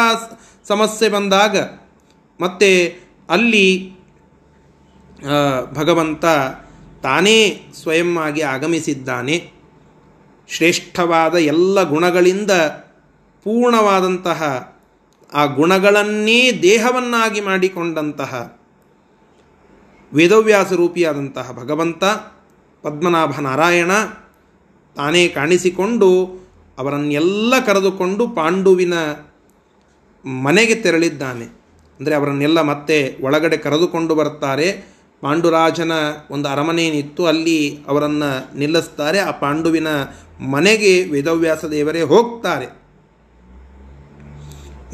ಸಮಸ್ಯೆ 0.69 1.09
ಬಂದಾಗ, 1.09 1.57
ಮತ್ತೆ 2.41 2.71
ಅಲ್ಲಿ 3.31 3.93
ಭಗವಂತ 5.73 6.25
ತಾನೇ 7.05 7.67
ಸ್ವಯಂ 7.83 8.19
ಆಗಿ 8.19 8.43
ಆಗಮಿಸಿದ್ದಾನೆ. 8.43 9.37
ಶ್ರೇಷ್ಠವಾದ 10.49 11.35
ಎಲ್ಲ 11.35 11.83
ಗುಣಗಳಿಂದ 11.83 12.51
ಪೂರ್ಣವಾದಂತಹ 13.45 14.41
ಆ 15.33 15.45
ಗುಣಗಳನ್ನೇ 15.45 16.53
ದೇಹವನ್ನಾಗಿ 16.63 17.41
ಮಾಡಿಕೊಂಡಂತಹ 17.41 18.59
ವೇದವ್ಯಾಸ 20.13 20.73
ರೂಪಿಯಾದಂತಹ 20.73 21.53
ಭಗವಂತ 21.53 22.05
ಪದ್ಮನಾಭ 22.83 23.41
ನಾರಾಯಣ 23.41 23.91
ತಾನೇ 24.97 25.29
ಕಾಣಿಸಿಕೊಂಡು 25.29 26.09
ಅವರನ್ನೆಲ್ಲ 26.79 27.55
ಕರೆದುಕೊಂಡು 27.67 28.29
ಪಾಂಡುವಿನ 28.29 28.95
ಮನೆಗೆ 30.29 30.75
ತೆರಳಿದ್ದಾನೆ. 30.75 31.45
ಅಂದರೆ 32.01 32.15
ಅವರನ್ನೆಲ್ಲ 32.15 32.61
ಮತ್ತೆ 32.61 33.17
ಒಳಗಡೆ 33.21 33.57
ಕರೆದುಕೊಂಡು 33.57 34.15
ಬರ್ತಾರೆ. 34.15 34.94
ಪಾಂಡುರಾಜನ 35.25 35.93
ಒಂದು 36.31 36.49
ಅರಮನೆಯೇನಿತ್ತು 36.49 37.27
ಅಲ್ಲಿ 37.27 37.85
ಅವರನ್ನು 37.89 38.59
ನಿಲ್ಲಿಸ್ತಾರೆ. 38.59 39.19
ಆ 39.19 39.31
ಪಾಂಡುವಿನ 39.31 39.87
ಮನೆಗೆ 40.41 41.05
ವೇದವ್ಯಾಸ 41.05 41.65
ದೇವರೇ 41.65 42.03
ಹೋಗ್ತಾರೆ. 42.03 42.67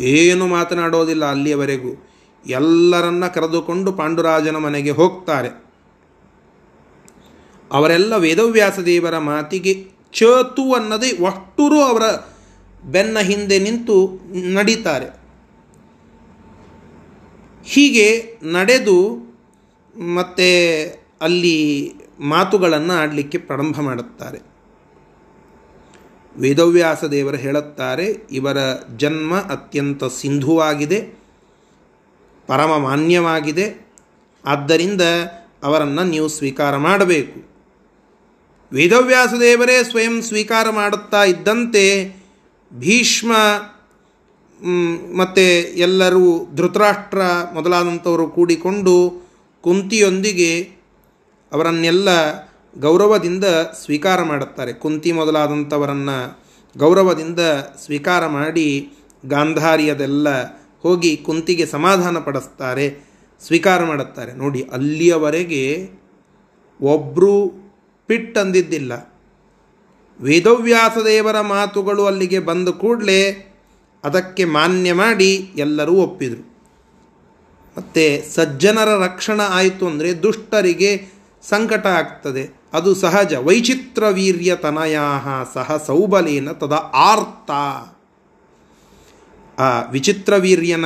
ಏನು 0.03 0.47
ಮಾತನಾಡೋದಿಲ್ಲ 0.47 1.24
ಅಲ್ಲಿಯವರೆಗೂ. 1.24 2.09
ಎಲ್ಲರನ್ನ 2.47 3.26
ಕರೆದುಕೊಂಡು 3.26 3.93
ಪಾಂಡುರಾಜನ 3.93 4.57
ಮನೆಗೆ 4.57 4.91
ಹೋಗ್ತಾರೆ. 4.91 5.49
ಅವರೆಲ್ಲ 7.72 8.16
ವೇದವ್ಯಾಸ 8.16 8.78
ದೇವರ 8.78 9.18
ಮಾತಿಗೆ 9.18 9.74
ಚೇತು 10.12 10.72
ಅನ್ನದೇ 10.72 11.22
ಒಟ್ಟೂರು 11.22 11.81
ಅವರ 11.81 12.03
ಬೆನ್ನ 12.85 13.18
ಹಿಂದೆ 13.18 13.59
ನಿಂತು 13.59 14.20
ನಡೀತಾರೆ. 14.53 15.20
ಹೀಗೆ 17.64 18.39
ನಡೆದು 18.43 19.30
ಮತ್ತೆ 20.01 20.51
ಅಲ್ಲಿ 21.22 21.57
ಮಾತುಗಳನ್ನು 22.20 22.94
ಆಡಲಿಕ್ಕೆ 22.94 23.38
ಪ್ರಾರಂಭ 23.38 23.80
ಮಾಡುತ್ತಾರೆ. 23.80 24.38
ವೇದವ್ಯಾಸ 26.36 27.05
ದೇವರು 27.05 27.36
ಹೇಳುತ್ತಾರೆ, 27.36 28.07
ಇವರ 28.32 28.59
ಜನ್ಮ 28.96 29.36
ಅತ್ಯಂತ 29.36 30.05
ಸಿಂಧುವಾಗಿದೆ 30.05 31.01
ಪರಮ 32.46 32.72
ಮಾನ್ಯವಾಗಿದೆ 32.78 33.66
ಆದ್ದರಿಂದ 34.44 35.03
ಅವರನ್ನು 35.62 36.03
ನೀವು 36.05 36.28
ಸ್ವೀಕಾರ 36.28 36.76
ಮಾಡಬೇಕು. 36.76 37.38
ವೇದವ್ಯಾಸ 38.72 39.32
ದೇವರೇ 39.40 39.84
ಸ್ವಯಂ 39.84 40.22
ಸ್ವೀಕಾರ 40.22 40.66
ಮಾಡುತ್ತಾ 40.70 41.24
ಇದ್ದಂತೆ 41.24 41.84
ಭೀಷ್ಮ 42.72 43.32
ಮತ್ತು 45.16 45.44
ಎಲ್ಲರೂ 45.76 46.26
ಧೃತರಾಷ್ಟ್ರ 46.55 47.20
ಮೊದಲಾದಂಥವರು 47.55 48.26
ಕೂಡಿಕೊಂಡು 48.28 48.96
ಕುಂತಿಯೊಂದಿಗೆ 49.63 50.63
ಅವರನ್ನೆಲ್ಲ 51.53 52.09
ಗೌರವದಿಂದ 52.81 53.45
ಸ್ವೀಕಾರ 53.85 54.23
ಮಾಡುತ್ತಾರೆ. 54.23 54.73
ಕುಂತಿ 54.73 55.13
ಮೊದಲಾದಂಥವರನ್ನು 55.13 56.41
ಗೌರವದಿಂದ 56.79 57.41
ಸ್ವೀಕಾರ 57.85 58.27
ಮಾಡಿ 58.27 58.91
ಗಾಂಧಾರಿಯದೆಲ್ಲ 59.27 60.29
ಹೋಗಿ 60.81 61.17
ಕುಂತಿಗೆ 61.17 61.67
ಸಮಾಧಾನ 61.67 62.19
ಪಡಿಸ್ತಾರೆ, 62.19 63.11
ಸ್ವೀಕಾರ 63.47 63.85
ಮಾಡುತ್ತಾರೆ. 63.85 64.33
ನೋಡಿ, 64.33 64.63
ಅಲ್ಲಿಯವರೆಗೆ 64.73 65.91
ಒಬ್ಬರು 66.81 67.53
ಪಿಟ್ 68.07 68.39
ಅಂದಿದ್ದಿಲ್ಲ. 68.39 69.15
ವೇದವ್ಯಾಸದೇವರ 70.21 71.41
ಮಾತುಗಳು 71.41 72.07
ಅಲ್ಲಿಗೆ 72.07 72.39
ಬಂದ 72.39 72.69
ಕೂಡಲೇ 72.69 73.47
ಅದಕ್ಕೆ 74.05 74.45
ಮಾನ್ಯ 74.45 74.93
ಮಾಡಿ 74.93 75.51
ಎಲ್ಲರೂ 75.57 75.93
ಒಪ್ಪಿದರು. 75.93 76.49
ಮತ್ತು 77.77 78.35
ಸಜ್ಜನರ 78.35 78.91
ರಕ್ಷಣೆ 79.05 79.47
ಆಯಿತು 79.49 79.87
ಅಂದರೆ 79.87 80.23
ದುಷ್ಟರಿಗೆ 80.23 80.91
ಸಂಕಟ 81.49 81.87
ಆಗ್ತದೆ. 81.87 82.43
ಅದು 82.73 82.95
ಸಹಜ. 82.95 83.35
ವೈಚಿತ್ರ 83.35 84.09
ವೀರ್ಯ 84.09 84.57
ತನಯಾ 84.57 85.07
ಸಹ 85.55 85.77
ಸೌಬಲೇನ 85.87 86.53
ತದ 86.53 86.73
ಆರ್ತ. 86.95 87.51
ಆ 89.59 89.83
ವಿಚಿತ್ರ 89.91 90.35
ವೀರ್ಯನ 90.37 90.85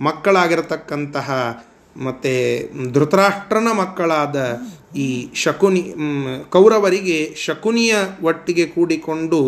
ಮಕ್ಕಳಾಗಿರತಕ್ಕಂತಹ 0.00 1.28
ಮತ್ತು 1.96 2.32
ಧೃತರಾಷ್ಟ್ರನ 2.92 3.68
ಮಕ್ಕಳಾದ 3.72 4.36
ಈ 4.96 5.28
ಶಕುನಿ 5.34 5.94
ಕೌರವರಿಗೆ 6.50 7.34
ಶಕುನಿಯ 7.44 7.94
ಒಟ್ಟಿಗೆ 8.22 8.66
ಕೂಡಿಕೊಂಡು 8.66 9.40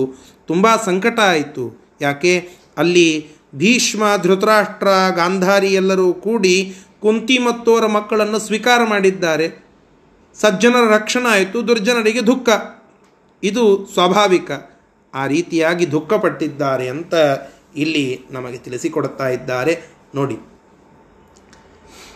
ತುಂಬ 0.46 0.66
ಸಂಕಟ 0.84 1.18
ಆಯಿತು. 1.20 1.64
ಯಾಕೆ? 2.00 2.34
ಅಲ್ಲಿ 2.78 3.08
ಭೀಷ್ಮ, 3.54 4.02
ಧೃತರಾಷ್ಟ್ರ, 4.22 4.88
ಗಾಂಧಾರಿ 5.16 5.66
ಎಲ್ಲರೂ 5.66 6.12
ಕೂಡಿ 6.12 6.74
ಕುಂತಿ 7.00 7.38
ಮತ್ತೋರ 7.38 7.86
ಮಕ್ಕಳನ್ನು 7.86 8.38
ಸ್ವೀಕಾರ 8.38 8.80
ಮಾಡಿದ್ದಾರೆ. 8.84 9.64
ಸಜ್ಜನರ 10.40 10.94
ರಕ್ಷಣೆ 10.94 11.28
ಆಯಿತು, 11.28 11.68
ದುರ್ಜನರಿಗೆ 11.68 12.26
ದುಃಖ. 12.26 12.48
ಇದು 13.42 13.86
ಸ್ವಾಭಾವಿಕ. 13.86 14.50
ಆ 15.14 15.26
ರೀತಿಯಾಗಿ 15.26 15.90
ದುಃಖಪಟ್ಟಿದ್ದಾರೆ 15.90 16.88
ಅಂತ 16.88 17.14
ಇಲ್ಲಿ 17.76 18.20
ನಮಗೆ 18.30 18.58
ತಿಳಿಸಿಕೊಡುತ್ತಾ 18.58 19.28
ಇದ್ದಾರೆ. 19.28 19.80
ನೋಡಿ. 20.14 20.36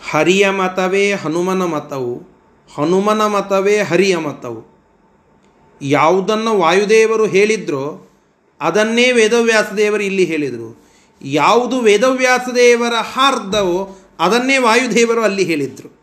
ಹರಿಯ 0.09 0.49
ಮತವೇ 0.49 1.11
ಹನುಮನ 1.11 1.65
ಮತವು, 1.65 2.21
ಹನುಮನ 2.75 3.25
ಮತವೇ 3.25 3.77
ಹರಿಯ 3.77 4.17
ಮತವು. 4.17 4.79
ಯಾವುದನ್ನು 5.81 6.57
ವಾಯುದೇವರು 6.57 7.25
ಹೇಳಿದ್ರೋ 7.25 8.07
ಅದನ್ನೇ 8.61 9.11
ವೇದವ್ಯಾಸದೇವರು 9.11 10.03
ಇಲ್ಲಿ 10.03 10.25
ಹೇಳಿದರು. 10.25 10.88
ಯಾವುದು 11.21 11.79
ವೇದವ್ಯಾಸದೇವರ 11.79 12.93
ಹಾರ್ದವೋ 12.93 13.99
ಅದನ್ನೇ 14.19 14.57
ವಾಯುದೇವರು 14.57 15.21
ಅಲ್ಲಿ 15.21 15.43
ಹೇಳಿದರು. 15.43 15.99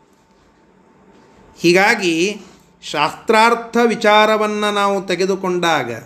ಹೀಗಾಗಿ 1.59 2.41
ಶಾಸ್ತ್ರಾರ್ಥ 2.83 3.77
ವಿಚಾರವನ್ನು 3.85 4.73
ನಾವು 4.73 5.07
ತೆಗೆದುಕೊಂಡಾಗ 5.07 6.03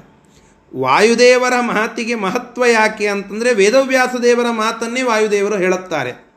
ವಾಯುದೇವರ 0.76 1.54
ಮಾತಿಗೆ 1.60 2.16
ಮಹತ್ವ 2.16 2.66
ಯಾಕೆ 2.66 3.08
ಅಂತಂದರೆ 3.08 3.54
ವೇದವ್ಯಾಸ 3.54 4.16
ದೇವರ 4.24 4.46
ಮಾತನ್ನೇ 4.50 5.02
ವಾಯುದೇವರು 5.02 5.58
ಹೇಳುತ್ತಾರೆ. 5.58 6.32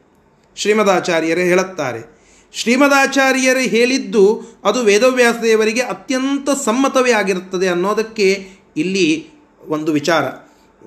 ಶ್ರೀಮದಾಚಾರ್ಯರೇ 0.57 1.45
ಹೇಳುತ್ತಾರೆ. 1.45 2.15
ಶ್ರೀಮದಾಚಾರ್ಯರು 2.53 3.61
ಹೇಳಿದ್ದು 3.61 4.43
ಅದು 4.65 4.83
ವೇದವ್ಯಾಸ 4.83 5.35
ದೇವರಿಗೆ 5.43 5.81
ಅತ್ಯಂತ 5.81 6.51
ಸಮ್ಮತವೇ 6.65 7.13
ಆಗಿರುತ್ತದೆ 7.13 7.69
ಅನ್ನೋದಕ್ಕೆ 7.69 8.49
ಇಲ್ಲಿ 8.77 9.27
ಒಂದು 9.69 9.93
ವಿಚಾರ. 9.93 10.25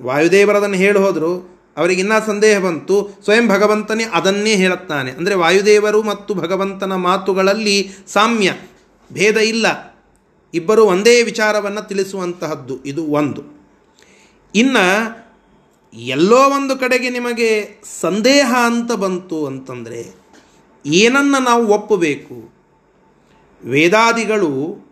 ವಾಯುದೇವರದನ್ನು 0.02 0.76
ಹೇಳಿ 0.76 0.98
ಹೋದರು. 0.98 1.57
ಅವರಿಗಿನ್ನ 1.78 2.12
ಸಂದೇಹ 2.26 2.58
ಬಂತು. 2.58 3.10
ಸ್ವಯಂ 3.24 3.48
ಭಗವಂತನೇ 3.48 4.04
ಅದನ್ನೇ 4.04 4.54
ಹೇಳುತ್ತಾನೆ. 4.54 5.10
ಅಂದರೆ 5.10 5.34
ವಾಯುದೇವರು 5.34 6.02
ಮತ್ತು 6.02 6.34
ಭಗವಂತನ 6.34 6.94
ಮಾತುಗಳಲ್ಲಿ 6.94 7.90
ಸಾಮ್ಯ, 8.06 8.52
ಭೇದ 9.12 9.36
ಇಲ್ಲ. 9.36 9.96
ಇಬ್ಬರು 10.54 10.84
ಒಂದೇ 10.84 11.22
ವಿಚಾರವನ್ನು 11.22 11.88
ತಿಳಿಸುವಂತಹದ್ದು. 11.88 12.84
ಇದು 12.84 13.06
ಒಂದು. 13.06 13.42
ಇನ್ನು 14.54 14.84
ಎಲ್ಲೋ 15.94 16.36
ಒಂದು 16.36 16.76
ಕಡೆಗೆ 16.76 17.10
ನಿಮಗೆ 17.10 17.82
ಸಂದೇಹ 18.00 18.54
ಅಂತ 18.66 18.92
ಬಂತು 18.92 19.46
ಅಂತಂದರೆ 19.46 20.14
ಏನನ್ನು 20.86 21.42
ನಾವು 21.42 21.66
ಒಪ್ಪಬೇಕು? 21.66 22.52
ವೇದಾದಿಗಳು, 23.64 24.88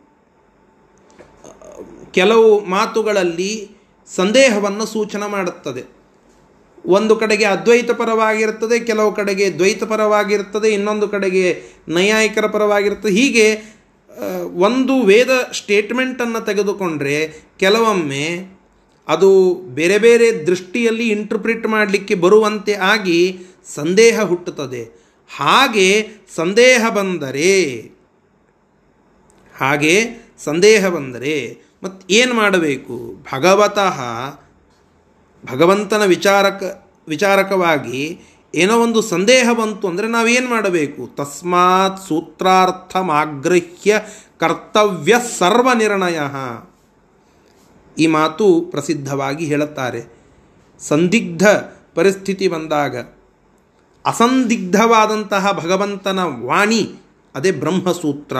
ಕೆಲವು 2.11 2.64
ಮಾತುಗಳಲ್ಲಿ 2.64 3.70
ಸಂದೇಹವನ್ನು 4.16 4.87
ಸೂಚನೆ 4.87 5.30
ಮಾಡುತ್ತದೆ. 5.30 5.95
ಒಂದು 6.87 7.16
ಕಡೆಗೆ 7.16 7.45
ಅದ್ವೈತ 7.45 7.91
ಪರವಾಗಿರ್ತದೆ 7.91 8.80
ಕೆಲವು 8.80 9.14
ಕಡೆಗೆ 9.14 9.51
ದ್ವೈತ 9.51 9.84
ಪರವಾಗಿರ್ತದೆ 9.84 10.68
ಇನ್ನೊಂದು 10.68 11.09
ಕಡೆಗೆ 11.09 11.62
ನೈಯಾಯಿಕರ 11.89 12.47
ಪರವಾಗಿರ್ತದೆ 12.47 13.12
ಹೀಗೆ 13.12 13.76
ಒಂದು 14.55 15.03
ವೇದ 15.03 15.30
ಸ್ಟೇಟ್ಮೆಂಟನ್ನು 15.53 16.45
ತೆಗೆದುಕೊಂಡ್ರೆ 16.45 17.16
ಕೆಲವೊಮ್ಮೆ 17.61 18.57
ಅದು 19.09 19.30
ಬೇರೆ 19.55 19.99
ಬೇರೆ 19.99 20.47
ದೃಷ್ಟಿಯಲ್ಲಿ 20.47 21.09
ಇಂಟರ್ಪ್ರಿಟ್ 21.09 21.66
ಮಾಡಲಿಕ್ಕೆ 21.66 22.14
ಬರುವಂತೆ 22.14 22.74
ಆಗಿ 22.74 23.39
ಸಂದೇಹ 23.74 24.20
ಹುಟ್ಟುತ್ತದೆ. 24.20 24.82
ಹಾಗೆ 25.37 26.09
ಸಂದೇಹ 26.34 26.89
ಬಂದರೆ, 26.89 27.91
ಹಾಗೆ 29.59 29.95
ಸಂದೇಹ 30.45 30.89
ಬಂದರೆ 30.89 31.59
ಮತ್ತು 31.82 32.14
ಏನು 32.14 32.34
ಮಾಡಬೇಕು? 32.34 33.24
ಭಗವತಃ 33.34 34.01
ಭಗವಂತನ 35.53 36.05
ವಿಚಾರಕ, 36.05 36.88
ವಿಚಾರಕವಾಗಿ 37.09 38.20
ಏನೋ 38.55 38.80
ಒಂದು 38.80 39.03
ಸಂದೇಹ 39.03 39.49
ಬಂತು 39.53 39.88
ಅಂದರೆ 39.88 40.09
ನಾವೇನು 40.09 40.49
ಮಾಡಬೇಕು? 40.49 41.07
ತಸ್ಮಾತ್ 41.16 42.09
ಸೂತ್ರಾರ್ಥಮಾಗೃಹ್ಯ 42.09 44.01
ಕರ್ತವ್ಯ 44.38 45.16
ಸರ್ವನಿರ್ಣಯ 45.38 46.20
ಈ 47.99 48.07
ಮಾತು 48.07 48.61
ಪ್ರಸಿದ್ಧವಾಗಿ 48.61 49.44
ಹೇಳುತ್ತಾರೆ. 49.44 50.01
ಸಂದಿಗ್ಧ 50.80 51.47
ಪರಿಸ್ಥಿತಿ 51.94 52.49
ಬಂದಾಗ 52.49 52.97
ಅಸಂದಿಗ್ಧವಾದಂತಹ 54.07 55.53
ಭಗವಂತನ 55.53 56.18
ವಾಣಿ, 56.22 56.82
ಅದೇ 57.34 57.51
ಬ್ರಹ್ಮಸೂತ್ರ. 57.51 58.36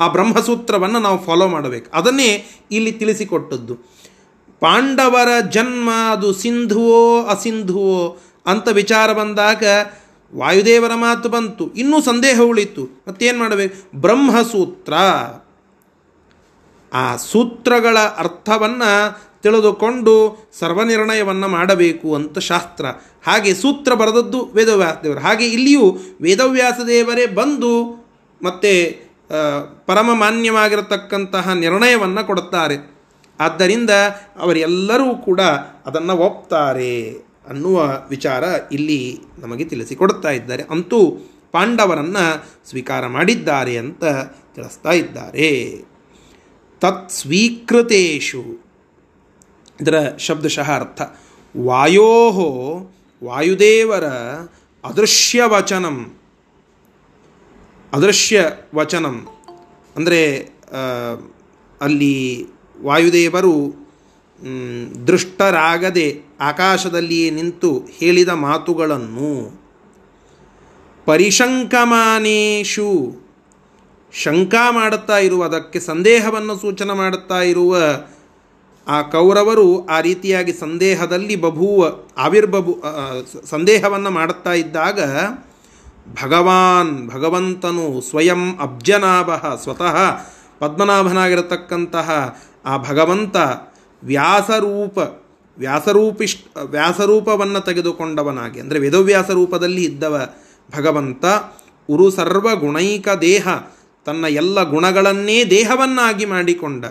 ಆ 0.00 0.08
ಬ್ರಹ್ಮಸೂತ್ರವನ್ನು 0.08 0.98
ನಾವು 0.98 1.24
ಫಾಲೋ 1.24 1.48
ಮಾಡಬೇಕು. 1.48 1.90
ಅದನ್ನೇ 1.94 2.46
ಇಲ್ಲಿ 2.70 2.92
ತಿಳಿಸಿಕೊಟ್ಟದ್ದು. 2.92 3.78
ಪಾಂಡವರ 4.60 5.40
ಜನ್ಮ 5.40 5.90
ಅದು 6.10 6.32
ಸಿಂಧುವೋ 6.32 7.22
ಅಸಿಂಧುವೋ 7.22 8.18
ಅಂತ 8.46 8.68
ವಿಚಾರ 8.68 9.12
ಬಂದಾಗ 9.12 9.62
ವಾಯುದೇವರ 10.36 10.94
ಮಾತು 10.94 11.28
ಬಂತು. 11.28 11.70
ಇನ್ನೂ 11.70 12.00
ಸಂದೇಹ 12.00 12.40
ಉಳಿತು. 12.40 13.04
ಮತ್ತೇನು 13.08 13.38
ಮಾಡಬೇಕು? 13.38 14.00
ಬ್ರಹ್ಮಸೂತ್ರ. 14.00 14.94
ಆ 16.92 17.16
ಸೂತ್ರಗಳ 17.16 17.98
ಅರ್ಥವನ್ನು 17.98 19.22
ತಿಳಿದುಕೊಂಡು 19.42 20.48
ಸರ್ವನಿರ್ಣಯವನ್ನು 20.58 21.48
ಮಾಡಬೇಕು 21.48 22.14
ಅಂತ 22.14 22.38
ಶಾಸ್ತ್ರ. 22.38 22.86
ಹಾಗೆ 23.26 23.54
ಸೂತ್ರ 23.54 23.94
ಬರೆದದ್ದು 23.94 24.44
ವೇದವ್ಯಾಸದೇವರು. 24.44 25.20
ಹಾಗೆ 25.20 25.46
ಇಲ್ಲಿಯೂ 25.46 25.98
ವೇದವ್ಯಾಸ 26.20 26.74
ದೇವರೇ 26.86 27.26
ಬಂದು 27.26 28.06
ಮತ್ತೆ 28.42 28.84
ಪರಮ 29.86 30.10
ಮಾನ್ಯವಾಗಿರತಕ್ಕಂತಹ 30.14 31.50
ನಿರ್ಣಯವನ್ನು 31.50 32.26
ಕೊಡುತ್ತಾರೆ. 32.26 32.89
ಆದ್ದರಿಂದ 33.40 33.90
ಅವರೆಲ್ಲರೂ 34.38 35.14
ಕೂಡ 35.14 35.40
ಅದನ್ನು 35.86 36.16
ಒಪ್ತಾರೆ 36.16 37.12
ಅನ್ನುವ 37.48 38.02
ವಿಚಾರ 38.10 38.44
ಇಲ್ಲಿ 38.72 39.18
ನಮಗೆ 39.38 39.64
ತಿಳಿಸಿಕೊಡ್ತಾ 39.64 40.30
ಇದ್ದಾರೆ. 40.30 40.62
ಅಂತೂ 40.62 40.98
ಪಾಂಡವರನ್ನು 41.52 42.44
ಸ್ವೀಕಾರ 42.68 43.06
ಮಾಡಿದ್ದಾರೆ 43.06 43.76
ಅಂತ 43.76 44.04
ತಿಳಿಸ್ತಾ 44.54 44.92
ಇದ್ದಾರೆ. 44.92 45.50
ತತ್ 46.80 47.10
ಸ್ವೀಕೃತೇಶು 47.10 48.42
ಇದರ 49.80 50.16
ಶಬ್ದಶಃ 50.18 50.70
ಅರ್ಥ. 50.70 51.02
ವಾಯೋ 51.64 52.30
ವಾಯುದೇವರ 53.24 54.04
ಅದೃಶ್ಯ 54.84 55.42
ವಚನಂ 55.44 56.16
ಅದೃಶ್ಯ 57.92 58.50
ವಚನಂ 58.74 59.26
ಅಂದರೆ 59.96 60.22
ಅಲ್ಲಿ 61.80 62.46
ವಾಯುದೇವರು 62.82 63.80
ದೃಷ್ಟರಾಗದೆ 65.06 66.20
ಆಕಾಶದಲ್ಲಿಯೇ 66.40 67.30
ನಿಂತು 67.30 67.70
ಹೇಳಿದ 67.98 68.28
ಮಾತುಗಳನ್ನು, 68.28 69.60
ಪರಿಶಂಕಮಾನೇಶು 71.04 72.88
ಶಂಕಾ 74.12 74.70
ಮಾಡುತ್ತಾ 74.70 75.18
ಇರುವ, 75.18 75.44
ಅದಕ್ಕೆ 75.44 75.80
ಸಂದೇಹವನ್ನು 75.80 76.56
ಸೂಚನೆ 76.56 76.92
ಮಾಡುತ್ತಾ 76.92 77.40
ಇರುವ, 77.42 77.76
ಆ 78.88 79.02
ಕೌರವರು 79.02 79.86
ಆ 79.86 80.00
ರೀತಿಯಾಗಿ 80.00 80.52
ಸಂದೇಹದಲ್ಲಿ 80.52 81.36
ಬಭೂವ, 81.36 81.90
ಆವಿರ್ಬಭು 82.16 82.82
ಸಂದೇಹವನ್ನು 83.44 84.10
ಮಾಡುತ್ತಾ 84.10 84.52
ಇದ್ದಾಗ, 84.52 85.00
ಭಗವಾನ್ 86.22 87.10
ಭಗವಂತನು 87.10 88.00
ಸ್ವಯಂ 88.00 88.58
ಅಬ್ಜನಾಭ, 88.58 89.30
ಸ್ವತಃ 89.54 90.20
ಪದ್ಮನಾಭನಾಗಿರತಕ್ಕಂತಹ 90.58 92.38
ಆ 92.64 92.76
ಭಗವಂತ 92.76 93.36
ವ್ಯಾಸರೂಪ 94.02 94.98
ವ್ಯಾಸರೂಪಿಷ್ 95.58 96.36
ವ್ಯಾಸರೂಪವನ್ನು 96.64 97.60
ತೆಗೆದುಕೊಂಡವನಾಗಿ, 97.60 98.60
ಅಂದರೆ 98.60 98.78
ವೇದವ್ಯಾಸ 98.78 99.30
ರೂಪದಲ್ಲಿ 99.30 99.84
ಇದ್ದವ 99.84 100.28
ಭಗವಂತ, 100.76 101.24
ಉರು 101.88 102.10
ಸರ್ವ 102.10 102.56
ಗುಣೈಕ 102.56 103.08
ದೇಹ, 103.08 103.48
ತನ್ನ 104.04 104.24
ಎಲ್ಲ 104.24 104.62
ಗುಣಗಳನ್ನೇ 104.62 105.44
ದೇಹವನ್ನಾಗಿ 105.44 106.24
ಮಾಡಿಕೊಂಡ. 106.24 106.84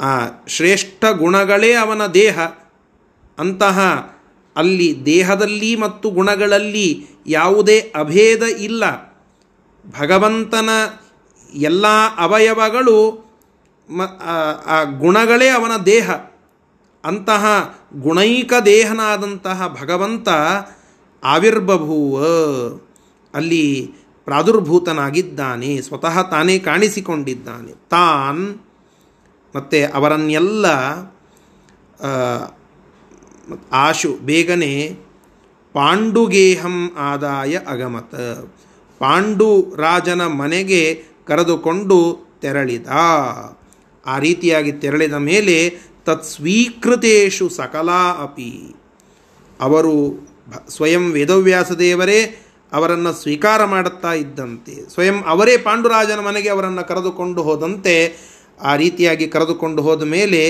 ಆ 0.00 0.20
ಶ್ರೇಷ್ಠ 0.48 1.04
ಗುಣಗಳೇ 1.04 1.72
ಅವನ 1.72 2.06
ದೇಹ. 2.06 2.40
ಅಂತಹ 3.38 3.78
ಅಲ್ಲಿ 4.56 5.02
ದೇಹದಲ್ಲಿ 5.04 5.76
ಮತ್ತು 5.76 6.10
ಗುಣಗಳಲ್ಲಿ 6.10 7.06
ಯಾವುದೇ 7.26 7.80
ಅಭೇದ 7.80 8.42
ಇಲ್ಲ. 8.42 9.14
ಭಗವಂತನ 10.00 10.68
ಎಲ್ಲ 11.54 11.86
ಅವಯವಗಳು 12.18 13.25
ಮ, 13.90 14.02
ಆ 14.66 14.82
ಗುಣಗಳೇ 14.82 15.48
ಅವನ 15.48 15.82
ದೇಹ. 15.86 16.10
ಅಂತಹ 17.04 17.74
ಗುಣೈಕ 17.96 18.52
ದೇಹನಾದಂತಹ 18.64 19.76
ಭಗವಂತ 19.82 20.28
ಆವಿರ್ಬಭೂವ. 21.24 22.24
ಅಲ್ಲಿ 23.34 23.94
ಪ್ರಾದುರ್ಭೂತನಾಗಿದ್ದಾನೆ, 24.24 25.82
ಸ್ವತಃ 25.82 26.22
ತಾನೇ 26.22 26.58
ಕಾಣಿಸಿಕೊಂಡಿದ್ದಾನೆ. 26.58 27.72
ತಾನ್ 27.72 28.58
ಮತ್ತು 29.56 29.92
ಅವರನ್ನೆಲ್ಲ 29.94 30.66
ಆಶು, 33.72 34.12
ಬೇಗನೆ 34.12 34.98
ಪಾಂಡುಗೇಹಂ 35.72 36.90
ಆದಾಯ 36.98 37.58
ಅಗಮತ. 37.66 38.14
ಪಾಂಡು 38.98 39.74
ರಾಜನ 39.76 40.26
ಮನೆಗೆ 40.26 41.04
ಕರೆದುಕೊಂಡು 41.26 42.26
ತೆರಳಿದ. 42.40 42.86
ಆ 44.06 44.16
ರೀತಿಯಾಗಿ 44.18 44.72
ತೆರಳಿದ 44.82 45.16
ಮೇಲೆ 45.30 45.56
ತತ್ 46.06 46.24
ಸ್ವೀಕೃತೇಶು 46.24 47.46
ಸಕಲಾ 47.48 48.02
ಅಪಿ. 48.22 48.52
ಅವರು 49.60 49.94
ಸ್ವಯಂ 50.70 51.04
ವೇದವ್ಯಾಸ 51.12 51.72
ದೇವರೇ 51.72 52.20
ಅವರನ್ನು 52.72 53.12
ಸ್ವೀಕಾರ 53.22 53.60
ಮಾಡುತ್ತಾ 53.64 54.12
ಇದ್ದಂತೆ. 54.12 54.74
ಸ್ವಯಂ 54.94 55.18
ಅವರೇ 55.26 55.54
ಪಾಂಡುರಾಜನ 55.56 56.20
ಮನೆಗೆ 56.20 56.48
ಅವರನ್ನು 56.48 56.84
ಕರೆದುಕೊಂಡು 56.88 57.40
ಹೋದಂತೆ 57.42 57.94
ಆ 58.62 58.72
ರೀತಿಯಾಗಿ 58.76 59.26
ಕರೆದುಕೊಂಡು 59.28 59.80
ಹೋದ 59.82 60.02
ಮೇಲೆ 60.02 60.40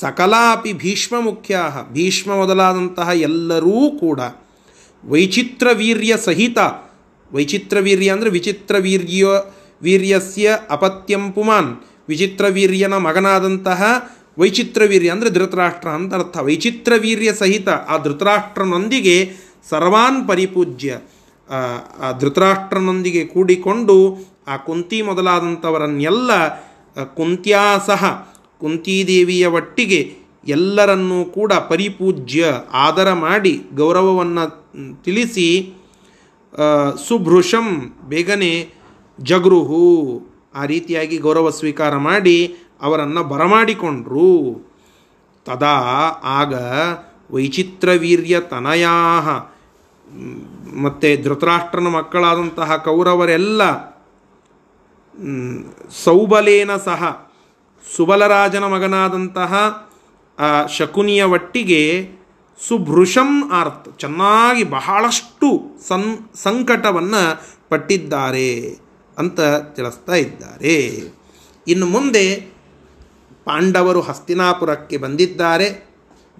ಸಕಲಾಪಿ 0.00 0.72
ಭೀಷ್ಮ 0.72 1.20
ಮುಖ್ಯ 1.20 1.60
ಭೀಷ್ಮ 1.92 2.30
ಮೊದಲಾದಂತಹ 2.34 3.10
ಎಲ್ಲರೂ 3.20 3.78
ಕೂಡ 4.00 4.20
ವೈಚಿತ್ರ 5.04 5.68
ವೀರ್ಯ 5.72 6.12
ಸಹಿತ, 6.24 6.58
ವೈಚಿತ್ರ 7.32 7.76
ವೀರ್ಯ 7.80 8.08
ಅಂದರೆ 8.08 8.30
ವಿಚಿತ್ರ 8.30 8.74
ವೀರ್ಯ, 8.80 9.26
ವೀರ್ಯಸ್ಯ 9.82 10.58
ಅಪತ್ಯಂ 10.70 11.24
ಪುಮಾನ್ 11.32 11.70
ವಿಚಿತ್ರ 12.08 12.44
ವೀರ್ಯನ 12.56 12.94
ಮಗನಾದಂತಹ 13.06 13.82
ವೈಚಿತ್ರವೀರ್ಯ 14.38 15.14
ಅಂದರೆ 15.14 15.30
ಧೃತರಾಷ್ಟ್ರ 15.30 15.88
ಅಂತ 15.98 16.14
ಅರ್ಥ. 16.14 16.36
ವೈಚಿತ್ರವೀರ್ಯ 16.46 17.30
ಸಹಿತ 17.32 17.68
ಆ 17.92 17.96
ಧೃತರಾಷ್ಟ್ರನೊಂದಿಗೆ 18.06 19.16
ಸರ್ವಾನ್ 19.70 20.18
ಪರಿಪೂಜ್ಯ, 20.28 20.96
ಆ 22.00 22.08
ಧೃತರಾಷ್ಟ್ರನೊಂದಿಗೆ 22.22 23.22
ಕೂಡಿಕೊಂಡು 23.26 23.96
ಆ 24.46 24.56
ಕುಂತಿ 24.66 24.98
ಮೊದಲಾದಂಥವರನ್ನೆಲ್ಲ 25.02 26.30
ಕುಂತ್ಯಾಸಹ 27.18 28.04
ಕುಂತಿದೇವಿಯ 28.60 29.46
ಒಟ್ಟಿಗೆ 29.58 30.00
ಎಲ್ಲರನ್ನೂ 30.46 31.18
ಕೂಡ 31.36 31.52
ಪರಿಪೂಜ್ಯ, 31.70 32.44
ಆದರ 32.86 33.08
ಮಾಡಿ 33.24 33.54
ಗೌರವವನ್ನು 33.74 34.44
ತಿಳಿಸಿ 35.04 35.48
ಸುಭೃಶಂ 37.06 37.66
ಬೇಗನೆ 38.08 38.52
ಜಗೃಹು. 39.18 39.86
ಆ 40.54 40.62
ರೀತಿಯಾಗಿ 40.72 41.16
ಗೌರವ 41.18 41.50
ಸ್ವೀಕಾರ 41.50 41.94
ಮಾಡಿ 42.08 42.38
ಅವರನ್ನು 42.82 43.22
ಬರಮಾಡಿಕೊಂಡ್ರು. 43.32 44.30
ತದಾ 45.46 45.76
ಆಗ 46.40 46.54
ವೈಚಿತ್ರವೀರ್ಯ 47.34 48.34
ತನಯಾ 48.52 48.94
ಮತ್ತು 50.84 51.10
ಧೃತರಾಷ್ಟ್ರನ 51.24 51.88
ಮಕ್ಕಳಾದಂತಹ 51.96 52.76
ಕೌರವರೆಲ್ಲ 52.88 53.62
ಸೌಬಲೇನ 56.04 56.72
ಸಹ 56.88 57.02
ಸುಬಲರಾಜನ 57.86 58.64
ಮಗನಾದಂತಹ 58.74 59.52
ಶಕುನಿಯ 60.76 61.22
ಒಟ್ಟಿಗೆ 61.36 61.82
ಸುಭೃಶಂ 62.60 63.30
ಆರ್ತ್, 63.50 63.88
ಚೆನ್ನಾಗಿ 64.02 64.64
ಬಹಳಷ್ಟು 64.76 65.48
ಸಂ 65.88 66.02
ಸಂಕಟವನ್ನು 66.42 67.22
ಪಟ್ಟಿದ್ದಾರೆ. 67.68 68.50
ಅಂತ 69.18 69.40
ತಿಳಿಸ್ತಾ 69.74 70.14
ಇದ್ದಾರೆ. 70.14 71.02
ಇನ್ನು 71.68 71.86
ಮುಂದೆ 71.86 72.36
ಪಾಂಡವರು 73.44 74.00
ಹಸ್ತಿನಾಪುರಕ್ಕೆ 74.00 74.96
ಬಂದಿದ್ದಾರೆ. 74.96 75.88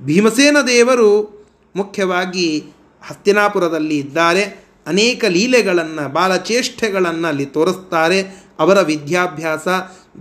ಭೀಮಸೇನ 0.04 0.56
ದೇವರು 0.66 1.44
ಮುಖ್ಯವಾಗಿ 1.76 2.64
ಹಸ್ತಿನಾಪುರದಲ್ಲಿ 3.02 3.98
ಇದ್ದಾರೆ. 3.98 4.64
ಅನೇಕ 4.86 5.24
ಲೀಲೆಗಳನ್ನು 5.28 6.12
ಬಾಲಚೇಷ್ಟೆಗಳನ್ನು 6.12 7.28
ಅಲ್ಲಿ 7.28 7.46
ತೋರಿಸ್ತಾರೆ. 7.46 8.44
ಅವರ 8.58 8.80
ವಿದ್ಯಾಭ್ಯಾಸ, 8.80 9.68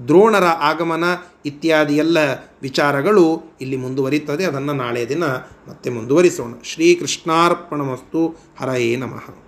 ದ್ರೋಣರ 0.08 0.44
ಆಗಮನ 0.44 1.04
ಇತ್ಯಾದಿ 1.46 1.96
ಎಲ್ಲ 1.96 2.18
ವಿಚಾರಗಳು 2.62 3.58
ಇಲ್ಲಿ 3.62 3.76
ಮುಂದುವರಿತದೆ. 3.76 4.46
ಅದನ್ನು 4.46 4.74
ನಾಳೆ 4.74 5.10
ದಿನ 5.10 5.24
ಮತ್ತೆ 5.68 5.90
ಮುಂದುವರಿಸೋಣ. 5.90 6.54
ಶ್ರೀಕೃಷ್ಣಾರ್ಪಣಮಸ್ತು. 6.64 8.28
ಹರಯೇ 8.60 8.96
ನಮಃ. 8.96 9.43